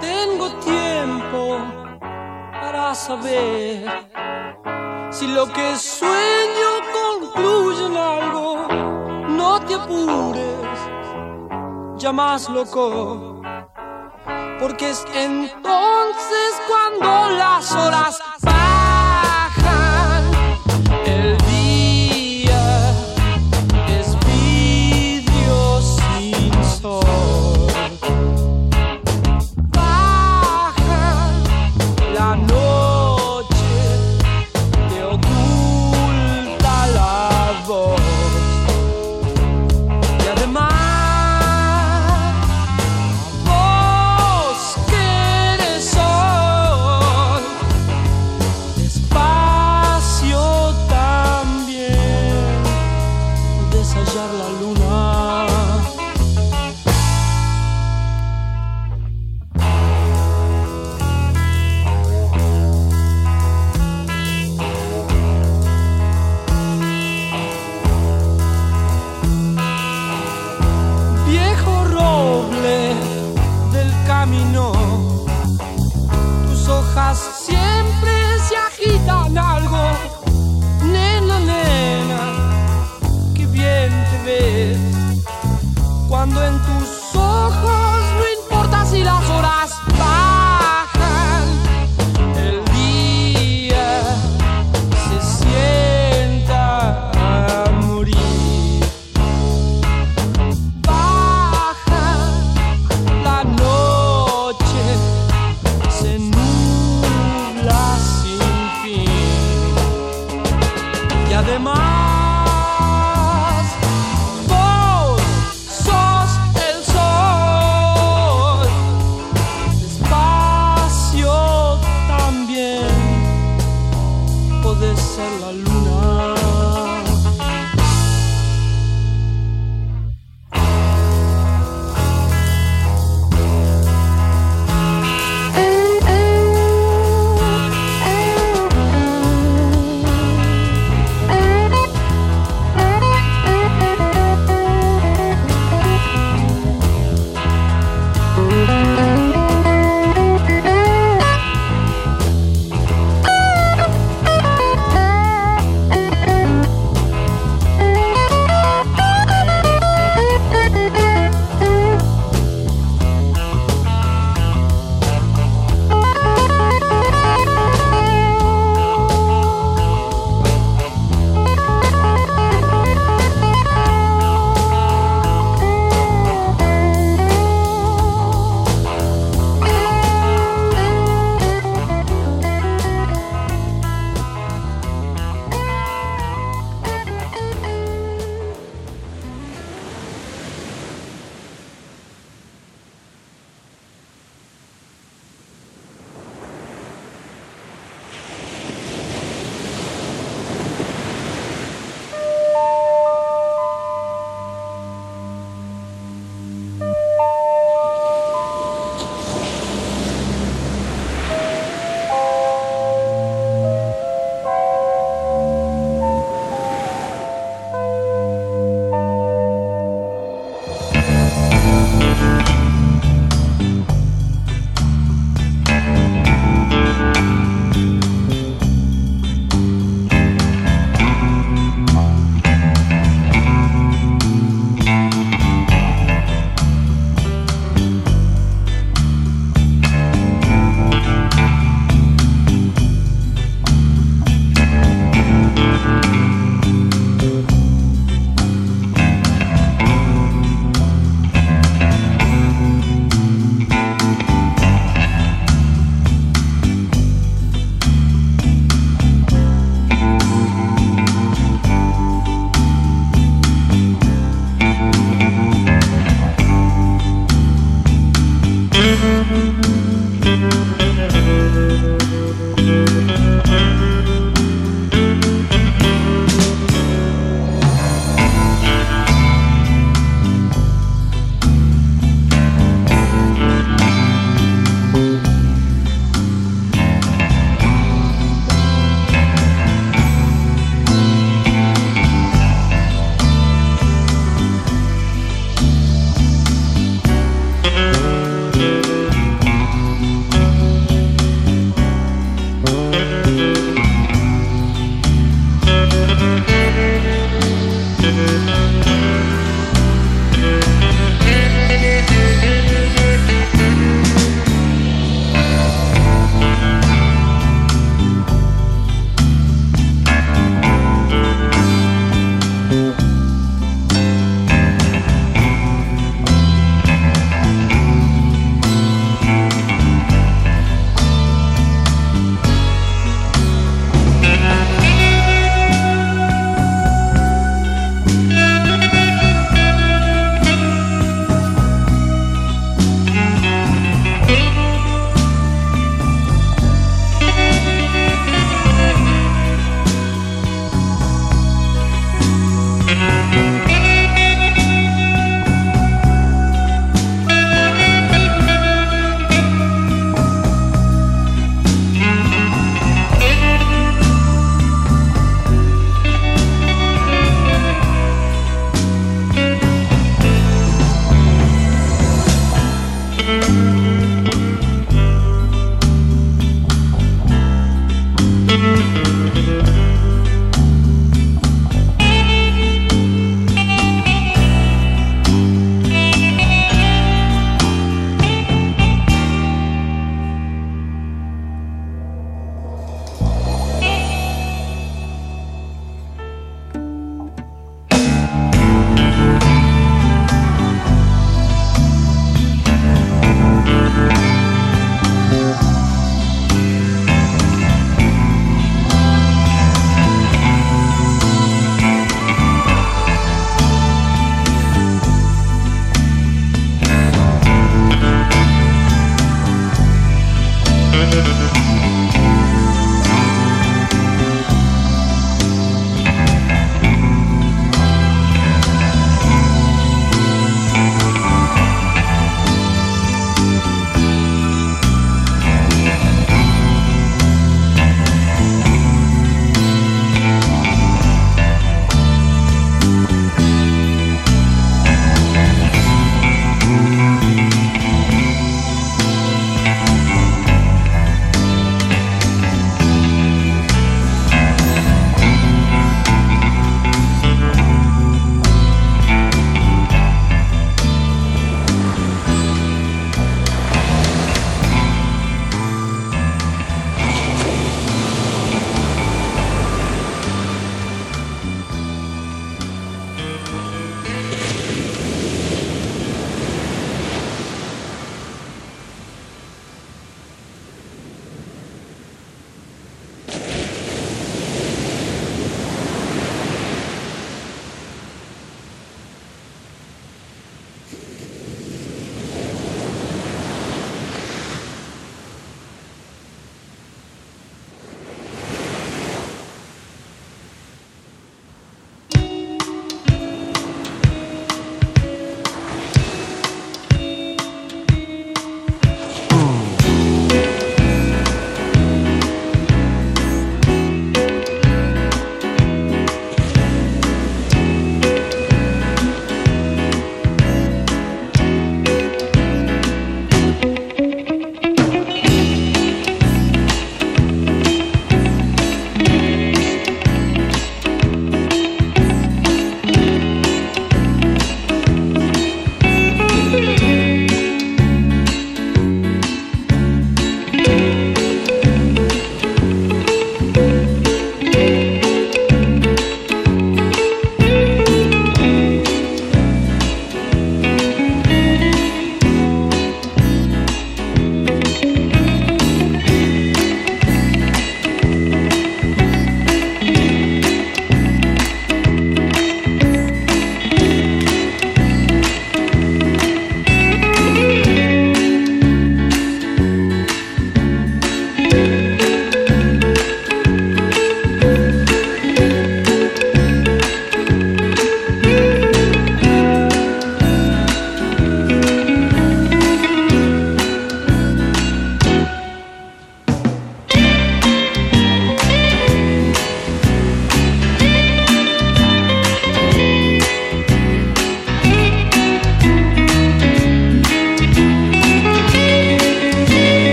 [0.00, 1.58] Tengo tiempo
[2.60, 3.84] para saber
[5.12, 8.66] si lo que sueño concluye en algo.
[9.28, 10.78] No te apures,
[11.98, 13.40] ya más loco,
[14.58, 15.29] porque es en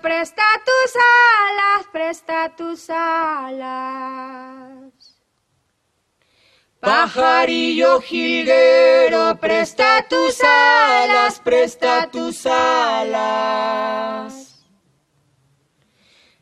[0.00, 4.32] presta tus alas, presta tus alas.
[6.80, 14.32] Pajarillo jilguero, presta tus alas, presta tus alas.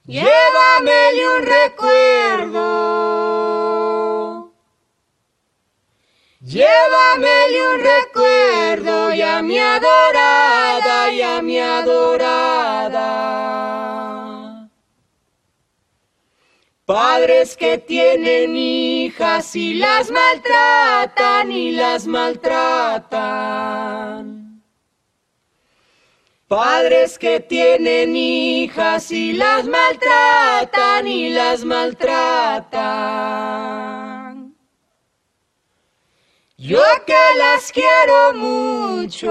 [0.07, 3.01] Llévamele un recuerdo.
[6.51, 12.99] Llévamele un recuerdo y a mi adorada, y a mi adorada.
[16.85, 23.11] Padres que tienen hijas y las maltratan y las maltratan.
[26.49, 32.61] Padres que tienen hijas y las maltratan y las maltratan.
[36.63, 39.31] Yo que las quiero mucho.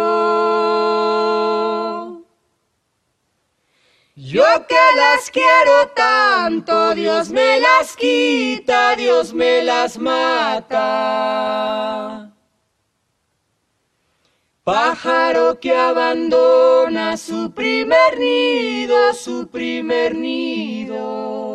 [4.16, 10.80] Yo que las quiero tanto, Dios me las quita, Dios me las mata.
[14.64, 21.48] Pájaro que abandona su primer nido, su primer nido.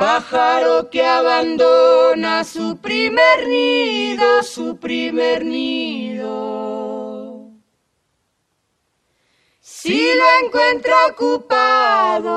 [0.00, 6.30] Pájaro que abandona su primer nido, su primer nido.
[9.60, 12.30] Si lo encuentro ocupado,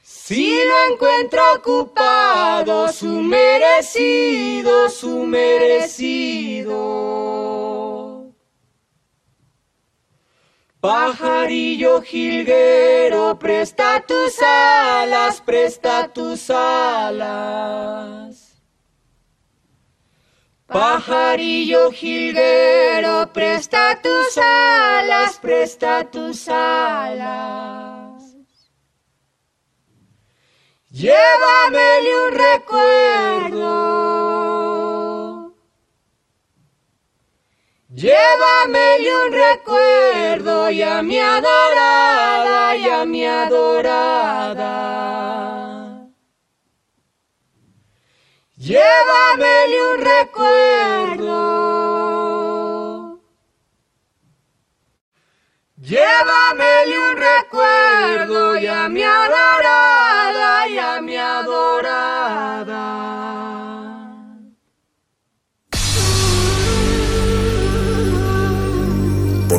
[0.00, 6.76] si lo encuentro ocupado, su merecido, su merecido.
[10.86, 18.36] Pajarillo jilguero, presta tus alas, presta tus alas.
[20.68, 28.22] Pajarillo jilguero, presta tus alas, presta tus alas.
[30.92, 34.06] Llévamele un recuerdo.
[37.96, 44.66] Llévamele un recuerdo y a mi adorada, y a mi adorada.
[48.58, 51.38] Llévamele un recuerdo.
[55.78, 62.66] Llévamele un recuerdo y a mi adorada, y a mi adorada.